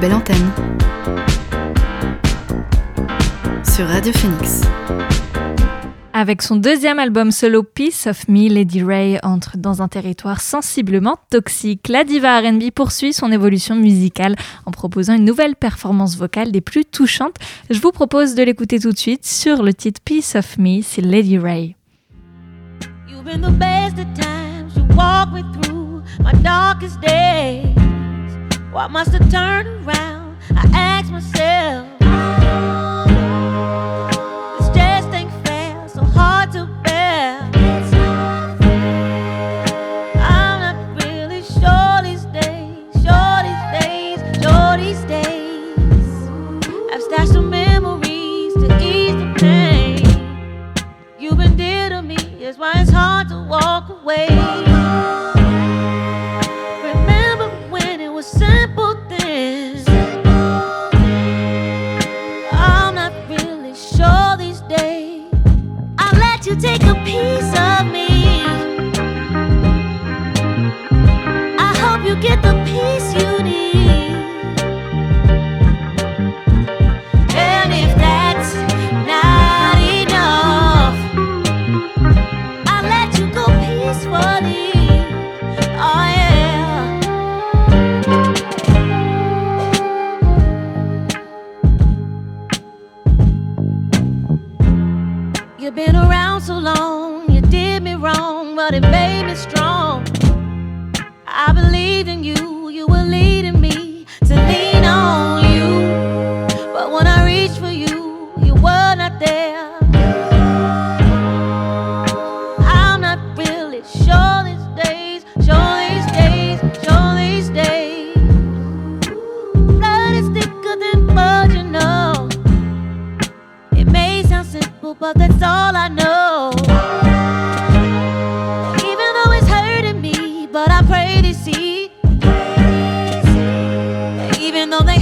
Belle 0.00 0.14
antenne 0.14 0.50
sur 3.64 3.86
Radio 3.86 4.12
Phoenix. 4.12 4.62
Avec 6.12 6.42
son 6.42 6.56
deuxième 6.56 6.98
album 6.98 7.32
solo 7.32 7.62
Peace 7.62 8.06
of 8.06 8.28
Me, 8.28 8.48
Lady 8.48 8.82
Ray 8.82 9.18
entre 9.22 9.56
dans 9.56 9.82
un 9.82 9.88
territoire 9.88 10.40
sensiblement 10.40 11.16
toxique. 11.30 11.88
La 11.88 12.04
diva 12.04 12.40
RB 12.40 12.70
poursuit 12.72 13.12
son 13.12 13.32
évolution 13.32 13.74
musicale 13.74 14.36
en 14.66 14.70
proposant 14.70 15.14
une 15.14 15.24
nouvelle 15.24 15.56
performance 15.56 16.16
vocale 16.16 16.52
des 16.52 16.60
plus 16.60 16.84
touchantes. 16.84 17.36
Je 17.70 17.80
vous 17.80 17.92
propose 17.92 18.34
de 18.34 18.42
l'écouter 18.42 18.78
tout 18.78 18.92
de 18.92 18.98
suite 18.98 19.26
sur 19.26 19.62
le 19.62 19.74
titre 19.74 20.00
Peace 20.04 20.34
of 20.36 20.58
Me, 20.58 20.80
c'est 20.82 21.02
Lady 21.02 21.38
Ray. 21.38 21.76
You've 23.08 23.24
been 23.24 23.40
the 23.40 23.58
best 23.58 23.98
of 23.98 24.06
times, 24.14 24.76
you 24.76 24.84
walk 24.96 25.32
me 25.32 25.42
through 25.60 26.02
my 26.20 26.32
darkest 26.42 27.00
days. 27.00 27.87
Why 28.78 28.86
must 28.86 29.12
I 29.12 29.18
turn 29.28 29.66
around? 29.84 30.36
I 30.54 30.70
ask 30.72 31.10
myself. 31.10 32.77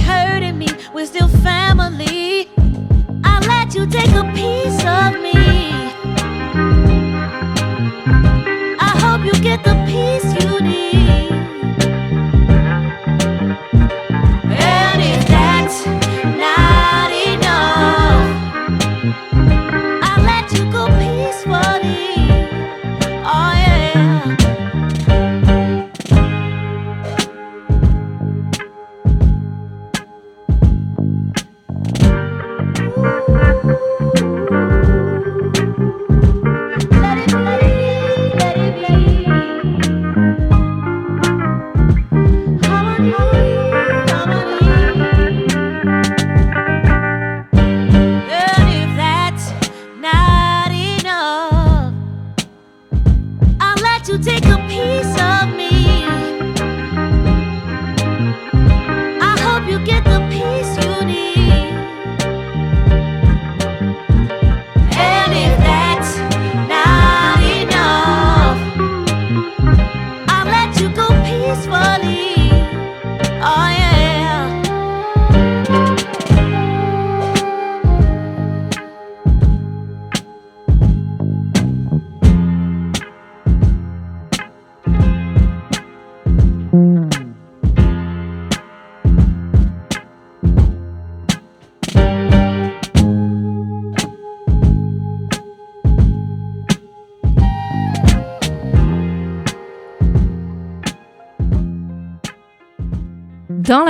Hurted 0.07 0.55
me, 0.55 0.67
we're 0.93 1.05
still 1.05 1.27
family. 1.27 2.47
I 3.25 3.39
let 3.45 3.75
you 3.75 3.85
take 3.85 4.13
a 4.13 4.23
piece 4.33 4.79
of 4.99 5.19
me. 5.21 5.35
I 8.79 8.91
hope 9.03 9.25
you 9.25 9.33
get 9.43 9.65
the 9.65 9.75
peace 9.85 10.46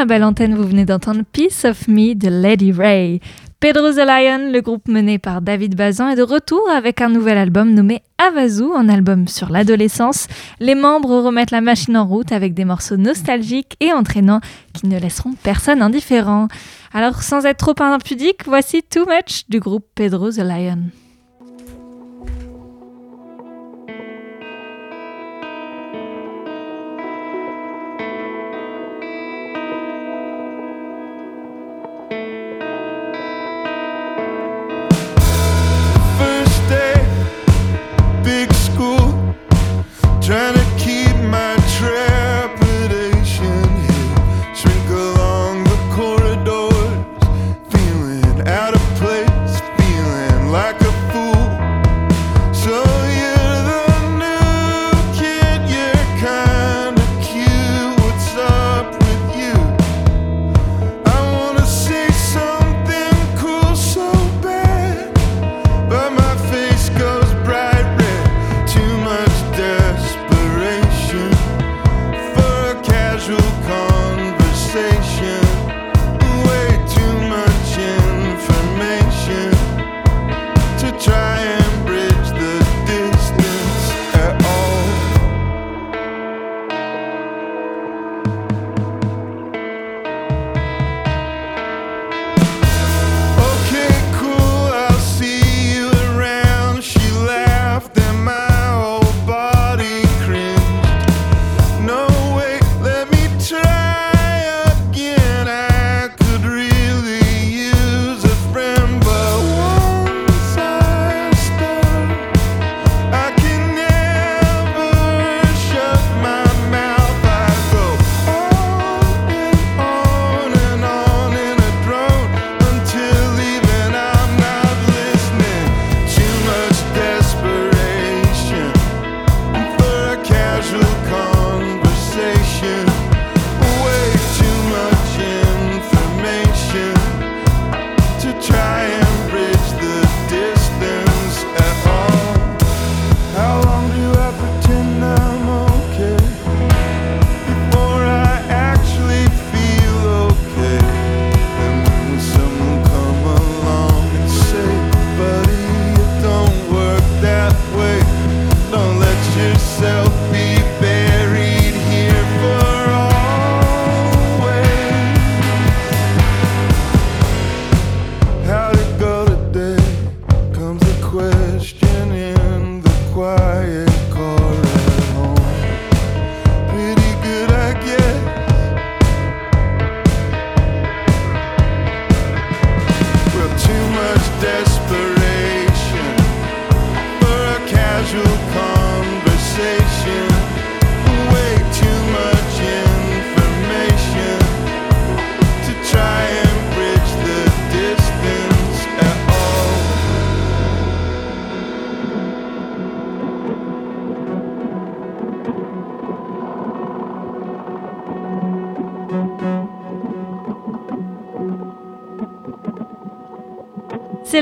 Belle 0.08 0.24
antenne, 0.24 0.56
vous 0.56 0.64
venez 0.64 0.86
d'entendre 0.86 1.24
Peace 1.34 1.66
of 1.66 1.90
Me 1.90 2.14
de 2.14 2.30
Lady 2.30 2.72
Ray. 2.72 3.20
Pedro 3.60 3.92
the 3.92 3.98
Lion, 3.98 4.52
le 4.54 4.62
groupe 4.62 4.88
mené 4.88 5.20
par 5.20 5.42
David 5.42 5.76
Bazan, 5.76 6.08
est 6.08 6.16
de 6.16 6.24
retour 6.24 6.62
avec 6.74 7.02
un 7.02 7.10
nouvel 7.10 7.38
album 7.38 7.74
nommé 7.74 8.02
Avazu, 8.18 8.72
un 8.74 8.88
album 8.88 9.28
sur 9.28 9.50
l'adolescence. 9.50 10.28
Les 10.62 10.76
membres 10.76 11.20
remettent 11.20 11.52
la 11.52 11.60
machine 11.60 11.98
en 11.98 12.06
route 12.06 12.32
avec 12.32 12.54
des 12.54 12.64
morceaux 12.64 12.96
nostalgiques 12.96 13.76
et 13.82 13.92
entraînants 13.92 14.40
qui 14.74 14.88
ne 14.88 14.98
laisseront 14.98 15.34
personne 15.44 15.82
indifférent. 15.82 16.48
Alors, 16.94 17.22
sans 17.22 17.46
être 17.46 17.74
trop 17.74 17.84
impudique, 17.84 18.46
voici 18.46 18.84
Too 18.84 19.06
Much 19.08 19.44
du 19.50 19.60
groupe 19.60 19.86
Pedro 19.94 20.32
the 20.32 20.38
Lion. 20.38 20.84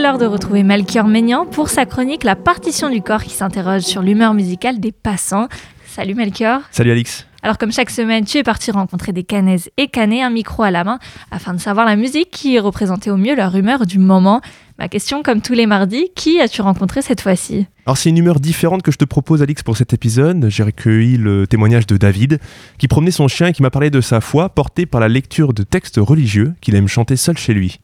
L'heure 0.06 0.18
de 0.20 0.26
retrouver 0.28 0.62
Melchior 0.62 1.08
Maignan 1.08 1.48
pour 1.48 1.68
sa 1.68 1.88
chronique 1.88 2.24
La 2.24 2.36
partition 2.36 2.92
du 2.92 3.02
corps 3.02 3.24
qui 3.24 3.32
s'interroge 3.32 3.82
sur 3.82 4.04
l'humeur 4.04 4.36
musicale 4.36 4.80
des 4.80 4.92
passants. 4.92 5.48
Salut 5.88 6.14
Melchior. 6.14 6.62
Salut 6.70 6.92
Alix. 6.92 7.26
Alors 7.42 7.58
comme 7.58 7.72
chaque 7.72 7.90
semaine, 7.90 8.24
tu 8.24 8.38
es 8.38 8.44
parti 8.44 8.70
rencontrer 8.70 9.14
des 9.14 9.24
canaises 9.24 9.72
et 9.78 9.88
canets, 9.88 10.22
un 10.22 10.30
micro 10.30 10.62
à 10.62 10.70
la 10.70 10.84
main, 10.84 11.00
afin 11.32 11.56
de 11.56 11.60
savoir 11.60 11.88
la 11.88 11.96
musique 11.96 12.30
qui 12.30 12.60
représentait 12.60 13.10
au 13.10 13.18
mieux 13.18 13.36
leur 13.36 13.56
humeur 13.56 13.88
du 13.88 13.98
moment. 13.98 14.42
Ma 14.78 14.90
question, 14.90 15.24
comme 15.24 15.42
tous 15.42 15.54
les 15.54 15.66
mardis, 15.66 16.10
qui 16.16 16.40
as-tu 16.40 16.62
rencontré 16.62 17.02
cette 17.02 17.22
fois-ci? 17.22 17.66
Alors 17.88 17.98
c'est 17.98 18.10
une 18.10 18.18
humeur 18.20 18.40
différente 18.40 18.84
que 18.84 18.92
je 18.92 18.98
te 18.98 19.06
propose 19.06 19.42
Alix 19.42 19.64
pour 19.64 19.76
cet 19.76 19.92
épisode. 19.94 20.50
J'ai 20.50 20.62
recueilli 20.62 21.18
le 21.18 21.48
témoignage 21.48 21.88
de 21.88 21.98
David, 21.98 22.40
qui 22.78 22.88
promenait 22.88 23.10
son 23.10 23.28
chien 23.28 23.48
et 23.48 23.54
qui 23.54 23.64
m'a 23.64 23.72
parlé 23.72 23.90
de 23.90 24.02
sa 24.02 24.22
foi 24.22 24.50
portée 24.50 24.86
par 24.86 25.02
la 25.02 25.08
lecture 25.08 25.56
de 25.56 25.64
textes 25.64 25.98
religieux 25.98 26.54
qu'il 26.62 26.76
aime 26.76 26.88
chanter 26.88 27.16
seul 27.16 27.40
chez 27.40 27.56
lui. 27.56 27.80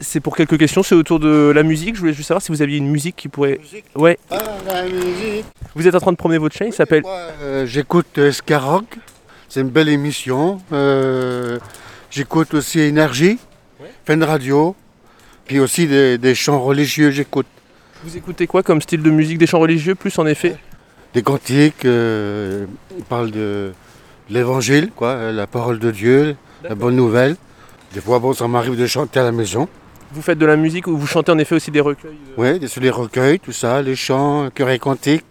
C'est 0.00 0.20
pour 0.20 0.36
quelques 0.36 0.58
questions, 0.58 0.82
c'est 0.82 0.94
autour 0.94 1.20
de 1.20 1.52
la 1.54 1.62
musique. 1.62 1.94
Je 1.94 2.00
voulais 2.00 2.12
juste 2.12 2.28
savoir 2.28 2.42
si 2.42 2.52
vous 2.52 2.62
aviez 2.62 2.78
une 2.78 2.88
musique 2.88 3.16
qui 3.16 3.28
pourrait. 3.28 3.60
Ouais. 3.94 4.18
Ah, 4.30 4.38
la 4.66 4.84
musique. 4.84 5.44
Vous 5.74 5.86
êtes 5.86 5.94
en 5.94 6.00
train 6.00 6.12
de 6.12 6.16
promener 6.16 6.38
votre 6.38 6.56
chien, 6.56 6.66
il 6.66 6.72
s'appelle. 6.72 7.02
Euh, 7.06 7.66
j'écoute 7.66 8.18
euh, 8.18 8.32
Skyrock. 8.32 8.84
C'est 9.48 9.60
une 9.60 9.70
belle 9.70 9.88
émission. 9.88 10.60
Euh, 10.72 11.58
j'écoute 12.10 12.54
aussi 12.54 12.80
Énergie, 12.80 13.38
Fun 14.06 14.24
Radio. 14.24 14.74
Puis 15.44 15.58
aussi 15.60 15.86
des, 15.86 16.18
des 16.18 16.34
chants 16.34 16.60
religieux, 16.60 17.10
j'écoute. 17.10 17.46
Vous 18.04 18.16
écoutez 18.16 18.46
quoi 18.46 18.62
comme 18.62 18.80
style 18.80 19.02
de 19.02 19.10
musique? 19.10 19.38
Des 19.38 19.46
chants 19.46 19.60
religieux, 19.60 19.94
plus 19.94 20.18
en 20.18 20.26
effet? 20.26 20.56
Des 21.14 21.22
cantiques, 21.22 21.84
euh, 21.84 22.66
ils 22.96 23.04
parlent 23.04 23.30
de 23.30 23.72
l'évangile, 24.30 24.90
quoi, 24.94 25.30
la 25.32 25.46
parole 25.46 25.78
de 25.78 25.90
Dieu, 25.90 26.36
la 26.62 26.74
bonne 26.74 26.96
nouvelle. 26.96 27.36
Des 27.94 28.00
fois, 28.00 28.18
bon, 28.18 28.32
ça 28.32 28.48
m'arrive 28.48 28.76
de 28.78 28.86
chanter 28.86 29.20
à 29.20 29.24
la 29.24 29.32
maison. 29.32 29.68
Vous 30.12 30.22
faites 30.22 30.38
de 30.38 30.46
la 30.46 30.56
musique 30.56 30.86
ou 30.86 30.96
vous 30.96 31.06
chantez 31.06 31.32
en 31.32 31.38
effet 31.38 31.54
aussi 31.54 31.70
des 31.70 31.80
recueils 31.80 32.10
euh, 32.10 32.34
Oui, 32.52 32.58
des- 32.58 32.68
sur 32.68 32.80
les 32.82 32.90
recueils, 32.90 33.38
tout 33.38 33.52
ça, 33.52 33.80
les 33.82 33.96
chants, 33.96 34.48
chœurs 34.54 34.70
et 34.70 34.78
cantiques, 34.78 35.24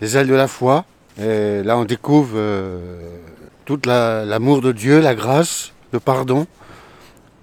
les 0.00 0.16
ailes 0.16 0.28
de 0.28 0.34
la 0.34 0.46
foi. 0.48 0.84
Et 1.20 1.62
là, 1.64 1.76
on 1.76 1.84
découvre 1.84 2.32
euh, 2.36 3.00
tout 3.64 3.80
la- 3.84 4.24
l'amour 4.24 4.60
de 4.60 4.70
Dieu, 4.72 5.00
la 5.00 5.14
grâce, 5.14 5.72
le 5.92 5.98
pardon. 6.00 6.46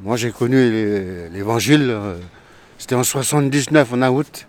Moi, 0.01 0.15
j'ai 0.17 0.31
connu 0.31 1.29
l'évangile, 1.31 1.87
euh, 1.89 2.15
c'était 2.77 2.95
en 2.95 3.03
79, 3.03 3.93
en 3.93 4.01
août. 4.13 4.47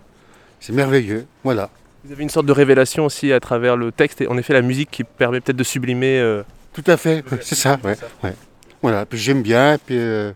C'est 0.59 0.73
merveilleux, 0.73 1.25
voilà. 1.43 1.69
Vous 2.05 2.11
avez 2.13 2.23
une 2.23 2.29
sorte 2.29 2.45
de 2.45 2.51
révélation 2.53 3.05
aussi 3.05 3.31
à 3.33 3.39
travers 3.39 3.75
le 3.77 3.91
texte 3.91 4.21
et 4.21 4.27
en 4.27 4.37
effet 4.37 4.53
la 4.53 4.61
musique 4.61 4.89
qui 4.91 5.03
permet 5.03 5.39
peut-être 5.41 5.57
de 5.57 5.63
sublimer. 5.63 6.41
Tout 6.73 6.83
à 6.87 6.95
fait, 6.97 7.23
c'est 7.41 7.55
ça, 7.55 7.77
ouais, 7.83 7.97
ouais. 8.23 8.33
Voilà, 8.81 9.05
puis 9.05 9.17
j'aime 9.17 9.41
bien, 9.41 9.77
puis 9.83 9.95
euh, 9.97 10.31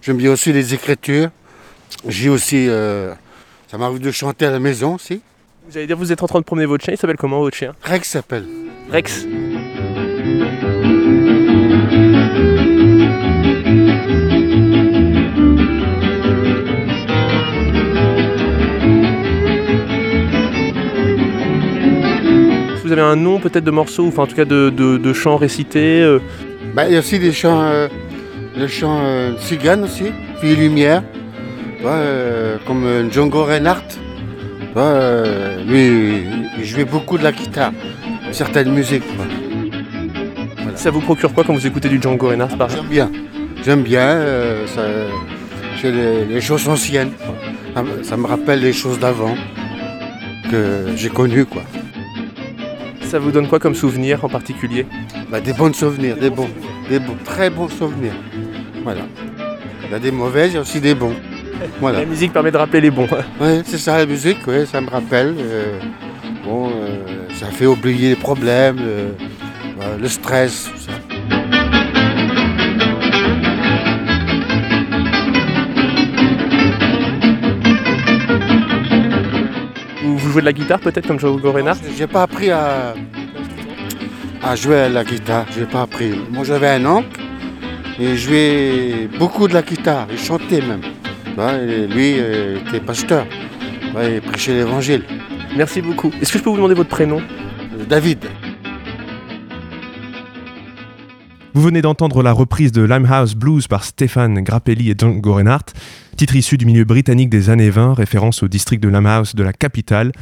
j'aime 0.00 0.16
bien 0.16 0.32
aussi 0.32 0.52
les 0.52 0.74
écritures. 0.74 1.28
J'ai 2.08 2.28
aussi, 2.28 2.66
euh, 2.68 3.12
ça 3.70 3.78
m'arrive 3.78 4.00
de 4.00 4.10
chanter 4.10 4.46
à 4.46 4.50
la 4.50 4.58
maison 4.58 4.94
aussi. 4.94 5.20
Vous 5.68 5.76
allez 5.76 5.86
dire, 5.86 5.96
vous 5.96 6.10
êtes 6.10 6.22
en 6.22 6.26
train 6.26 6.40
de 6.40 6.44
promener 6.44 6.66
votre 6.66 6.84
chien, 6.84 6.94
il 6.94 6.96
s'appelle 6.96 7.16
comment 7.16 7.40
votre 7.40 7.56
chien? 7.56 7.74
Rex 7.82 8.08
s'appelle. 8.08 8.46
Rex. 8.90 9.26
Vous 22.82 22.90
avez 22.90 23.02
un 23.02 23.16
nom 23.16 23.38
peut-être 23.38 23.64
de 23.64 23.70
morceau, 23.70 24.06
enfin 24.08 24.24
en 24.24 24.26
tout 24.26 24.36
cas 24.36 24.44
de, 24.44 24.68
de, 24.70 24.98
de 24.98 25.12
chants 25.14 25.36
récités 25.36 26.02
euh, 26.02 26.18
Bah, 26.74 26.86
il 26.88 26.92
y 26.92 26.96
a 26.96 27.00
aussi 27.00 27.18
des 27.18 27.32
chants, 27.32 27.60
euh, 27.62 27.88
des 28.56 28.68
chants 28.68 29.00
euh, 29.02 29.32
aussi, 29.84 30.04
Fille 30.40 30.56
Lumière, 30.56 31.02
vois, 31.82 31.92
euh, 31.92 32.56
comme 32.66 32.84
euh, 32.84 33.10
Django 33.10 33.44
Reinhardt. 33.44 33.84
Euh, 34.76 35.62
lui, 35.64 36.24
il 36.58 36.64
jouait 36.64 36.86
beaucoup 36.86 37.18
de 37.18 37.24
la 37.24 37.32
guitare, 37.32 37.72
certaines 38.30 38.72
musiques. 38.72 39.04
quoi. 39.16 39.26
Ça 40.76 40.90
vous 40.90 41.00
procure 41.00 41.32
quoi 41.34 41.44
quand 41.44 41.52
vous 41.52 41.66
écoutez 41.66 41.90
du 41.90 42.00
Django 42.00 42.28
Reinhardt 42.28 42.56
par 42.56 42.70
J'aime 42.70 42.86
bien, 42.86 43.10
j'aime 43.64 43.82
bien, 43.82 44.20
ça, 44.66 44.82
les, 45.90 46.24
les 46.24 46.40
choses 46.40 46.66
anciennes. 46.68 47.12
quoi. 47.12 47.34
Ça, 47.74 47.82
me- 47.82 48.02
ça 48.02 48.16
me 48.16 48.26
rappelle 48.26 48.60
les 48.60 48.72
choses 48.72 48.98
d'avant 48.98 49.34
que 50.50 50.86
j'ai 50.96 51.10
connues. 51.10 51.44
Quoi. 51.44 51.62
Ça 53.12 53.18
vous 53.18 53.30
donne 53.30 53.46
quoi 53.46 53.58
comme 53.58 53.74
souvenir 53.74 54.24
en 54.24 54.28
particulier 54.30 54.86
Bah, 55.30 55.38
des 55.38 55.52
bons 55.52 55.74
souvenirs, 55.74 56.16
des 56.16 56.30
bons, 56.30 56.48
des 56.88 56.98
bons, 56.98 57.14
très 57.26 57.50
bons 57.50 57.68
souvenirs. 57.68 58.14
Voilà. 58.84 59.02
Il 59.84 59.90
y 59.90 59.94
a 59.94 59.98
des 59.98 60.10
mauvais, 60.10 60.48
il 60.48 60.54
y 60.54 60.56
a 60.56 60.62
aussi 60.62 60.80
des 60.80 60.94
bons. 60.94 61.12
Voilà. 61.78 62.00
La 62.00 62.06
musique 62.06 62.32
permet 62.32 62.50
de 62.50 62.56
rappeler 62.56 62.80
les 62.80 62.90
bons. 62.90 63.06
Ouais, 63.38 63.60
c'est 63.66 63.76
ça 63.76 63.98
la 63.98 64.06
musique, 64.06 64.46
ouais, 64.46 64.64
ça 64.64 64.80
me 64.80 64.88
rappelle. 64.88 65.34
euh, 65.38 65.78
bon, 66.42 66.70
euh, 66.70 67.28
ça 67.34 67.48
fait 67.48 67.66
oublier 67.66 68.08
les 68.08 68.16
problèmes, 68.16 68.78
euh, 68.80 69.10
voilà, 69.76 69.98
le 69.98 70.08
stress, 70.08 70.70
jouez 80.32 80.40
de 80.40 80.46
la 80.46 80.52
guitare 80.52 80.80
peut-être 80.80 81.06
comme 81.06 81.20
Django 81.20 81.52
Reinhardt 81.52 81.78
J'ai 81.96 82.06
pas 82.06 82.22
appris 82.22 82.50
à, 82.50 82.94
à 84.42 84.56
jouer 84.56 84.80
à 84.80 84.88
la 84.88 85.04
guitare, 85.04 85.46
j'ai 85.54 85.66
pas 85.66 85.82
appris. 85.82 86.12
Moi 86.30 86.44
j'avais 86.44 86.68
un 86.68 86.86
oncle 86.86 87.20
et 87.98 88.10
il 88.12 88.16
jouait 88.16 89.08
beaucoup 89.18 89.46
de 89.46 89.54
la 89.54 89.62
guitare, 89.62 90.06
il 90.10 90.18
chantait 90.18 90.62
même. 90.62 90.80
Lui 91.94 92.14
euh, 92.18 92.58
était 92.60 92.80
pasteur, 92.80 93.26
vois, 93.92 94.04
il 94.04 94.20
prêchait 94.20 94.54
l'évangile. 94.54 95.04
Merci 95.56 95.82
beaucoup. 95.82 96.10
Est-ce 96.20 96.32
que 96.32 96.38
je 96.38 96.42
peux 96.42 96.50
vous 96.50 96.56
demander 96.56 96.74
votre 96.74 96.90
prénom? 96.90 97.20
Euh, 97.20 97.84
David. 97.86 98.24
Vous 101.54 101.60
venez 101.60 101.82
d'entendre 101.82 102.22
la 102.22 102.32
reprise 102.32 102.72
de 102.72 102.80
Limehouse 102.80 103.34
Blues 103.34 103.68
par 103.68 103.84
Stéphane 103.84 104.40
Grappelli 104.40 104.90
et 104.90 104.94
Django 104.96 105.34
Reinhardt, 105.34 105.74
titre 106.16 106.34
issu 106.34 106.56
du 106.56 106.64
milieu 106.64 106.84
britannique 106.84 107.28
des 107.28 107.50
années 107.50 107.68
20, 107.68 107.92
référence 107.92 108.42
au 108.42 108.48
district 108.48 108.82
de 108.82 108.88
Limehouse 108.88 109.34
de 109.34 109.42
la 109.42 109.52
capitale, 109.52 110.12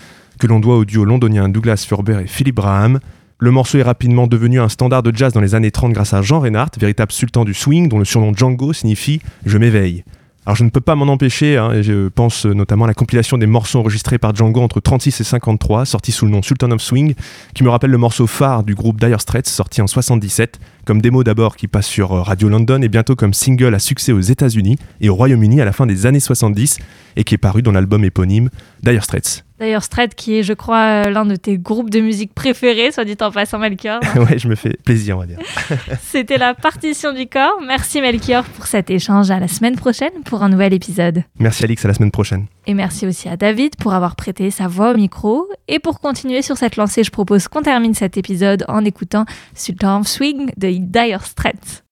que 0.40 0.48
l'on 0.48 0.58
doit 0.58 0.76
au 0.76 0.84
duo 0.84 1.04
londonien 1.04 1.48
Douglas 1.48 1.84
Furber 1.86 2.18
et 2.24 2.26
Philip 2.26 2.56
Braham. 2.56 2.98
Le 3.38 3.52
morceau 3.52 3.78
est 3.78 3.84
rapidement 3.84 4.26
devenu 4.26 4.58
un 4.58 4.68
standard 4.68 5.04
de 5.04 5.16
jazz 5.16 5.32
dans 5.32 5.40
les 5.40 5.54
années 5.54 5.70
30 5.70 5.92
grâce 5.92 6.14
à 6.14 6.20
Jean 6.20 6.40
Reinhardt, 6.40 6.72
véritable 6.80 7.12
sultan 7.12 7.44
du 7.44 7.54
swing 7.54 7.88
dont 7.88 8.00
le 8.00 8.04
surnom 8.04 8.34
Django 8.34 8.72
signifie 8.72 9.20
Je 9.46 9.56
m'éveille. 9.56 10.02
Alors 10.46 10.56
je 10.56 10.64
ne 10.64 10.70
peux 10.70 10.80
pas 10.80 10.94
m'en 10.94 11.06
empêcher, 11.06 11.58
hein, 11.58 11.82
je 11.82 12.08
pense 12.08 12.46
notamment 12.46 12.86
à 12.86 12.88
la 12.88 12.94
compilation 12.94 13.36
des 13.36 13.46
morceaux 13.46 13.78
enregistrés 13.78 14.18
par 14.18 14.34
Django 14.34 14.62
entre 14.62 14.80
36 14.80 15.20
et 15.20 15.24
53, 15.24 15.84
sorti 15.84 16.12
sous 16.12 16.24
le 16.24 16.32
nom 16.32 16.40
Sultan 16.40 16.70
of 16.70 16.80
Swing, 16.80 17.14
qui 17.54 17.62
me 17.62 17.68
rappelle 17.68 17.90
le 17.90 17.98
morceau 17.98 18.26
phare 18.26 18.64
du 18.64 18.74
groupe 18.74 18.98
Dire 18.98 19.20
Straits, 19.20 19.46
sorti 19.46 19.82
en 19.82 19.86
77, 19.86 20.58
comme 20.84 21.00
démo 21.00 21.24
d'abord 21.24 21.56
qui 21.56 21.68
passe 21.68 21.86
sur 21.86 22.12
euh, 22.12 22.22
Radio 22.22 22.48
London 22.48 22.82
et 22.82 22.88
bientôt 22.88 23.16
comme 23.16 23.34
single 23.34 23.74
à 23.74 23.78
succès 23.78 24.12
aux 24.12 24.20
États-Unis 24.20 24.76
et 25.00 25.08
au 25.08 25.14
Royaume-Uni 25.14 25.60
à 25.60 25.64
la 25.64 25.72
fin 25.72 25.86
des 25.86 26.06
années 26.06 26.20
70, 26.20 26.78
et 27.16 27.24
qui 27.24 27.34
est 27.34 27.38
paru 27.38 27.62
dans 27.62 27.72
l'album 27.72 28.04
éponyme 28.04 28.50
Dire 28.82 29.04
Straits. 29.04 29.44
D'ailleurs, 29.60 29.82
Strait, 29.82 30.08
qui 30.16 30.38
est, 30.38 30.42
je 30.42 30.54
crois, 30.54 31.04
euh, 31.04 31.10
l'un 31.10 31.26
de 31.26 31.36
tes 31.36 31.58
groupes 31.58 31.90
de 31.90 32.00
musique 32.00 32.32
préférés, 32.32 32.92
soit 32.92 33.04
dit 33.04 33.16
en 33.20 33.30
passant, 33.30 33.58
Melchior. 33.58 34.00
ouais, 34.16 34.38
je 34.38 34.48
me 34.48 34.54
fais 34.54 34.74
plaisir, 34.82 35.18
on 35.18 35.20
va 35.20 35.26
dire. 35.26 35.38
C'était 36.00 36.38
la 36.38 36.54
partition 36.54 37.12
du 37.12 37.26
corps. 37.26 37.60
Merci, 37.66 38.00
Melchior, 38.00 38.44
pour 38.44 38.66
cet 38.66 38.88
échange. 38.88 39.30
À 39.30 39.38
la 39.38 39.48
semaine 39.48 39.76
prochaine 39.76 40.12
pour 40.24 40.42
un 40.42 40.48
nouvel 40.48 40.72
épisode. 40.72 41.24
Merci 41.38 41.64
Alix, 41.64 41.84
à 41.84 41.88
la 41.88 41.94
semaine 41.94 42.10
prochaine. 42.10 42.46
Et 42.66 42.72
merci 42.72 43.06
aussi 43.06 43.28
à 43.28 43.36
David 43.36 43.76
pour 43.76 43.92
avoir 43.92 44.16
prêté 44.16 44.50
sa 44.50 44.66
voix 44.66 44.92
au 44.92 44.96
micro. 44.96 45.46
Et 45.68 45.78
pour 45.78 46.00
continuer 46.00 46.40
sur 46.40 46.56
cette 46.56 46.76
lancée, 46.76 47.04
je 47.04 47.10
propose 47.10 47.46
qu'on 47.46 47.60
termine 47.60 47.92
cet 47.92 48.16
épisode 48.16 48.64
en 48.66 48.82
écoutant 48.86 49.26
Sultan 49.54 50.00
of 50.00 50.06
Swing 50.06 50.52
de 50.56 50.68
Dire 50.80 51.18
Straits. 51.18 51.82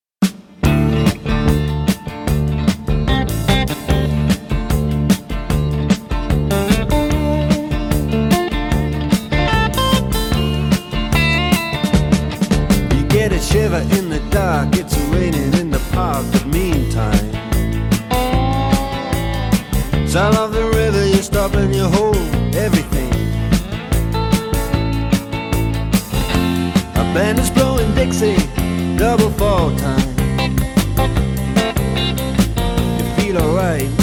You 12.94 13.04
get 13.08 13.32
a 13.32 13.40
shiver 13.40 13.80
in 13.96 14.08
the 14.08 14.20
dark, 14.30 14.76
it's 14.76 14.96
raining 15.12 15.52
in 15.54 15.70
the 15.70 15.80
park, 15.92 16.24
but 16.32 16.46
meantime. 16.46 17.32
Sound 20.08 20.36
of 20.36 20.52
the 20.52 20.64
river, 20.64 21.06
you 21.06 21.22
stop 21.22 21.54
and 21.54 21.74
you 21.74 21.84
hold 21.84 22.16
everything. 22.54 23.08
A 26.94 27.04
band 27.14 27.38
is 27.38 27.50
blowing 27.50 27.94
Dixie, 27.94 28.36
double 28.98 29.30
fall 29.30 29.70
time. 29.76 30.08
You 32.98 33.04
feel 33.16 33.38
alright 33.38 33.97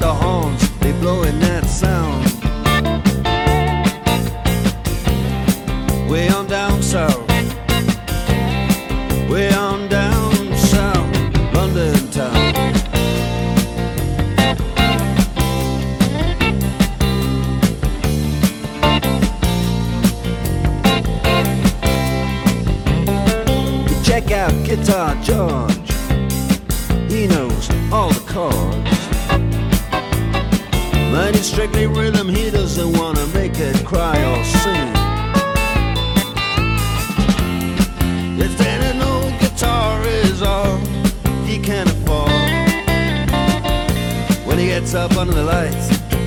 the 0.00 0.14
horns, 0.14 0.70
they 0.78 0.92
blowing 0.92 1.38
that 1.40 1.66
sound. 1.66 2.29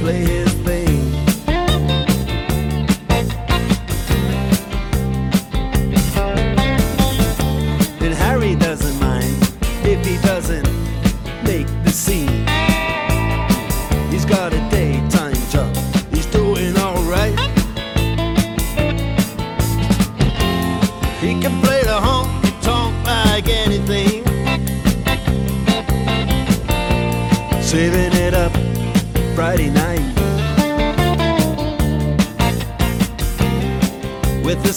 play 0.04 0.20
his 0.20 0.54
bass. 0.56 0.82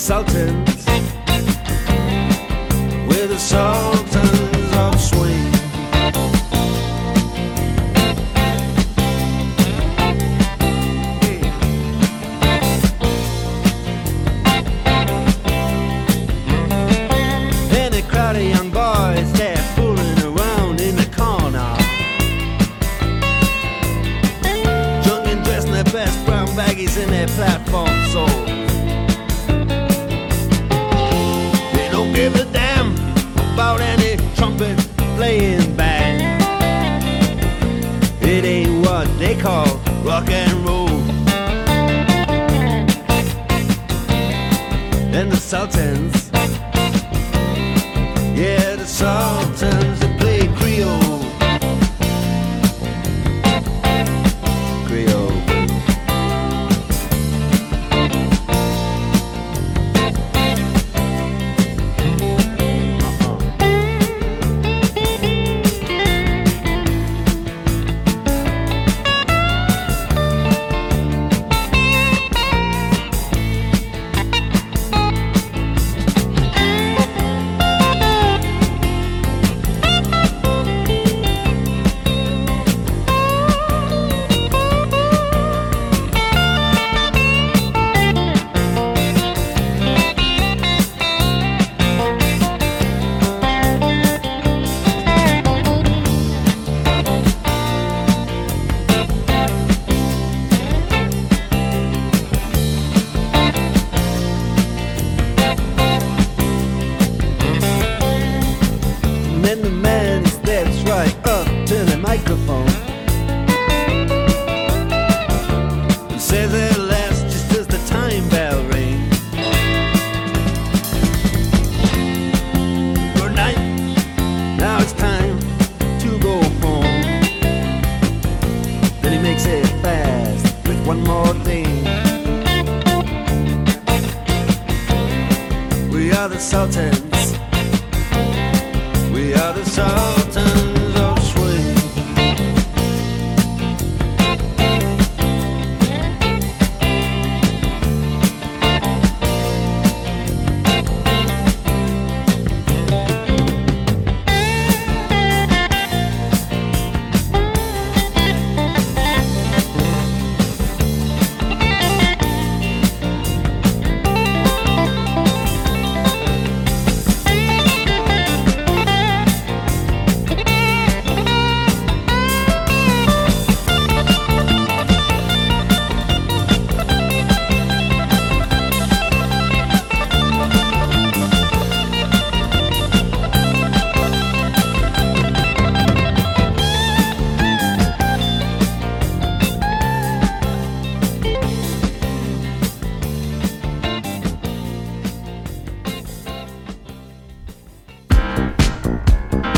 Sultan. 0.07 0.66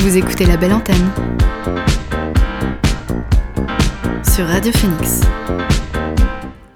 Vous 0.09 0.17
écoutez 0.17 0.47
La 0.47 0.57
Belle 0.57 0.73
Antenne 0.73 1.11
sur 4.25 4.47
Radio 4.47 4.73
Phoenix. 4.73 5.21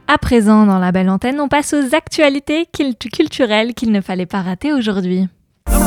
À 0.07 0.19
présent, 0.19 0.67
dans 0.67 0.79
La 0.79 0.93
Belle 0.93 1.09
Antenne, 1.09 1.41
on 1.41 1.49
passe 1.49 1.73
aux 1.73 1.95
actualités 1.95 2.69
culturelles 3.11 3.73
qu'il 3.73 3.91
ne 3.91 4.03
fallait 4.03 4.27
pas 4.27 4.43
rater 4.43 4.75
aujourd'hui. 4.75 5.29
I'm 5.67 5.81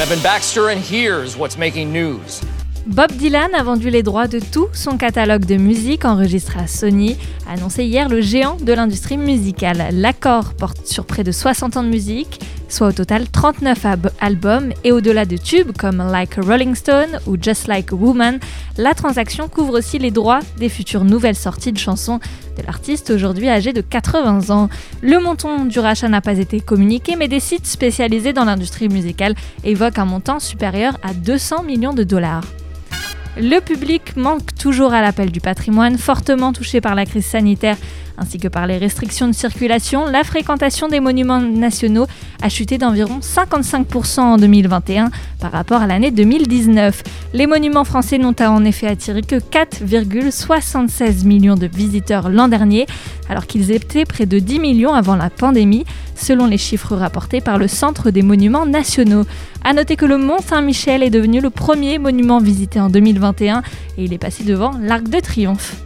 Evan 0.00 0.22
Baxter 0.22 0.70
and 0.70 0.80
here's 0.80 1.36
what's 1.36 1.58
making 1.58 1.92
news. 1.92 2.40
Bob 2.86 3.10
Dylan 3.12 3.52
a 3.54 3.64
vendu 3.64 3.90
les 3.90 4.04
droits 4.04 4.28
de 4.28 4.38
tout 4.38 4.68
son 4.72 4.96
catalogue 4.96 5.44
de 5.44 5.56
musique 5.56 6.04
enregistré 6.04 6.60
à 6.60 6.68
Sony, 6.68 7.16
annoncé 7.48 7.84
hier 7.84 8.08
le 8.08 8.20
géant 8.20 8.56
de 8.62 8.72
l'industrie 8.72 9.16
musicale. 9.16 9.88
L'accord 9.92 10.54
porte 10.54 10.86
sur 10.86 11.04
près 11.04 11.24
de 11.24 11.32
60 11.32 11.76
ans 11.76 11.82
de 11.82 11.88
musique, 11.88 12.38
soit 12.68 12.86
au 12.88 12.92
total 12.92 13.28
39 13.28 13.84
ab- 13.86 14.10
albums, 14.20 14.72
et 14.84 14.92
au-delà 14.92 15.24
de 15.24 15.36
tubes 15.36 15.72
comme 15.76 15.96
Like 15.98 16.38
a 16.38 16.42
Rolling 16.42 16.76
Stone 16.76 17.18
ou 17.26 17.36
Just 17.40 17.66
Like 17.66 17.92
a 17.92 17.96
Woman, 17.96 18.38
la 18.78 18.94
transaction 18.94 19.48
couvre 19.48 19.78
aussi 19.78 19.98
les 19.98 20.12
droits 20.12 20.40
des 20.58 20.68
futures 20.68 21.04
nouvelles 21.04 21.34
sorties 21.34 21.72
de 21.72 21.78
chansons 21.78 22.20
de 22.56 22.62
l'artiste 22.64 23.10
aujourd'hui 23.10 23.48
âgé 23.48 23.72
de 23.72 23.80
80 23.80 24.50
ans. 24.50 24.68
Le 25.02 25.18
montant 25.18 25.64
du 25.64 25.80
rachat 25.80 26.08
n'a 26.08 26.20
pas 26.20 26.38
été 26.38 26.60
communiqué, 26.60 27.16
mais 27.16 27.26
des 27.26 27.40
sites 27.40 27.66
spécialisés 27.66 28.32
dans 28.32 28.44
l'industrie 28.44 28.88
musicale 28.88 29.34
évoquent 29.64 29.98
un 29.98 30.04
montant 30.04 30.38
supérieur 30.38 30.98
à 31.02 31.14
200 31.14 31.64
millions 31.64 31.92
de 31.94 32.04
dollars. 32.04 32.44
Le 33.38 33.60
public 33.60 34.16
manque 34.16 34.54
toujours 34.58 34.94
à 34.94 35.02
l'appel 35.02 35.30
du 35.30 35.40
patrimoine, 35.40 35.98
fortement 35.98 36.54
touché 36.54 36.80
par 36.80 36.94
la 36.94 37.04
crise 37.04 37.26
sanitaire 37.26 37.76
ainsi 38.18 38.38
que 38.38 38.48
par 38.48 38.66
les 38.66 38.78
restrictions 38.78 39.28
de 39.28 39.34
circulation. 39.34 40.06
La 40.06 40.24
fréquentation 40.24 40.88
des 40.88 41.00
monuments 41.00 41.40
nationaux 41.40 42.06
a 42.42 42.48
chuté 42.48 42.78
d'environ 42.78 43.18
55% 43.20 44.20
en 44.20 44.36
2021 44.36 45.10
par 45.40 45.52
rapport 45.52 45.82
à 45.82 45.86
l'année 45.86 46.10
2019. 46.10 47.02
Les 47.34 47.46
monuments 47.46 47.84
français 47.84 48.18
n'ont 48.18 48.34
en 48.40 48.64
effet 48.64 48.86
attiré 48.86 49.22
que 49.22 49.36
4,76 49.36 51.24
millions 51.24 51.56
de 51.56 51.66
visiteurs 51.66 52.28
l'an 52.30 52.48
dernier, 52.48 52.86
alors 53.28 53.46
qu'ils 53.46 53.70
étaient 53.70 54.04
près 54.04 54.26
de 54.26 54.38
10 54.38 54.60
millions 54.60 54.94
avant 54.94 55.16
la 55.16 55.30
pandémie, 55.30 55.84
selon 56.16 56.46
les 56.46 56.58
chiffres 56.58 56.96
rapportés 56.96 57.40
par 57.40 57.58
le 57.58 57.68
Centre 57.68 58.10
des 58.10 58.22
monuments 58.22 58.66
nationaux. 58.66 59.24
A 59.64 59.72
noter 59.72 59.96
que 59.96 60.06
le 60.06 60.18
Mont 60.18 60.38
Saint-Michel 60.38 61.02
est 61.02 61.10
devenu 61.10 61.40
le 61.40 61.50
premier 61.50 61.98
monument 61.98 62.38
visité 62.38 62.80
en 62.80 62.88
2021 62.88 63.62
et 63.98 64.04
il 64.04 64.12
est 64.12 64.18
passé 64.18 64.44
devant 64.44 64.72
l'Arc 64.80 65.08
de 65.08 65.20
Triomphe. 65.20 65.76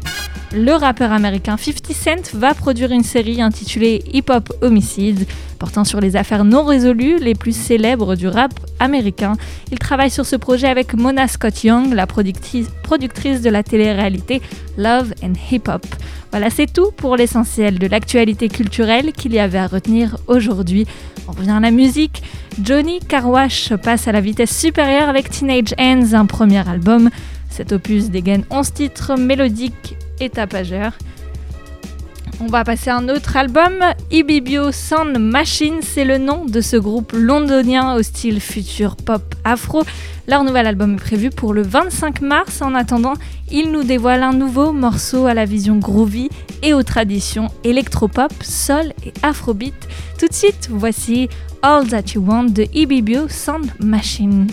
Le 0.53 0.73
rappeur 0.73 1.13
américain 1.13 1.57
50 1.57 1.93
Cent 1.93 2.37
va 2.37 2.55
produire 2.55 2.91
une 2.91 3.05
série 3.05 3.41
intitulée 3.41 4.03
Hip 4.13 4.25
Hop 4.31 4.53
Homicide, 4.63 5.27
portant 5.61 5.85
sur 5.85 6.01
les 6.01 6.17
affaires 6.17 6.45
non 6.45 6.65
résolues 6.65 7.19
les 7.19 7.35
plus 7.35 7.55
célèbres 7.55 8.17
du 8.17 8.27
rap 8.27 8.53
américain. 8.81 9.35
Il 9.71 9.79
travaille 9.79 10.11
sur 10.11 10.27
ce 10.27 10.35
projet 10.35 10.67
avec 10.67 10.95
Mona 10.95 11.29
Scott 11.29 11.63
Young, 11.63 11.93
la 11.93 12.07
productrice, 12.09 12.71
de 13.43 13.51
la 13.51 13.63
télé-réalité 13.63 14.41
Love 14.77 15.13
and 15.23 15.35
Hip 15.53 15.69
Hop. 15.69 15.87
Voilà, 16.31 16.49
c'est 16.49 16.73
tout 16.73 16.91
pour 16.97 17.17
l'essentiel 17.17 17.79
de 17.79 17.87
l'actualité 17.87 18.49
culturelle 18.49 19.13
qu'il 19.13 19.35
y 19.35 19.39
avait 19.39 19.59
à 19.59 19.67
retenir 19.67 20.17
aujourd'hui. 20.27 20.87
On 21.29 21.33
revient 21.33 21.51
à 21.51 21.61
la 21.61 21.71
musique. 21.71 22.23
Johnny 22.63 22.99
Carwash 23.01 23.75
passe 23.77 24.09
à 24.09 24.13
la 24.13 24.21
vitesse 24.21 24.59
supérieure 24.59 25.09
avec 25.09 25.29
Teenage 25.29 25.75
Hands, 25.79 26.15
un 26.15 26.27
premier 26.27 26.67
album. 26.67 27.11
Cet 27.51 27.73
opus 27.73 28.11
dégaine 28.11 28.45
11 28.51 28.73
titres 28.73 29.17
mélodiques 29.17 29.97
et 30.21 30.31
tapageurs. 30.31 30.95
On 32.43 32.47
va 32.47 32.65
passer 32.65 32.89
à 32.89 32.97
un 32.97 33.11
autre 33.11 33.37
album, 33.37 33.85
Ibibio 34.11 34.73
Sound 34.73 35.19
Machine, 35.19 35.81
c'est 35.83 36.07
le 36.07 36.17
nom 36.17 36.47
de 36.47 36.63
ce 36.63 36.77
groupe 36.77 37.13
londonien 37.13 37.95
au 37.95 38.03
style 38.03 38.41
futur 38.41 38.97
pop 38.97 39.23
afro. 39.45 39.83
Leur 40.27 40.43
nouvel 40.43 40.67
album 40.67 40.95
est 40.95 40.97
prévu 40.97 41.29
pour 41.29 41.53
le 41.53 41.61
25 41.61 42.23
mars. 42.23 42.63
En 42.63 42.75
attendant, 42.75 43.13
ils 43.51 43.71
nous 43.71 43.83
dévoilent 43.83 44.23
un 44.23 44.33
nouveau 44.33 44.73
morceau 44.73 45.27
à 45.27 45.35
la 45.35 45.45
vision 45.45 45.77
groovy 45.77 46.31
et 46.63 46.73
aux 46.73 46.83
traditions 46.83 47.49
électropop, 47.63 48.33
soul 48.43 48.95
et 49.05 49.13
afrobeat. 49.23 49.75
Tout 50.19 50.29
de 50.29 50.35
suite, 50.35 50.71
voici 50.71 51.29
All 51.61 51.89
That 51.89 52.15
You 52.15 52.25
Want 52.27 52.45
de 52.45 52.67
Ibibio 52.73 53.29
Sound 53.29 53.71
Machine. 53.81 54.47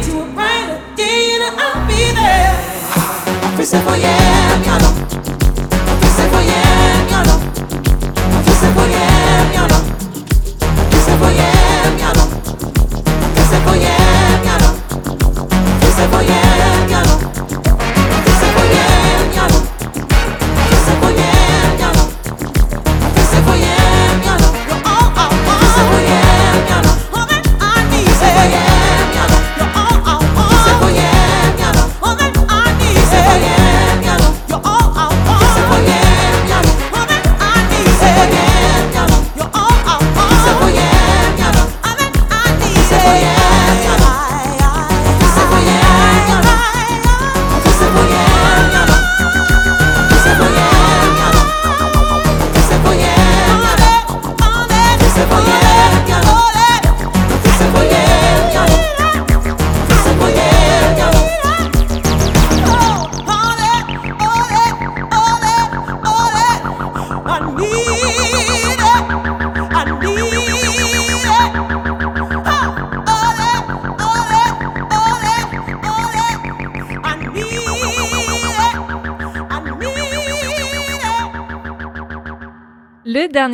to 0.00 0.22
a 0.22 0.26
brighter 0.32 0.80
day, 0.96 1.34
and 1.34 1.60
I'll 1.60 1.86
be 1.86 2.12
there. 2.12 2.54
I'm 3.44 3.56
be 3.56 3.82
for 3.82 3.96
yeah, 3.96 4.91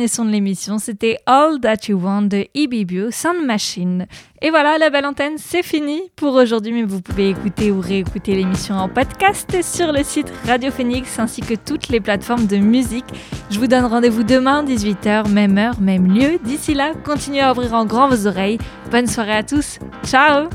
son 0.07 0.25
de 0.25 0.31
l'émission, 0.31 0.77
c'était 0.77 1.17
All 1.25 1.59
That 1.59 1.87
You 1.89 1.99
Want 1.99 2.23
de 2.23 2.45
EBBU 2.53 3.11
Sound 3.11 3.45
Machine. 3.45 4.05
Et 4.41 4.49
voilà, 4.49 4.77
la 4.77 4.89
belle 4.89 5.05
antenne, 5.05 5.37
c'est 5.37 5.63
fini 5.63 6.01
pour 6.15 6.33
aujourd'hui, 6.33 6.71
mais 6.71 6.83
vous 6.83 7.01
pouvez 7.01 7.29
écouter 7.29 7.71
ou 7.71 7.81
réécouter 7.81 8.35
l'émission 8.35 8.75
en 8.75 8.87
podcast 8.87 9.61
sur 9.61 9.91
le 9.91 10.03
site 10.03 10.31
Radio 10.45 10.71
Phoenix 10.71 11.19
ainsi 11.19 11.41
que 11.41 11.55
toutes 11.55 11.89
les 11.89 11.99
plateformes 11.99 12.47
de 12.47 12.57
musique. 12.57 13.05
Je 13.49 13.59
vous 13.59 13.67
donne 13.67 13.85
rendez-vous 13.85 14.23
demain, 14.23 14.63
18h, 14.63 15.29
même 15.29 15.57
heure, 15.57 15.79
même 15.81 16.13
lieu. 16.13 16.39
D'ici 16.43 16.73
là, 16.73 16.93
continuez 17.03 17.41
à 17.41 17.51
ouvrir 17.51 17.73
en 17.73 17.85
grand 17.85 18.07
vos 18.07 18.27
oreilles. 18.27 18.59
Bonne 18.91 19.07
soirée 19.07 19.37
à 19.37 19.43
tous. 19.43 19.79
Ciao 20.05 20.49